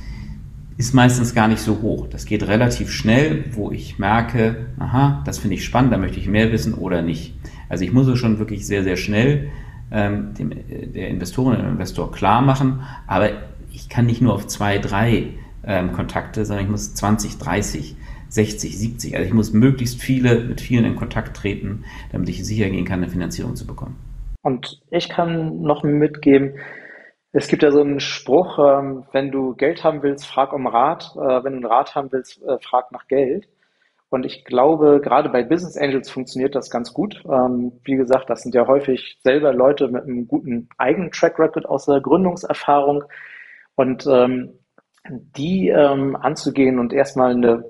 ist 0.77 0.93
meistens 0.93 1.35
gar 1.35 1.49
nicht 1.49 1.61
so 1.61 1.81
hoch. 1.81 2.07
Das 2.07 2.25
geht 2.25 2.47
relativ 2.47 2.91
schnell, 2.91 3.45
wo 3.51 3.69
ich 3.69 3.99
merke, 3.99 4.67
aha, 4.79 5.21
das 5.25 5.37
finde 5.37 5.55
ich 5.55 5.65
spannend, 5.65 5.91
da 5.91 5.97
möchte 5.97 6.19
ich 6.19 6.27
mehr 6.27 6.53
wissen 6.53 6.73
oder 6.73 7.01
nicht. 7.01 7.33
Also 7.67 7.83
ich 7.83 7.91
muss 7.91 8.07
es 8.07 8.17
schon 8.17 8.39
wirklich 8.39 8.65
sehr, 8.65 8.83
sehr 8.83 8.95
schnell 8.95 9.49
ähm, 9.91 10.33
dem, 10.35 10.51
der 10.93 11.09
Investorin 11.09 11.59
oder 11.59 11.69
Investor 11.69 12.11
klar 12.11 12.41
machen, 12.41 12.81
aber 13.07 13.31
ich 13.73 13.89
kann 13.89 14.05
nicht 14.05 14.21
nur 14.21 14.33
auf 14.33 14.47
zwei, 14.47 14.77
drei 14.77 15.27
ähm, 15.65 15.91
Kontakte, 15.93 16.45
sondern 16.45 16.65
ich 16.65 16.71
muss 16.71 16.93
20, 16.93 17.37
30 17.37 17.95
60, 18.29 18.77
70. 18.77 19.15
Also 19.15 19.27
ich 19.27 19.33
muss 19.33 19.53
möglichst 19.53 20.01
viele, 20.01 20.39
mit 20.39 20.61
vielen 20.61 20.85
in 20.85 20.95
Kontakt 20.95 21.35
treten, 21.35 21.85
damit 22.11 22.29
ich 22.29 22.45
sicher 22.45 22.69
gehen 22.69 22.85
kann, 22.85 23.01
eine 23.01 23.11
Finanzierung 23.11 23.55
zu 23.55 23.67
bekommen. 23.67 23.97
Und 24.41 24.81
ich 24.89 25.09
kann 25.09 25.61
noch 25.61 25.83
mitgeben, 25.83 26.53
es 27.31 27.47
gibt 27.47 27.61
ja 27.61 27.71
so 27.71 27.81
einen 27.81 27.99
Spruch, 27.99 28.57
ähm, 28.57 29.05
wenn 29.11 29.31
du 29.31 29.53
Geld 29.55 29.83
haben 29.83 30.01
willst, 30.01 30.25
frag 30.25 30.51
um 30.51 30.65
Rat. 30.65 31.11
Äh, 31.15 31.43
wenn 31.43 31.53
du 31.53 31.57
einen 31.57 31.65
Rat 31.65 31.93
haben 31.93 32.11
willst, 32.11 32.41
äh, 32.41 32.57
frag 32.59 32.91
nach 32.91 33.07
Geld. 33.07 33.47
Und 34.09 34.25
ich 34.25 34.45
glaube, 34.45 34.99
gerade 35.03 35.29
bei 35.29 35.43
Business 35.43 35.77
Angels 35.77 36.09
funktioniert 36.09 36.55
das 36.55 36.71
ganz 36.71 36.91
gut. 36.91 37.23
Ähm, 37.25 37.73
wie 37.83 37.95
gesagt, 37.95 38.31
das 38.31 38.41
sind 38.41 38.55
ja 38.55 38.65
häufig 38.65 39.19
selber 39.23 39.53
Leute 39.53 39.87
mit 39.89 40.03
einem 40.03 40.27
guten 40.27 40.69
eigenen 40.79 41.11
Track 41.11 41.37
Record 41.37 41.67
aus 41.67 41.85
der 41.85 42.01
Gründungserfahrung. 42.01 43.03
Und 43.75 44.07
ähm, 44.07 44.53
die 45.09 45.71
anzugehen 45.71 46.77
und 46.77 46.93
erstmal 46.93 47.31
eine 47.31 47.63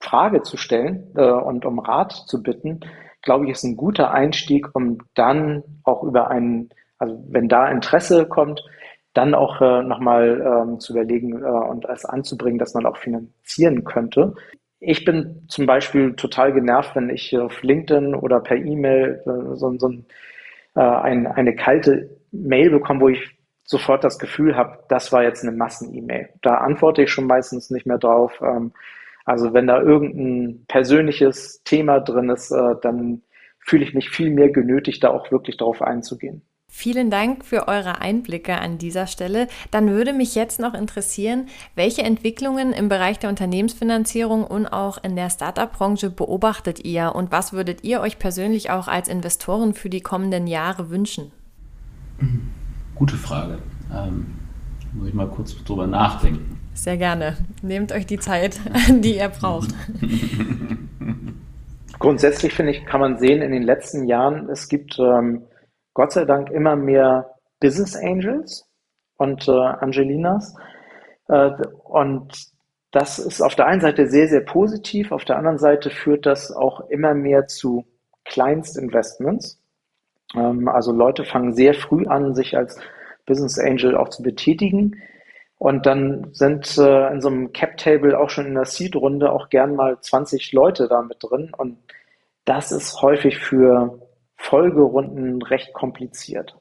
Frage 0.00 0.42
zu 0.42 0.56
stellen 0.56 1.12
äh, 1.16 1.22
und 1.22 1.64
um 1.64 1.78
Rat 1.78 2.12
zu 2.12 2.42
bitten, 2.42 2.80
glaube 3.22 3.44
ich, 3.44 3.52
ist 3.52 3.64
ein 3.64 3.76
guter 3.76 4.12
Einstieg, 4.12 4.74
um 4.74 4.98
dann 5.14 5.62
auch 5.84 6.02
über 6.02 6.30
einen, 6.30 6.70
also 6.98 7.22
wenn 7.28 7.48
da 7.48 7.70
Interesse 7.70 8.26
kommt, 8.26 8.64
dann 9.12 9.34
auch 9.34 9.60
äh, 9.60 9.82
nochmal 9.82 10.40
ähm, 10.40 10.80
zu 10.80 10.92
überlegen 10.92 11.42
äh, 11.42 11.46
und 11.46 11.84
es 11.86 12.04
anzubringen, 12.04 12.58
dass 12.58 12.74
man 12.74 12.86
auch 12.86 12.96
finanzieren 12.96 13.84
könnte. 13.84 14.34
Ich 14.78 15.04
bin 15.04 15.44
zum 15.48 15.66
Beispiel 15.66 16.14
total 16.14 16.52
genervt, 16.52 16.94
wenn 16.94 17.10
ich 17.10 17.36
auf 17.36 17.62
LinkedIn 17.62 18.14
oder 18.14 18.40
per 18.40 18.56
E-Mail 18.56 19.20
äh, 19.26 19.56
so, 19.56 19.76
so 19.78 19.88
ein, 19.88 20.06
äh, 20.76 20.80
ein, 20.80 21.26
eine 21.26 21.54
kalte 21.54 22.08
Mail 22.30 22.70
bekomme, 22.70 23.00
wo 23.00 23.08
ich 23.08 23.36
sofort 23.64 24.04
das 24.04 24.18
Gefühl 24.18 24.56
habe, 24.56 24.78
das 24.88 25.12
war 25.12 25.22
jetzt 25.22 25.44
eine 25.44 25.56
Massen-E-Mail. 25.56 26.30
Da 26.42 26.54
antworte 26.54 27.02
ich 27.02 27.10
schon 27.10 27.26
meistens 27.26 27.70
nicht 27.70 27.86
mehr 27.86 27.98
drauf. 27.98 28.40
Ähm, 28.42 28.72
also 29.30 29.54
wenn 29.54 29.68
da 29.68 29.80
irgendein 29.80 30.64
persönliches 30.66 31.62
Thema 31.64 32.00
drin 32.00 32.30
ist, 32.30 32.50
äh, 32.50 32.74
dann 32.82 33.22
fühle 33.60 33.84
ich 33.84 33.94
mich 33.94 34.10
viel 34.10 34.30
mehr 34.30 34.50
genötigt, 34.50 35.04
da 35.04 35.10
auch 35.10 35.30
wirklich 35.30 35.56
darauf 35.56 35.82
einzugehen. 35.82 36.42
Vielen 36.66 37.10
Dank 37.10 37.44
für 37.44 37.68
eure 37.68 38.00
Einblicke 38.00 38.58
an 38.58 38.78
dieser 38.78 39.06
Stelle. 39.06 39.46
Dann 39.70 39.88
würde 39.90 40.12
mich 40.12 40.34
jetzt 40.34 40.58
noch 40.58 40.74
interessieren, 40.74 41.46
welche 41.76 42.02
Entwicklungen 42.02 42.72
im 42.72 42.88
Bereich 42.88 43.20
der 43.20 43.30
Unternehmensfinanzierung 43.30 44.44
und 44.44 44.66
auch 44.66 44.98
in 45.02 45.14
der 45.14 45.30
Startup-Branche 45.30 46.10
beobachtet 46.10 46.84
ihr 46.84 47.12
und 47.14 47.30
was 47.30 47.52
würdet 47.52 47.84
ihr 47.84 48.00
euch 48.00 48.18
persönlich 48.18 48.70
auch 48.70 48.88
als 48.88 49.08
Investoren 49.08 49.74
für 49.74 49.90
die 49.90 50.00
kommenden 50.00 50.48
Jahre 50.48 50.90
wünschen? 50.90 51.30
Gute 52.96 53.16
Frage. 53.16 53.58
Ähm, 53.94 54.26
Muss 54.92 55.08
ich 55.08 55.14
mal 55.14 55.28
kurz 55.28 55.56
drüber 55.64 55.86
nachdenken. 55.86 56.59
Sehr 56.80 56.96
gerne. 56.96 57.36
Nehmt 57.60 57.92
euch 57.92 58.06
die 58.06 58.18
Zeit, 58.18 58.58
die 58.88 59.18
ihr 59.18 59.28
braucht. 59.28 59.68
Grundsätzlich 61.98 62.54
finde 62.54 62.72
ich, 62.72 62.86
kann 62.86 63.00
man 63.00 63.18
sehen 63.18 63.42
in 63.42 63.52
den 63.52 63.64
letzten 63.64 64.08
Jahren, 64.08 64.48
es 64.48 64.66
gibt 64.66 64.98
ähm, 64.98 65.42
Gott 65.92 66.12
sei 66.12 66.24
Dank 66.24 66.48
immer 66.48 66.76
mehr 66.76 67.34
Business 67.60 67.94
Angels 67.94 68.66
und 69.18 69.46
äh, 69.46 69.50
Angelinas. 69.50 70.56
Äh, 71.28 71.50
und 71.84 72.32
das 72.92 73.18
ist 73.18 73.42
auf 73.42 73.54
der 73.56 73.66
einen 73.66 73.82
Seite 73.82 74.06
sehr, 74.06 74.28
sehr 74.28 74.40
positiv, 74.40 75.12
auf 75.12 75.26
der 75.26 75.36
anderen 75.36 75.58
Seite 75.58 75.90
führt 75.90 76.24
das 76.24 76.50
auch 76.50 76.88
immer 76.88 77.12
mehr 77.12 77.46
zu 77.46 77.84
Kleinstinvestments. 78.24 79.60
Ähm, 80.34 80.66
also 80.66 80.92
Leute 80.92 81.24
fangen 81.24 81.52
sehr 81.52 81.74
früh 81.74 82.06
an, 82.06 82.34
sich 82.34 82.56
als 82.56 82.80
Business 83.26 83.58
Angel 83.58 83.98
auch 83.98 84.08
zu 84.08 84.22
betätigen. 84.22 84.96
Und 85.60 85.84
dann 85.84 86.32
sind 86.32 86.78
äh, 86.78 87.12
in 87.12 87.20
so 87.20 87.28
einem 87.28 87.52
Cap-Table 87.52 88.18
auch 88.18 88.30
schon 88.30 88.46
in 88.46 88.54
der 88.54 88.64
Seed-Runde 88.64 89.30
auch 89.30 89.50
gern 89.50 89.76
mal 89.76 90.00
20 90.00 90.54
Leute 90.54 90.88
da 90.88 91.02
mit 91.02 91.18
drin. 91.20 91.52
Und 91.54 91.76
das 92.46 92.72
ist 92.72 93.02
häufig 93.02 93.38
für 93.38 93.98
Folgerunden 94.36 95.42
recht 95.42 95.74
kompliziert. 95.74 96.56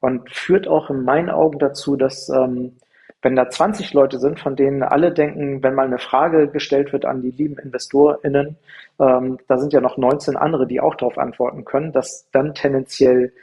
Und 0.00 0.30
führt 0.30 0.66
auch 0.66 0.88
in 0.88 1.04
meinen 1.04 1.28
Augen 1.28 1.58
dazu, 1.58 1.94
dass 1.94 2.30
ähm, 2.30 2.78
wenn 3.20 3.36
da 3.36 3.50
20 3.50 3.92
Leute 3.92 4.18
sind, 4.18 4.40
von 4.40 4.56
denen 4.56 4.82
alle 4.82 5.12
denken, 5.12 5.62
wenn 5.62 5.74
mal 5.74 5.84
eine 5.84 5.98
Frage 5.98 6.48
gestellt 6.48 6.94
wird 6.94 7.04
an 7.04 7.20
die 7.20 7.32
lieben 7.32 7.58
InvestorInnen, 7.58 8.56
ähm, 8.98 9.38
da 9.46 9.58
sind 9.58 9.74
ja 9.74 9.82
noch 9.82 9.98
19 9.98 10.38
andere, 10.38 10.66
die 10.66 10.80
auch 10.80 10.94
darauf 10.94 11.18
antworten 11.18 11.66
können, 11.66 11.92
dass 11.92 12.30
dann 12.32 12.54
tendenziell 12.54 13.34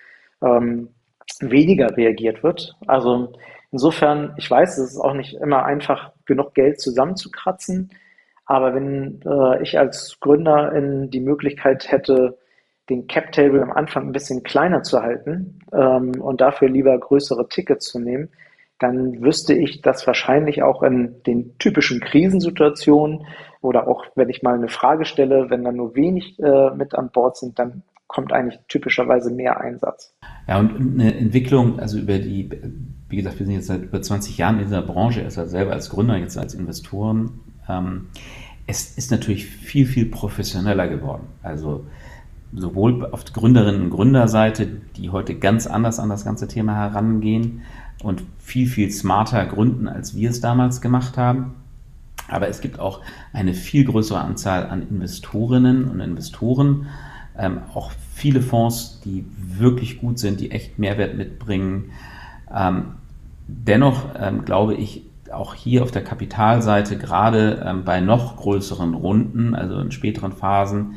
ähm, 0.41 0.89
weniger 1.41 1.95
reagiert 1.95 2.41
wird. 2.41 2.75
Also 2.87 3.33
insofern, 3.71 4.33
ich 4.37 4.49
weiß, 4.49 4.77
es 4.77 4.91
ist 4.91 4.99
auch 4.99 5.13
nicht 5.13 5.35
immer 5.35 5.65
einfach, 5.65 6.11
genug 6.25 6.53
Geld 6.53 6.79
zusammenzukratzen, 6.79 7.91
aber 8.45 8.73
wenn 8.73 9.21
äh, 9.25 9.61
ich 9.61 9.77
als 9.77 10.17
Gründerin 10.19 11.09
die 11.11 11.19
Möglichkeit 11.19 11.91
hätte, 11.91 12.37
den 12.89 13.07
Cap 13.07 13.31
Table 13.31 13.61
am 13.61 13.71
Anfang 13.71 14.07
ein 14.07 14.11
bisschen 14.11 14.43
kleiner 14.43 14.81
zu 14.81 15.01
halten 15.01 15.59
ähm, 15.71 16.19
und 16.19 16.41
dafür 16.41 16.69
lieber 16.69 16.97
größere 16.97 17.47
Tickets 17.47 17.85
zu 17.85 17.99
nehmen, 17.99 18.29
dann 18.79 19.21
wüsste 19.21 19.53
ich, 19.53 19.81
dass 19.81 20.07
wahrscheinlich 20.07 20.63
auch 20.63 20.81
in 20.83 21.21
den 21.23 21.57
typischen 21.59 21.99
Krisensituationen 21.99 23.25
oder 23.61 23.87
auch 23.87 24.05
wenn 24.15 24.29
ich 24.29 24.41
mal 24.41 24.55
eine 24.55 24.69
Frage 24.69 25.05
stelle, 25.05 25.49
wenn 25.49 25.63
dann 25.63 25.75
nur 25.75 25.95
wenig 25.95 26.39
äh, 26.39 26.71
mit 26.71 26.95
an 26.95 27.11
Bord 27.11 27.37
sind, 27.37 27.59
dann 27.59 27.83
kommt 28.09 28.33
eigentlich 28.33 28.59
typischerweise 28.67 29.31
mehr 29.31 29.61
Einsatz. 29.61 30.13
Ja, 30.47 30.59
und 30.59 30.99
eine 30.99 31.15
Entwicklung, 31.15 31.79
also 31.79 31.97
über 31.97 32.17
die, 32.17 32.49
wie 33.07 33.15
gesagt, 33.15 33.39
wir 33.39 33.45
sind 33.45 33.55
jetzt 33.55 33.67
seit 33.67 33.83
über 33.83 34.01
20 34.01 34.37
Jahren 34.37 34.57
in 34.57 34.65
dieser 34.65 34.81
Branche, 34.81 35.21
erst 35.21 35.37
als 35.37 35.51
selber 35.51 35.71
als 35.71 35.89
Gründer, 35.89 36.17
jetzt 36.17 36.37
als 36.37 36.53
Investoren. 36.53 37.39
Ähm, 37.69 38.07
es 38.67 38.97
ist 38.97 39.11
natürlich 39.11 39.45
viel, 39.45 39.85
viel 39.85 40.07
professioneller 40.07 40.87
geworden. 40.87 41.27
Also 41.43 41.85
sowohl 42.51 43.05
auf 43.05 43.23
der 43.23 43.35
Gründerinnen- 43.35 43.83
und 43.83 43.89
Gründerseite, 43.91 44.67
die 44.97 45.11
heute 45.11 45.35
ganz 45.35 45.67
anders 45.67 45.99
an 45.99 46.09
das 46.09 46.25
ganze 46.25 46.47
Thema 46.47 46.75
herangehen, 46.75 47.61
und 48.03 48.23
viel, 48.37 48.67
viel 48.67 48.91
smarter 48.91 49.45
gründen, 49.45 49.87
als 49.87 50.15
wir 50.15 50.29
es 50.29 50.39
damals 50.39 50.81
gemacht 50.81 51.17
haben. 51.17 51.55
Aber 52.27 52.47
es 52.47 52.61
gibt 52.61 52.79
auch 52.79 53.01
eine 53.33 53.53
viel 53.53 53.85
größere 53.85 54.21
Anzahl 54.21 54.67
an 54.67 54.87
Investorinnen 54.87 55.85
und 55.85 55.99
Investoren, 55.99 56.87
ähm, 57.39 57.59
auch 57.73 57.91
viele 58.13 58.41
Fonds, 58.41 59.01
die 59.03 59.25
wirklich 59.37 59.99
gut 59.99 60.19
sind, 60.19 60.39
die 60.39 60.51
echt 60.51 60.77
Mehrwert 60.77 61.15
mitbringen. 61.15 61.91
Ähm, 62.53 62.95
dennoch 63.47 64.09
ähm, 64.19 64.45
glaube 64.45 64.75
ich, 64.75 65.03
auch 65.31 65.53
hier 65.53 65.83
auf 65.83 65.91
der 65.91 66.03
Kapitalseite, 66.03 66.97
gerade 66.97 67.63
ähm, 67.65 67.83
bei 67.85 68.01
noch 68.01 68.37
größeren 68.37 68.93
Runden, 68.93 69.55
also 69.55 69.79
in 69.79 69.91
späteren 69.91 70.31
Phasen, 70.31 70.95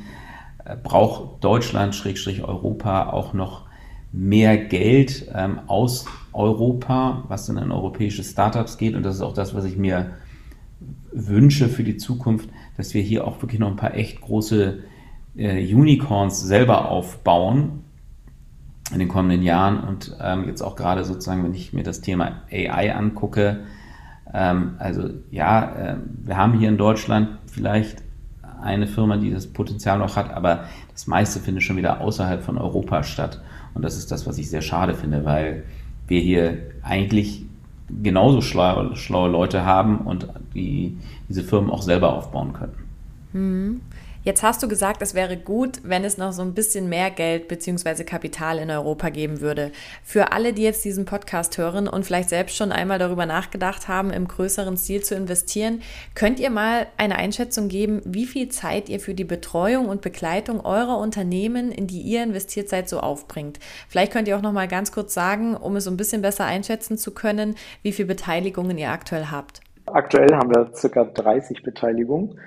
äh, 0.64 0.76
braucht 0.82 1.44
Deutschland, 1.44 1.94
Schrägstrich 1.94 2.42
Europa 2.42 3.10
auch 3.10 3.34
noch 3.34 3.62
mehr 4.12 4.56
Geld 4.58 5.26
ähm, 5.34 5.60
aus 5.66 6.06
Europa, 6.32 7.24
was 7.28 7.46
dann 7.46 7.58
in 7.58 7.70
europäische 7.70 8.24
Startups 8.24 8.78
geht. 8.78 8.94
Und 8.94 9.02
das 9.02 9.16
ist 9.16 9.22
auch 9.22 9.34
das, 9.34 9.54
was 9.54 9.64
ich 9.64 9.76
mir 9.76 10.12
wünsche 11.12 11.68
für 11.68 11.84
die 11.84 11.96
Zukunft, 11.96 12.48
dass 12.76 12.94
wir 12.94 13.02
hier 13.02 13.26
auch 13.26 13.40
wirklich 13.42 13.60
noch 13.60 13.68
ein 13.68 13.76
paar 13.76 13.94
echt 13.94 14.20
große 14.20 14.80
äh, 15.36 15.74
Unicorns 15.74 16.42
selber 16.42 16.88
aufbauen 16.90 17.84
in 18.92 18.98
den 18.98 19.08
kommenden 19.08 19.42
Jahren. 19.42 19.80
Und 19.80 20.16
ähm, 20.20 20.46
jetzt 20.46 20.62
auch 20.62 20.76
gerade 20.76 21.04
sozusagen, 21.04 21.44
wenn 21.44 21.54
ich 21.54 21.72
mir 21.72 21.82
das 21.82 22.00
Thema 22.00 22.42
AI 22.50 22.94
angucke, 22.94 23.60
ähm, 24.32 24.74
also 24.78 25.10
ja, 25.30 25.74
äh, 25.74 25.96
wir 26.24 26.36
haben 26.36 26.58
hier 26.58 26.68
in 26.68 26.78
Deutschland 26.78 27.28
vielleicht 27.46 28.02
eine 28.62 28.86
Firma, 28.86 29.16
die 29.16 29.30
das 29.30 29.46
Potenzial 29.46 29.98
noch 29.98 30.16
hat, 30.16 30.32
aber 30.32 30.64
das 30.92 31.06
meiste 31.06 31.40
findet 31.40 31.64
schon 31.64 31.76
wieder 31.76 32.00
außerhalb 32.00 32.42
von 32.42 32.58
Europa 32.58 33.02
statt. 33.02 33.40
Und 33.74 33.82
das 33.82 33.96
ist 33.96 34.10
das, 34.10 34.26
was 34.26 34.38
ich 34.38 34.48
sehr 34.50 34.62
schade 34.62 34.94
finde, 34.94 35.24
weil 35.24 35.64
wir 36.06 36.20
hier 36.20 36.58
eigentlich 36.82 37.44
genauso 38.02 38.40
schlaue, 38.40 38.96
schlaue 38.96 39.30
Leute 39.30 39.64
haben 39.64 39.98
und 39.98 40.28
die 40.54 40.96
diese 41.28 41.42
Firmen 41.42 41.70
auch 41.70 41.82
selber 41.82 42.14
aufbauen 42.14 42.52
können. 42.52 42.74
Mhm. 43.32 43.80
Jetzt 44.24 44.44
hast 44.44 44.62
du 44.62 44.68
gesagt, 44.68 45.02
es 45.02 45.14
wäre 45.14 45.36
gut, 45.36 45.80
wenn 45.82 46.04
es 46.04 46.16
noch 46.16 46.32
so 46.32 46.42
ein 46.42 46.54
bisschen 46.54 46.88
mehr 46.88 47.10
Geld 47.10 47.48
bzw. 47.48 48.04
Kapital 48.04 48.58
in 48.58 48.70
Europa 48.70 49.08
geben 49.08 49.40
würde. 49.40 49.72
Für 50.04 50.30
alle, 50.30 50.52
die 50.52 50.62
jetzt 50.62 50.84
diesen 50.84 51.06
Podcast 51.06 51.58
hören 51.58 51.88
und 51.88 52.06
vielleicht 52.06 52.28
selbst 52.28 52.54
schon 52.54 52.70
einmal 52.70 53.00
darüber 53.00 53.26
nachgedacht 53.26 53.88
haben, 53.88 54.10
im 54.10 54.28
größeren 54.28 54.76
Stil 54.76 55.02
zu 55.02 55.16
investieren, 55.16 55.82
könnt 56.14 56.38
ihr 56.38 56.50
mal 56.50 56.86
eine 56.98 57.16
Einschätzung 57.16 57.66
geben, 57.66 58.00
wie 58.04 58.26
viel 58.26 58.48
Zeit 58.48 58.88
ihr 58.88 59.00
für 59.00 59.14
die 59.14 59.24
Betreuung 59.24 59.88
und 59.88 60.02
Begleitung 60.02 60.64
eurer 60.64 60.98
Unternehmen, 60.98 61.72
in 61.72 61.88
die 61.88 62.02
ihr 62.02 62.22
investiert 62.22 62.68
seid, 62.68 62.88
so 62.88 63.00
aufbringt. 63.00 63.58
Vielleicht 63.88 64.12
könnt 64.12 64.28
ihr 64.28 64.36
auch 64.36 64.42
noch 64.42 64.52
mal 64.52 64.68
ganz 64.68 64.92
kurz 64.92 65.14
sagen, 65.14 65.56
um 65.56 65.74
es 65.74 65.82
so 65.82 65.90
ein 65.90 65.96
bisschen 65.96 66.22
besser 66.22 66.44
einschätzen 66.44 66.96
zu 66.96 67.10
können, 67.10 67.56
wie 67.82 67.90
viele 67.90 68.06
Beteiligungen 68.06 68.78
ihr 68.78 68.90
aktuell 68.90 69.26
habt. 69.32 69.62
Aktuell 69.86 70.32
haben 70.32 70.54
wir 70.54 70.70
circa 70.76 71.02
30 71.02 71.64
Beteiligungen. 71.64 72.38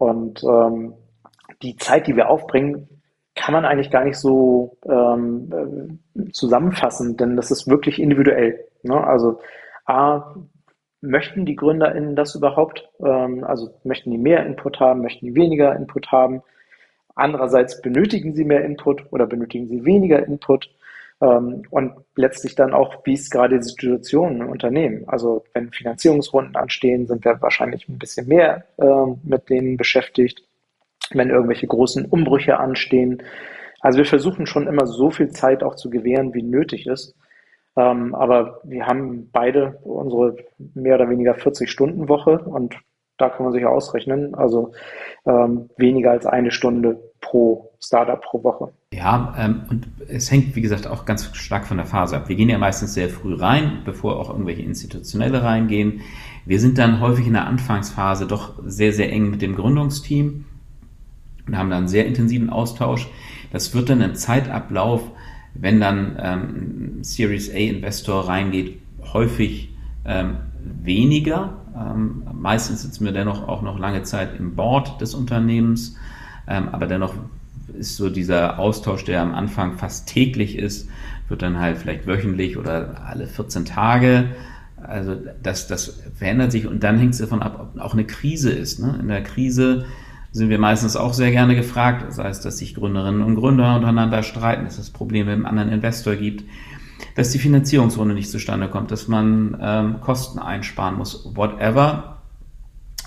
Und 0.00 0.42
ähm, 0.44 0.94
die 1.62 1.76
Zeit, 1.76 2.06
die 2.06 2.16
wir 2.16 2.30
aufbringen, 2.30 2.88
kann 3.34 3.52
man 3.52 3.66
eigentlich 3.66 3.90
gar 3.90 4.02
nicht 4.02 4.16
so 4.16 4.78
ähm, 4.88 5.98
äh, 6.16 6.32
zusammenfassen, 6.32 7.18
denn 7.18 7.36
das 7.36 7.50
ist 7.50 7.68
wirklich 7.68 8.00
individuell. 8.00 8.64
Ne? 8.82 8.96
Also 8.96 9.40
A, 9.84 10.34
möchten 11.02 11.44
die 11.44 11.54
GründerInnen 11.54 12.16
das 12.16 12.34
überhaupt? 12.34 12.88
Ähm, 13.04 13.44
also 13.44 13.74
möchten 13.84 14.10
die 14.10 14.16
mehr 14.16 14.46
Input 14.46 14.80
haben, 14.80 15.02
möchten 15.02 15.26
die 15.26 15.34
weniger 15.34 15.76
Input 15.76 16.10
haben? 16.10 16.42
Andererseits 17.14 17.82
benötigen 17.82 18.34
sie 18.34 18.44
mehr 18.44 18.64
Input 18.64 19.04
oder 19.12 19.26
benötigen 19.26 19.68
sie 19.68 19.84
weniger 19.84 20.24
Input? 20.26 20.70
Ähm, 21.20 21.62
und 21.70 21.92
letztlich 22.16 22.54
dann 22.54 22.72
auch, 22.72 23.04
wie 23.04 23.14
ist 23.14 23.30
gerade 23.30 23.58
die 23.58 23.64
Situation 23.64 24.40
im 24.40 24.48
Unternehmen? 24.48 25.04
Also 25.06 25.44
wenn 25.52 25.70
Finanzierungsrunden 25.70 26.56
anstehen, 26.56 27.06
sind 27.06 27.24
wir 27.24 27.40
wahrscheinlich 27.42 27.88
ein 27.88 27.98
bisschen 27.98 28.26
mehr 28.26 28.64
äh, 28.78 29.14
mit 29.22 29.48
denen 29.50 29.76
beschäftigt, 29.76 30.42
wenn 31.12 31.30
irgendwelche 31.30 31.66
großen 31.66 32.06
Umbrüche 32.06 32.58
anstehen. 32.58 33.22
Also 33.80 33.98
wir 33.98 34.06
versuchen 34.06 34.46
schon 34.46 34.66
immer 34.66 34.86
so 34.86 35.10
viel 35.10 35.30
Zeit 35.30 35.62
auch 35.62 35.76
zu 35.76 35.90
gewähren, 35.90 36.34
wie 36.34 36.42
nötig 36.42 36.86
ist. 36.86 37.14
Ähm, 37.76 38.14
aber 38.14 38.60
wir 38.64 38.86
haben 38.86 39.30
beide 39.32 39.78
unsere 39.82 40.36
mehr 40.74 40.96
oder 40.96 41.08
weniger 41.08 41.34
40-Stunden-Woche 41.34 42.40
und 42.40 42.76
da 43.16 43.28
kann 43.28 43.44
man 43.44 43.52
sich 43.52 43.66
ausrechnen. 43.66 44.34
Also 44.34 44.72
ähm, 45.26 45.68
weniger 45.76 46.10
als 46.10 46.26
eine 46.26 46.50
Stunde 46.50 46.98
pro 47.20 47.69
Startup 47.82 48.20
pro 48.20 48.42
Woche. 48.44 48.72
Ja, 48.92 49.34
ähm, 49.38 49.62
und 49.70 49.88
es 50.08 50.30
hängt, 50.30 50.54
wie 50.54 50.60
gesagt, 50.60 50.86
auch 50.86 51.04
ganz 51.06 51.34
stark 51.34 51.66
von 51.66 51.78
der 51.78 51.86
Phase 51.86 52.16
ab. 52.16 52.28
Wir 52.28 52.36
gehen 52.36 52.50
ja 52.50 52.58
meistens 52.58 52.94
sehr 52.94 53.08
früh 53.08 53.34
rein, 53.34 53.82
bevor 53.84 54.18
auch 54.18 54.30
irgendwelche 54.30 54.62
Institutionelle 54.62 55.42
reingehen. 55.42 56.02
Wir 56.44 56.60
sind 56.60 56.78
dann 56.78 57.00
häufig 57.00 57.26
in 57.26 57.32
der 57.32 57.46
Anfangsphase 57.46 58.26
doch 58.26 58.54
sehr, 58.64 58.92
sehr 58.92 59.12
eng 59.12 59.30
mit 59.30 59.42
dem 59.42 59.56
Gründungsteam 59.56 60.44
und 61.46 61.56
haben 61.56 61.70
dann 61.70 61.78
einen 61.78 61.88
sehr 61.88 62.06
intensiven 62.06 62.50
Austausch. 62.50 63.08
Das 63.52 63.74
wird 63.74 63.88
dann 63.88 64.00
im 64.02 64.14
Zeitablauf, 64.14 65.02
wenn 65.54 65.80
dann 65.80 66.16
ähm, 66.20 67.04
Series 67.04 67.50
A 67.50 67.56
Investor 67.56 68.28
reingeht, 68.28 68.80
häufig 69.12 69.74
ähm, 70.04 70.36
weniger. 70.62 71.56
Ähm, 71.74 72.24
meistens 72.34 72.82
sitzen 72.82 73.04
wir 73.04 73.12
dennoch 73.12 73.48
auch 73.48 73.62
noch 73.62 73.78
lange 73.78 74.02
Zeit 74.02 74.38
im 74.38 74.54
Board 74.54 75.00
des 75.00 75.14
Unternehmens, 75.14 75.96
ähm, 76.46 76.68
aber 76.70 76.86
dennoch 76.86 77.14
ist 77.80 77.96
so 77.96 78.10
dieser 78.10 78.58
Austausch, 78.58 79.04
der 79.04 79.22
am 79.22 79.34
Anfang 79.34 79.78
fast 79.78 80.08
täglich 80.08 80.56
ist, 80.56 80.88
wird 81.28 81.42
dann 81.42 81.58
halt 81.58 81.78
vielleicht 81.78 82.06
wöchentlich 82.06 82.56
oder 82.56 83.06
alle 83.06 83.26
14 83.26 83.64
Tage. 83.64 84.30
Also 84.82 85.16
das, 85.42 85.66
das 85.66 86.00
verändert 86.14 86.52
sich 86.52 86.66
und 86.66 86.82
dann 86.82 86.98
hängt 86.98 87.14
es 87.14 87.20
davon 87.20 87.42
ab, 87.42 87.72
ob 87.74 87.80
auch 87.80 87.92
eine 87.92 88.04
Krise 88.04 88.50
ist. 88.50 88.78
Ne? 88.78 88.98
In 89.00 89.08
der 89.08 89.22
Krise 89.22 89.84
sind 90.32 90.48
wir 90.48 90.58
meistens 90.58 90.96
auch 90.96 91.12
sehr 91.12 91.30
gerne 91.30 91.56
gefragt. 91.56 92.04
Das 92.06 92.18
heißt, 92.18 92.44
dass 92.44 92.58
sich 92.58 92.74
Gründerinnen 92.74 93.22
und 93.22 93.34
Gründer 93.34 93.76
untereinander 93.76 94.22
streiten, 94.22 94.64
dass 94.64 94.78
es 94.78 94.90
Probleme 94.90 95.30
mit 95.30 95.34
einem 95.36 95.46
anderen 95.46 95.70
Investor 95.70 96.14
gibt. 96.16 96.44
dass 97.16 97.30
die 97.30 97.38
Finanzierungsrunde 97.38 98.14
nicht 98.14 98.30
zustande 98.30 98.68
kommt, 98.68 98.90
dass 98.90 99.08
man 99.08 99.56
ähm, 99.60 100.00
Kosten 100.00 100.38
einsparen 100.38 100.96
muss, 100.96 101.30
whatever. 101.34 102.19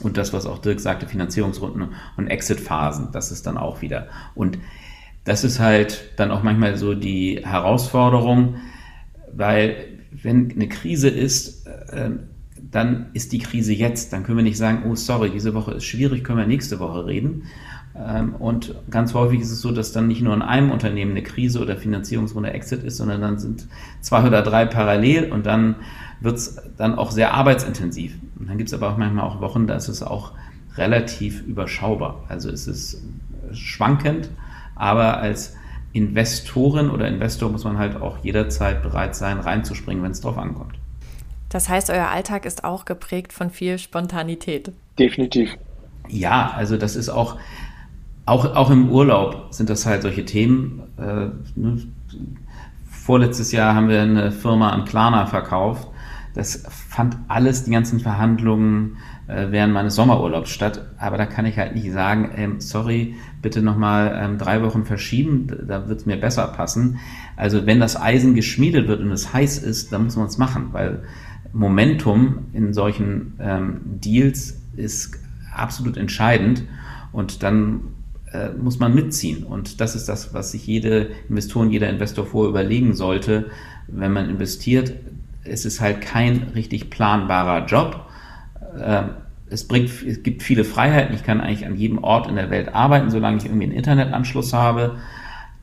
Und 0.01 0.17
das, 0.17 0.33
was 0.33 0.45
auch 0.45 0.59
Dirk 0.59 0.79
sagte, 0.79 1.07
Finanzierungsrunden 1.07 1.89
und 2.17 2.27
Exit-Phasen, 2.27 3.09
das 3.11 3.31
ist 3.31 3.45
dann 3.45 3.57
auch 3.57 3.81
wieder. 3.81 4.07
Und 4.35 4.57
das 5.23 5.43
ist 5.43 5.59
halt 5.59 6.11
dann 6.17 6.31
auch 6.31 6.43
manchmal 6.43 6.77
so 6.77 6.93
die 6.93 7.41
Herausforderung, 7.43 8.55
weil 9.31 9.75
wenn 10.11 10.51
eine 10.51 10.67
Krise 10.67 11.09
ist, 11.09 11.67
äh, 11.67 12.11
dann 12.71 13.07
ist 13.13 13.31
die 13.31 13.39
Krise 13.39 13.73
jetzt. 13.73 14.13
Dann 14.13 14.23
können 14.23 14.37
wir 14.37 14.43
nicht 14.43 14.57
sagen, 14.57 14.83
oh 14.89 14.95
sorry, 14.95 15.29
diese 15.29 15.53
Woche 15.53 15.73
ist 15.73 15.85
schwierig, 15.85 16.23
können 16.23 16.39
wir 16.39 16.47
nächste 16.47 16.79
Woche 16.79 17.05
reden. 17.05 17.43
Ähm, 17.95 18.35
und 18.35 18.75
ganz 18.89 19.13
häufig 19.13 19.41
ist 19.41 19.51
es 19.51 19.61
so, 19.61 19.71
dass 19.71 19.91
dann 19.91 20.07
nicht 20.07 20.21
nur 20.21 20.33
in 20.33 20.41
einem 20.41 20.71
Unternehmen 20.71 21.11
eine 21.11 21.23
Krise 21.23 21.59
oder 21.61 21.77
Finanzierungsrunde 21.77 22.51
Exit 22.51 22.83
ist, 22.83 22.97
sondern 22.97 23.21
dann 23.21 23.37
sind 23.37 23.67
zwei 24.01 24.25
oder 24.25 24.41
drei 24.41 24.65
parallel 24.65 25.31
und 25.31 25.45
dann 25.45 25.75
wird 26.23 26.37
es 26.37 26.57
dann 26.77 26.97
auch 26.97 27.11
sehr 27.11 27.33
arbeitsintensiv. 27.33 28.17
Und 28.39 28.49
dann 28.49 28.57
gibt 28.57 28.69
es 28.69 28.73
aber 28.73 28.89
auch 28.89 28.97
manchmal 28.97 29.25
auch 29.25 29.41
Wochen, 29.41 29.67
da 29.67 29.75
ist 29.75 29.89
es 29.89 30.01
auch 30.01 30.31
relativ 30.77 31.41
überschaubar. 31.41 32.23
Also 32.29 32.49
es 32.49 32.67
ist 32.67 33.03
schwankend, 33.51 34.29
aber 34.75 35.17
als 35.17 35.55
Investorin 35.91 36.89
oder 36.89 37.07
Investor 37.07 37.51
muss 37.51 37.65
man 37.65 37.77
halt 37.77 38.01
auch 38.01 38.17
jederzeit 38.23 38.81
bereit 38.81 39.15
sein, 39.15 39.39
reinzuspringen, 39.39 40.03
wenn 40.03 40.11
es 40.11 40.21
drauf 40.21 40.37
ankommt. 40.37 40.73
Das 41.49 41.69
heißt, 41.69 41.91
euer 41.91 42.07
Alltag 42.07 42.45
ist 42.45 42.63
auch 42.63 42.85
geprägt 42.85 43.31
von 43.31 43.51
viel 43.51 43.77
Spontanität. 43.77 44.71
Definitiv. 44.97 45.51
Ja, 46.07 46.51
also 46.55 46.77
das 46.77 46.95
ist 46.95 47.09
auch, 47.09 47.37
auch, 48.25 48.55
auch 48.55 48.71
im 48.71 48.89
Urlaub 48.89 49.47
sind 49.51 49.69
das 49.69 49.85
halt 49.85 50.01
solche 50.01 50.25
Themen. 50.25 50.81
Äh, 50.97 51.59
ne? 51.59 51.81
Vorletztes 52.89 53.51
Jahr 53.51 53.75
haben 53.75 53.89
wir 53.89 54.01
eine 54.01 54.31
Firma 54.31 54.69
an 54.69 54.85
Klarna 54.85 55.27
verkauft. 55.27 55.87
Das 56.33 56.63
fand 56.89 57.17
alles, 57.27 57.63
die 57.63 57.71
ganzen 57.71 57.99
Verhandlungen 57.99 58.97
äh, 59.27 59.47
während 59.51 59.73
meines 59.73 59.95
Sommerurlaubs 59.95 60.49
statt. 60.49 60.85
Aber 60.97 61.17
da 61.17 61.25
kann 61.25 61.45
ich 61.45 61.57
halt 61.57 61.75
nicht 61.75 61.91
sagen, 61.91 62.31
ähm, 62.35 62.59
sorry, 62.59 63.15
bitte 63.41 63.61
nochmal 63.61 64.19
ähm, 64.19 64.37
drei 64.37 64.63
Wochen 64.63 64.83
verschieben, 64.85 65.47
da 65.67 65.87
wird 65.87 65.99
es 65.99 66.05
mir 66.05 66.17
besser 66.17 66.47
passen. 66.47 66.99
Also 67.35 67.65
wenn 67.65 67.79
das 67.79 67.99
Eisen 67.99 68.33
geschmiedet 68.35 68.87
wird 68.87 69.01
und 69.01 69.11
es 69.11 69.33
heiß 69.33 69.59
ist, 69.59 69.91
dann 69.93 70.05
muss 70.05 70.15
man 70.15 70.27
es 70.27 70.37
machen, 70.37 70.69
weil 70.71 71.03
Momentum 71.51 72.47
in 72.53 72.73
solchen 72.73 73.33
ähm, 73.39 73.81
Deals 73.83 74.61
ist 74.75 75.19
absolut 75.53 75.97
entscheidend 75.97 76.63
und 77.11 77.43
dann 77.43 77.81
äh, 78.31 78.49
muss 78.49 78.79
man 78.79 78.95
mitziehen. 78.95 79.43
Und 79.43 79.79
das 79.79 79.95
ist 79.95 80.09
das, 80.09 80.33
was 80.33 80.51
sich 80.51 80.65
jede 80.65 81.11
Investorin, 81.29 81.69
jeder 81.69 81.89
Investor 81.89 82.25
vor 82.25 82.47
überlegen 82.47 82.95
sollte, 82.95 83.51
wenn 83.87 84.11
man 84.11 84.29
investiert. 84.29 84.93
Es 85.45 85.65
ist 85.65 85.81
halt 85.81 86.01
kein 86.01 86.51
richtig 86.55 86.89
planbarer 86.89 87.65
Job. 87.65 88.07
Äh, 88.77 89.03
es, 89.49 89.67
bringt, 89.67 89.89
es 90.03 90.23
gibt 90.23 90.41
viele 90.43 90.63
Freiheiten. 90.63 91.13
Ich 91.15 91.23
kann 91.23 91.41
eigentlich 91.41 91.65
an 91.65 91.75
jedem 91.75 92.03
Ort 92.03 92.27
in 92.27 92.35
der 92.35 92.49
Welt 92.49 92.73
arbeiten, 92.73 93.09
solange 93.09 93.37
ich 93.37 93.45
irgendwie 93.45 93.65
einen 93.65 93.73
Internetanschluss 93.73 94.53
habe. 94.53 94.97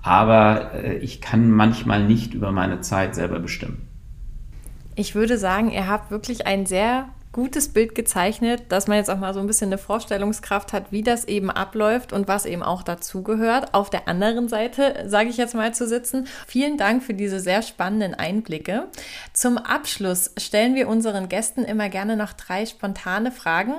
Aber 0.02 0.74
äh, 0.74 0.96
ich 0.98 1.20
kann 1.20 1.50
manchmal 1.50 2.04
nicht 2.04 2.34
über 2.34 2.52
meine 2.52 2.80
Zeit 2.80 3.14
selber 3.14 3.40
bestimmen. 3.40 3.88
Ich 4.96 5.14
würde 5.14 5.38
sagen, 5.38 5.70
ihr 5.70 5.88
habt 5.88 6.10
wirklich 6.10 6.46
ein 6.46 6.66
sehr 6.66 7.08
gutes 7.32 7.72
Bild 7.72 7.94
gezeichnet, 7.94 8.64
dass 8.70 8.88
man 8.88 8.96
jetzt 8.96 9.08
auch 9.08 9.18
mal 9.18 9.34
so 9.34 9.40
ein 9.40 9.46
bisschen 9.46 9.68
eine 9.68 9.78
Vorstellungskraft 9.78 10.72
hat, 10.72 10.90
wie 10.90 11.02
das 11.02 11.26
eben 11.26 11.50
abläuft 11.50 12.12
und 12.12 12.26
was 12.26 12.44
eben 12.44 12.62
auch 12.62 12.82
dazugehört. 12.82 13.72
Auf 13.72 13.88
der 13.88 14.08
anderen 14.08 14.48
Seite, 14.48 15.04
sage 15.06 15.28
ich 15.28 15.36
jetzt 15.36 15.54
mal 15.54 15.72
zu 15.72 15.86
sitzen. 15.86 16.26
Vielen 16.46 16.76
Dank 16.76 17.02
für 17.02 17.14
diese 17.14 17.38
sehr 17.38 17.62
spannenden 17.62 18.14
Einblicke. 18.14 18.88
Zum 19.32 19.58
Abschluss 19.58 20.32
stellen 20.38 20.74
wir 20.74 20.88
unseren 20.88 21.28
Gästen 21.28 21.64
immer 21.64 21.88
gerne 21.88 22.16
noch 22.16 22.32
drei 22.32 22.66
spontane 22.66 23.30
Fragen, 23.30 23.74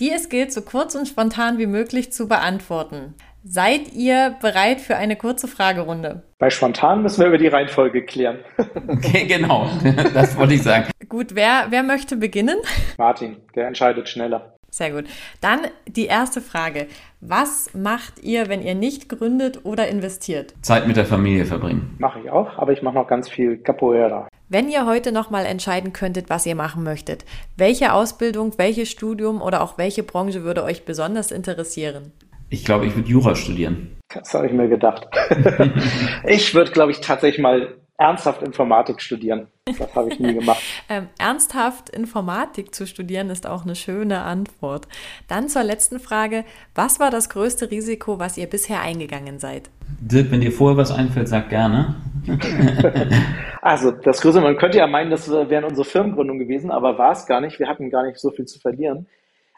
die 0.00 0.10
es 0.10 0.28
gilt, 0.28 0.52
so 0.52 0.62
kurz 0.62 0.94
und 0.94 1.06
spontan 1.06 1.58
wie 1.58 1.66
möglich 1.66 2.12
zu 2.12 2.26
beantworten. 2.26 3.14
Seid 3.46 3.92
ihr 3.92 4.36
bereit 4.40 4.80
für 4.80 4.96
eine 4.96 5.16
kurze 5.16 5.48
Fragerunde? 5.48 6.22
Bei 6.38 6.48
spontan 6.48 7.02
müssen 7.02 7.20
wir 7.20 7.26
über 7.26 7.36
die 7.36 7.48
Reihenfolge 7.48 8.02
klären. 8.02 8.38
okay, 8.88 9.26
genau. 9.26 9.68
Das 10.14 10.34
wollte 10.38 10.54
ich 10.54 10.62
sagen. 10.62 10.88
Gut, 11.10 11.34
wer, 11.34 11.66
wer 11.68 11.82
möchte 11.82 12.16
beginnen? 12.16 12.56
Martin, 12.96 13.36
der 13.54 13.66
entscheidet 13.66 14.08
schneller. 14.08 14.54
Sehr 14.70 14.92
gut. 14.92 15.04
Dann 15.42 15.60
die 15.86 16.06
erste 16.06 16.40
Frage. 16.40 16.86
Was 17.20 17.74
macht 17.74 18.22
ihr, 18.22 18.48
wenn 18.48 18.62
ihr 18.62 18.74
nicht 18.74 19.10
gründet 19.10 19.60
oder 19.66 19.88
investiert? 19.88 20.54
Zeit 20.62 20.86
mit 20.86 20.96
der 20.96 21.04
Familie 21.04 21.44
verbringen. 21.44 21.96
Mache 21.98 22.20
ich 22.20 22.30
auch, 22.30 22.56
aber 22.56 22.72
ich 22.72 22.80
mache 22.80 22.94
noch 22.94 23.06
ganz 23.06 23.28
viel 23.28 23.58
Capoeira. 23.58 24.26
Wenn 24.48 24.70
ihr 24.70 24.86
heute 24.86 25.12
nochmal 25.12 25.44
entscheiden 25.44 25.92
könntet, 25.92 26.30
was 26.30 26.46
ihr 26.46 26.54
machen 26.54 26.82
möchtet, 26.82 27.26
welche 27.58 27.92
Ausbildung, 27.92 28.54
welches 28.56 28.90
Studium 28.90 29.42
oder 29.42 29.62
auch 29.62 29.76
welche 29.76 30.02
Branche 30.02 30.44
würde 30.44 30.64
euch 30.64 30.86
besonders 30.86 31.30
interessieren? 31.30 32.12
Ich 32.54 32.64
glaube, 32.64 32.86
ich 32.86 32.94
würde 32.94 33.08
Jura 33.08 33.34
studieren. 33.34 33.96
Das 34.14 34.32
habe 34.32 34.46
ich 34.46 34.52
mir 34.52 34.68
gedacht. 34.68 35.08
ich 36.24 36.54
würde, 36.54 36.70
glaube 36.70 36.92
ich, 36.92 37.00
tatsächlich 37.00 37.42
mal 37.42 37.74
ernsthaft 37.98 38.44
Informatik 38.44 39.02
studieren. 39.02 39.48
Das 39.64 39.92
habe 39.96 40.12
ich 40.12 40.20
nie 40.20 40.34
gemacht. 40.34 40.62
ähm, 40.88 41.08
ernsthaft 41.18 41.90
Informatik 41.90 42.72
zu 42.72 42.86
studieren 42.86 43.28
ist 43.28 43.48
auch 43.48 43.64
eine 43.64 43.74
schöne 43.74 44.22
Antwort. 44.22 44.86
Dann 45.26 45.48
zur 45.48 45.64
letzten 45.64 45.98
Frage. 45.98 46.44
Was 46.76 47.00
war 47.00 47.10
das 47.10 47.28
größte 47.28 47.72
Risiko, 47.72 48.20
was 48.20 48.38
ihr 48.38 48.46
bisher 48.46 48.82
eingegangen 48.82 49.40
seid? 49.40 49.68
Dirk, 50.00 50.30
wenn 50.30 50.40
dir 50.40 50.52
vorher 50.52 50.76
was 50.76 50.92
einfällt, 50.92 51.26
sag 51.26 51.50
gerne. 51.50 51.96
also 53.62 53.90
das 53.90 54.20
Größte, 54.20 54.40
man 54.40 54.58
könnte 54.58 54.78
ja 54.78 54.86
meinen, 54.86 55.10
das 55.10 55.28
wären 55.28 55.64
unsere 55.64 55.84
Firmengründung 55.84 56.38
gewesen, 56.38 56.70
aber 56.70 56.98
war 56.98 57.10
es 57.10 57.26
gar 57.26 57.40
nicht. 57.40 57.58
Wir 57.58 57.66
hatten 57.66 57.90
gar 57.90 58.04
nicht 58.06 58.20
so 58.20 58.30
viel 58.30 58.44
zu 58.44 58.60
verlieren. 58.60 59.08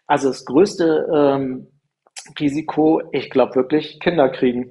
Also 0.07 0.29
das 0.29 0.47
größte 0.47 1.07
ähm, 1.15 1.67
Risiko, 2.39 3.03
ich 3.13 3.31
glaube 3.31 3.55
wirklich, 3.55 3.99
Kinder 4.01 4.29
kriegen. 4.29 4.67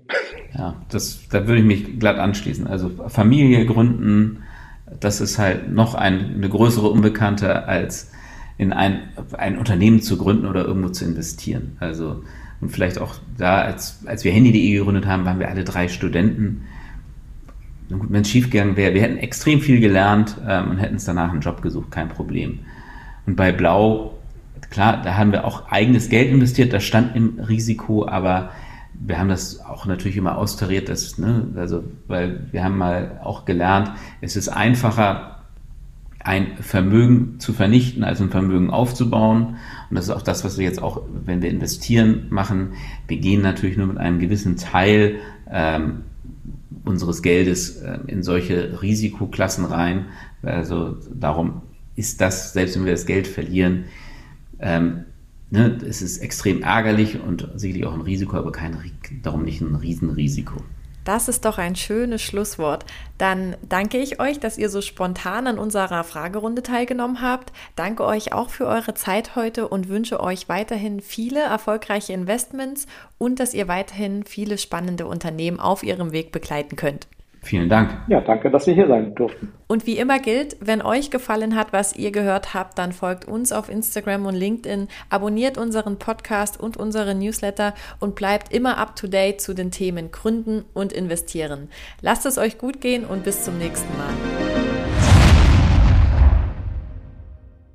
Ja, 0.57 0.75
das, 0.89 1.27
da 1.29 1.47
würde 1.47 1.59
ich 1.59 1.65
mich 1.65 1.99
glatt 1.99 2.17
anschließen. 2.17 2.67
Also 2.67 2.89
Familie 3.07 3.65
gründen, 3.65 4.43
das 4.99 5.21
ist 5.21 5.39
halt 5.39 5.71
noch 5.71 5.95
ein, 5.95 6.35
eine 6.35 6.49
größere 6.49 6.89
Unbekannte 6.89 7.67
als 7.67 8.11
in 8.57 8.71
ein, 8.71 9.09
ein 9.37 9.57
Unternehmen 9.57 10.01
zu 10.01 10.17
gründen 10.17 10.45
oder 10.45 10.65
irgendwo 10.65 10.89
zu 10.89 11.05
investieren. 11.05 11.77
Also 11.79 12.21
und 12.61 12.69
vielleicht 12.69 12.99
auch 12.99 13.15
da, 13.37 13.61
als, 13.61 13.99
als 14.05 14.23
wir 14.23 14.31
Handy.de 14.31 14.77
gegründet 14.77 15.05
haben, 15.05 15.25
waren 15.25 15.39
wir 15.39 15.49
alle 15.49 15.63
drei 15.63 15.87
Studenten. 15.87 16.63
Wenn 17.89 18.21
es 18.21 18.29
schiefgegangen 18.29 18.77
wäre, 18.77 18.93
wir 18.93 19.01
hätten 19.01 19.17
extrem 19.17 19.61
viel 19.61 19.79
gelernt 19.79 20.37
ähm, 20.47 20.71
und 20.71 20.77
hätten 20.77 20.95
es 20.95 21.05
danach 21.05 21.31
einen 21.31 21.41
Job 21.41 21.61
gesucht, 21.61 21.91
kein 21.91 22.09
Problem. 22.09 22.59
Und 23.27 23.35
bei 23.35 23.51
Blau 23.51 24.17
Klar, 24.69 25.01
da 25.01 25.15
haben 25.15 25.31
wir 25.31 25.45
auch 25.45 25.69
eigenes 25.69 26.09
Geld 26.09 26.31
investiert, 26.31 26.73
das 26.73 26.83
stand 26.83 27.15
im 27.15 27.39
Risiko, 27.39 28.07
aber 28.07 28.51
wir 28.93 29.19
haben 29.19 29.29
das 29.29 29.59
auch 29.59 29.85
natürlich 29.85 30.17
immer 30.17 30.37
austariert, 30.37 30.89
dass, 30.89 31.17
ne, 31.17 31.47
also, 31.55 31.83
weil 32.07 32.47
wir 32.51 32.63
haben 32.63 32.77
mal 32.77 33.19
auch 33.23 33.45
gelernt, 33.45 33.91
es 34.21 34.35
ist 34.35 34.49
einfacher, 34.49 35.35
ein 36.25 36.57
Vermögen 36.59 37.39
zu 37.39 37.53
vernichten, 37.53 38.03
als 38.03 38.19
ein 38.19 38.31
Vermögen 38.31 38.71
aufzubauen. 38.71 39.57
Und 39.89 39.95
das 39.95 40.05
ist 40.05 40.11
auch 40.11 40.23
das, 40.23 40.43
was 40.43 40.57
wir 40.57 40.65
jetzt 40.65 40.81
auch, 40.81 41.03
wenn 41.23 41.43
wir 41.43 41.51
investieren, 41.51 42.25
machen. 42.31 42.73
Wir 43.07 43.17
gehen 43.17 43.43
natürlich 43.43 43.77
nur 43.77 43.85
mit 43.85 43.99
einem 43.99 44.17
gewissen 44.17 44.57
Teil 44.57 45.17
ähm, 45.51 46.01
unseres 46.83 47.21
Geldes 47.21 47.77
äh, 47.77 47.99
in 48.07 48.23
solche 48.23 48.81
Risikoklassen 48.81 49.65
rein. 49.65 50.05
Also 50.41 50.97
darum 51.13 51.61
ist 51.95 52.21
das, 52.21 52.53
selbst 52.53 52.75
wenn 52.75 52.85
wir 52.85 52.93
das 52.93 53.05
Geld 53.05 53.27
verlieren, 53.27 53.85
ähm, 54.65 55.05
ne, 55.51 55.77
es 55.87 56.01
ist 56.01 56.17
extrem 56.17 56.63
ärgerlich 56.63 57.21
und 57.21 57.49
sicherlich 57.55 57.85
auch 57.85 57.93
ein 57.93 58.01
Risiko, 58.01 58.35
aber 58.35 58.51
kein, 58.51 58.77
darum 59.21 59.43
nicht 59.43 59.61
ein 59.61 59.75
Riesenrisiko. 59.75 60.55
Das 61.05 61.27
ist 61.27 61.45
doch 61.45 61.59
ein 61.59 61.75
schönes 61.75 62.23
Schlusswort. 62.23 62.83
Dann 63.19 63.55
danke 63.61 63.99
ich 63.99 64.19
euch, 64.19 64.39
dass 64.39 64.57
ihr 64.57 64.69
so 64.69 64.81
spontan 64.81 65.45
an 65.45 65.59
unserer 65.59 66.03
Fragerunde 66.03 66.63
teilgenommen 66.63 67.21
habt. 67.21 67.53
Danke 67.75 68.03
euch 68.05 68.33
auch 68.33 68.49
für 68.49 68.65
eure 68.65 68.95
Zeit 68.95 69.35
heute 69.35 69.67
und 69.67 69.87
wünsche 69.87 70.19
euch 70.19 70.49
weiterhin 70.49 71.01
viele 71.01 71.41
erfolgreiche 71.41 72.13
Investments 72.13 72.87
und 73.19 73.39
dass 73.39 73.53
ihr 73.53 73.67
weiterhin 73.67 74.23
viele 74.23 74.57
spannende 74.57 75.05
Unternehmen 75.05 75.59
auf 75.59 75.83
ihrem 75.83 76.11
Weg 76.11 76.31
begleiten 76.31 76.75
könnt. 76.75 77.07
Vielen 77.45 77.69
Dank. 77.69 77.91
Ja, 78.07 78.21
danke, 78.21 78.49
dass 78.49 78.65
Sie 78.65 78.73
hier 78.73 78.87
sein 78.87 79.13
durften. 79.13 79.53
Und 79.67 79.85
wie 79.85 79.99
immer 79.99 80.17
gilt, 80.17 80.57
wenn 80.61 80.81
euch 80.81 81.11
gefallen 81.11 81.55
hat, 81.55 81.73
was 81.73 81.95
ihr 81.95 82.11
gehört 82.11 82.55
habt, 82.55 82.79
dann 82.79 82.91
folgt 82.91 83.25
uns 83.25 83.51
auf 83.51 83.69
Instagram 83.69 84.25
und 84.25 84.33
LinkedIn, 84.33 84.87
abonniert 85.11 85.59
unseren 85.59 85.99
Podcast 85.99 86.59
und 86.59 86.75
unseren 86.75 87.19
Newsletter 87.19 87.75
und 87.99 88.15
bleibt 88.15 88.51
immer 88.51 88.79
up 88.79 88.95
to 88.95 89.05
date 89.05 89.41
zu 89.41 89.53
den 89.53 89.69
Themen 89.69 90.09
Gründen 90.09 90.65
und 90.73 90.91
Investieren. 90.91 91.69
Lasst 92.01 92.25
es 92.25 92.39
euch 92.39 92.57
gut 92.57 92.81
gehen 92.81 93.05
und 93.05 93.23
bis 93.23 93.43
zum 93.43 93.59
nächsten 93.59 93.95
Mal. 93.95 94.54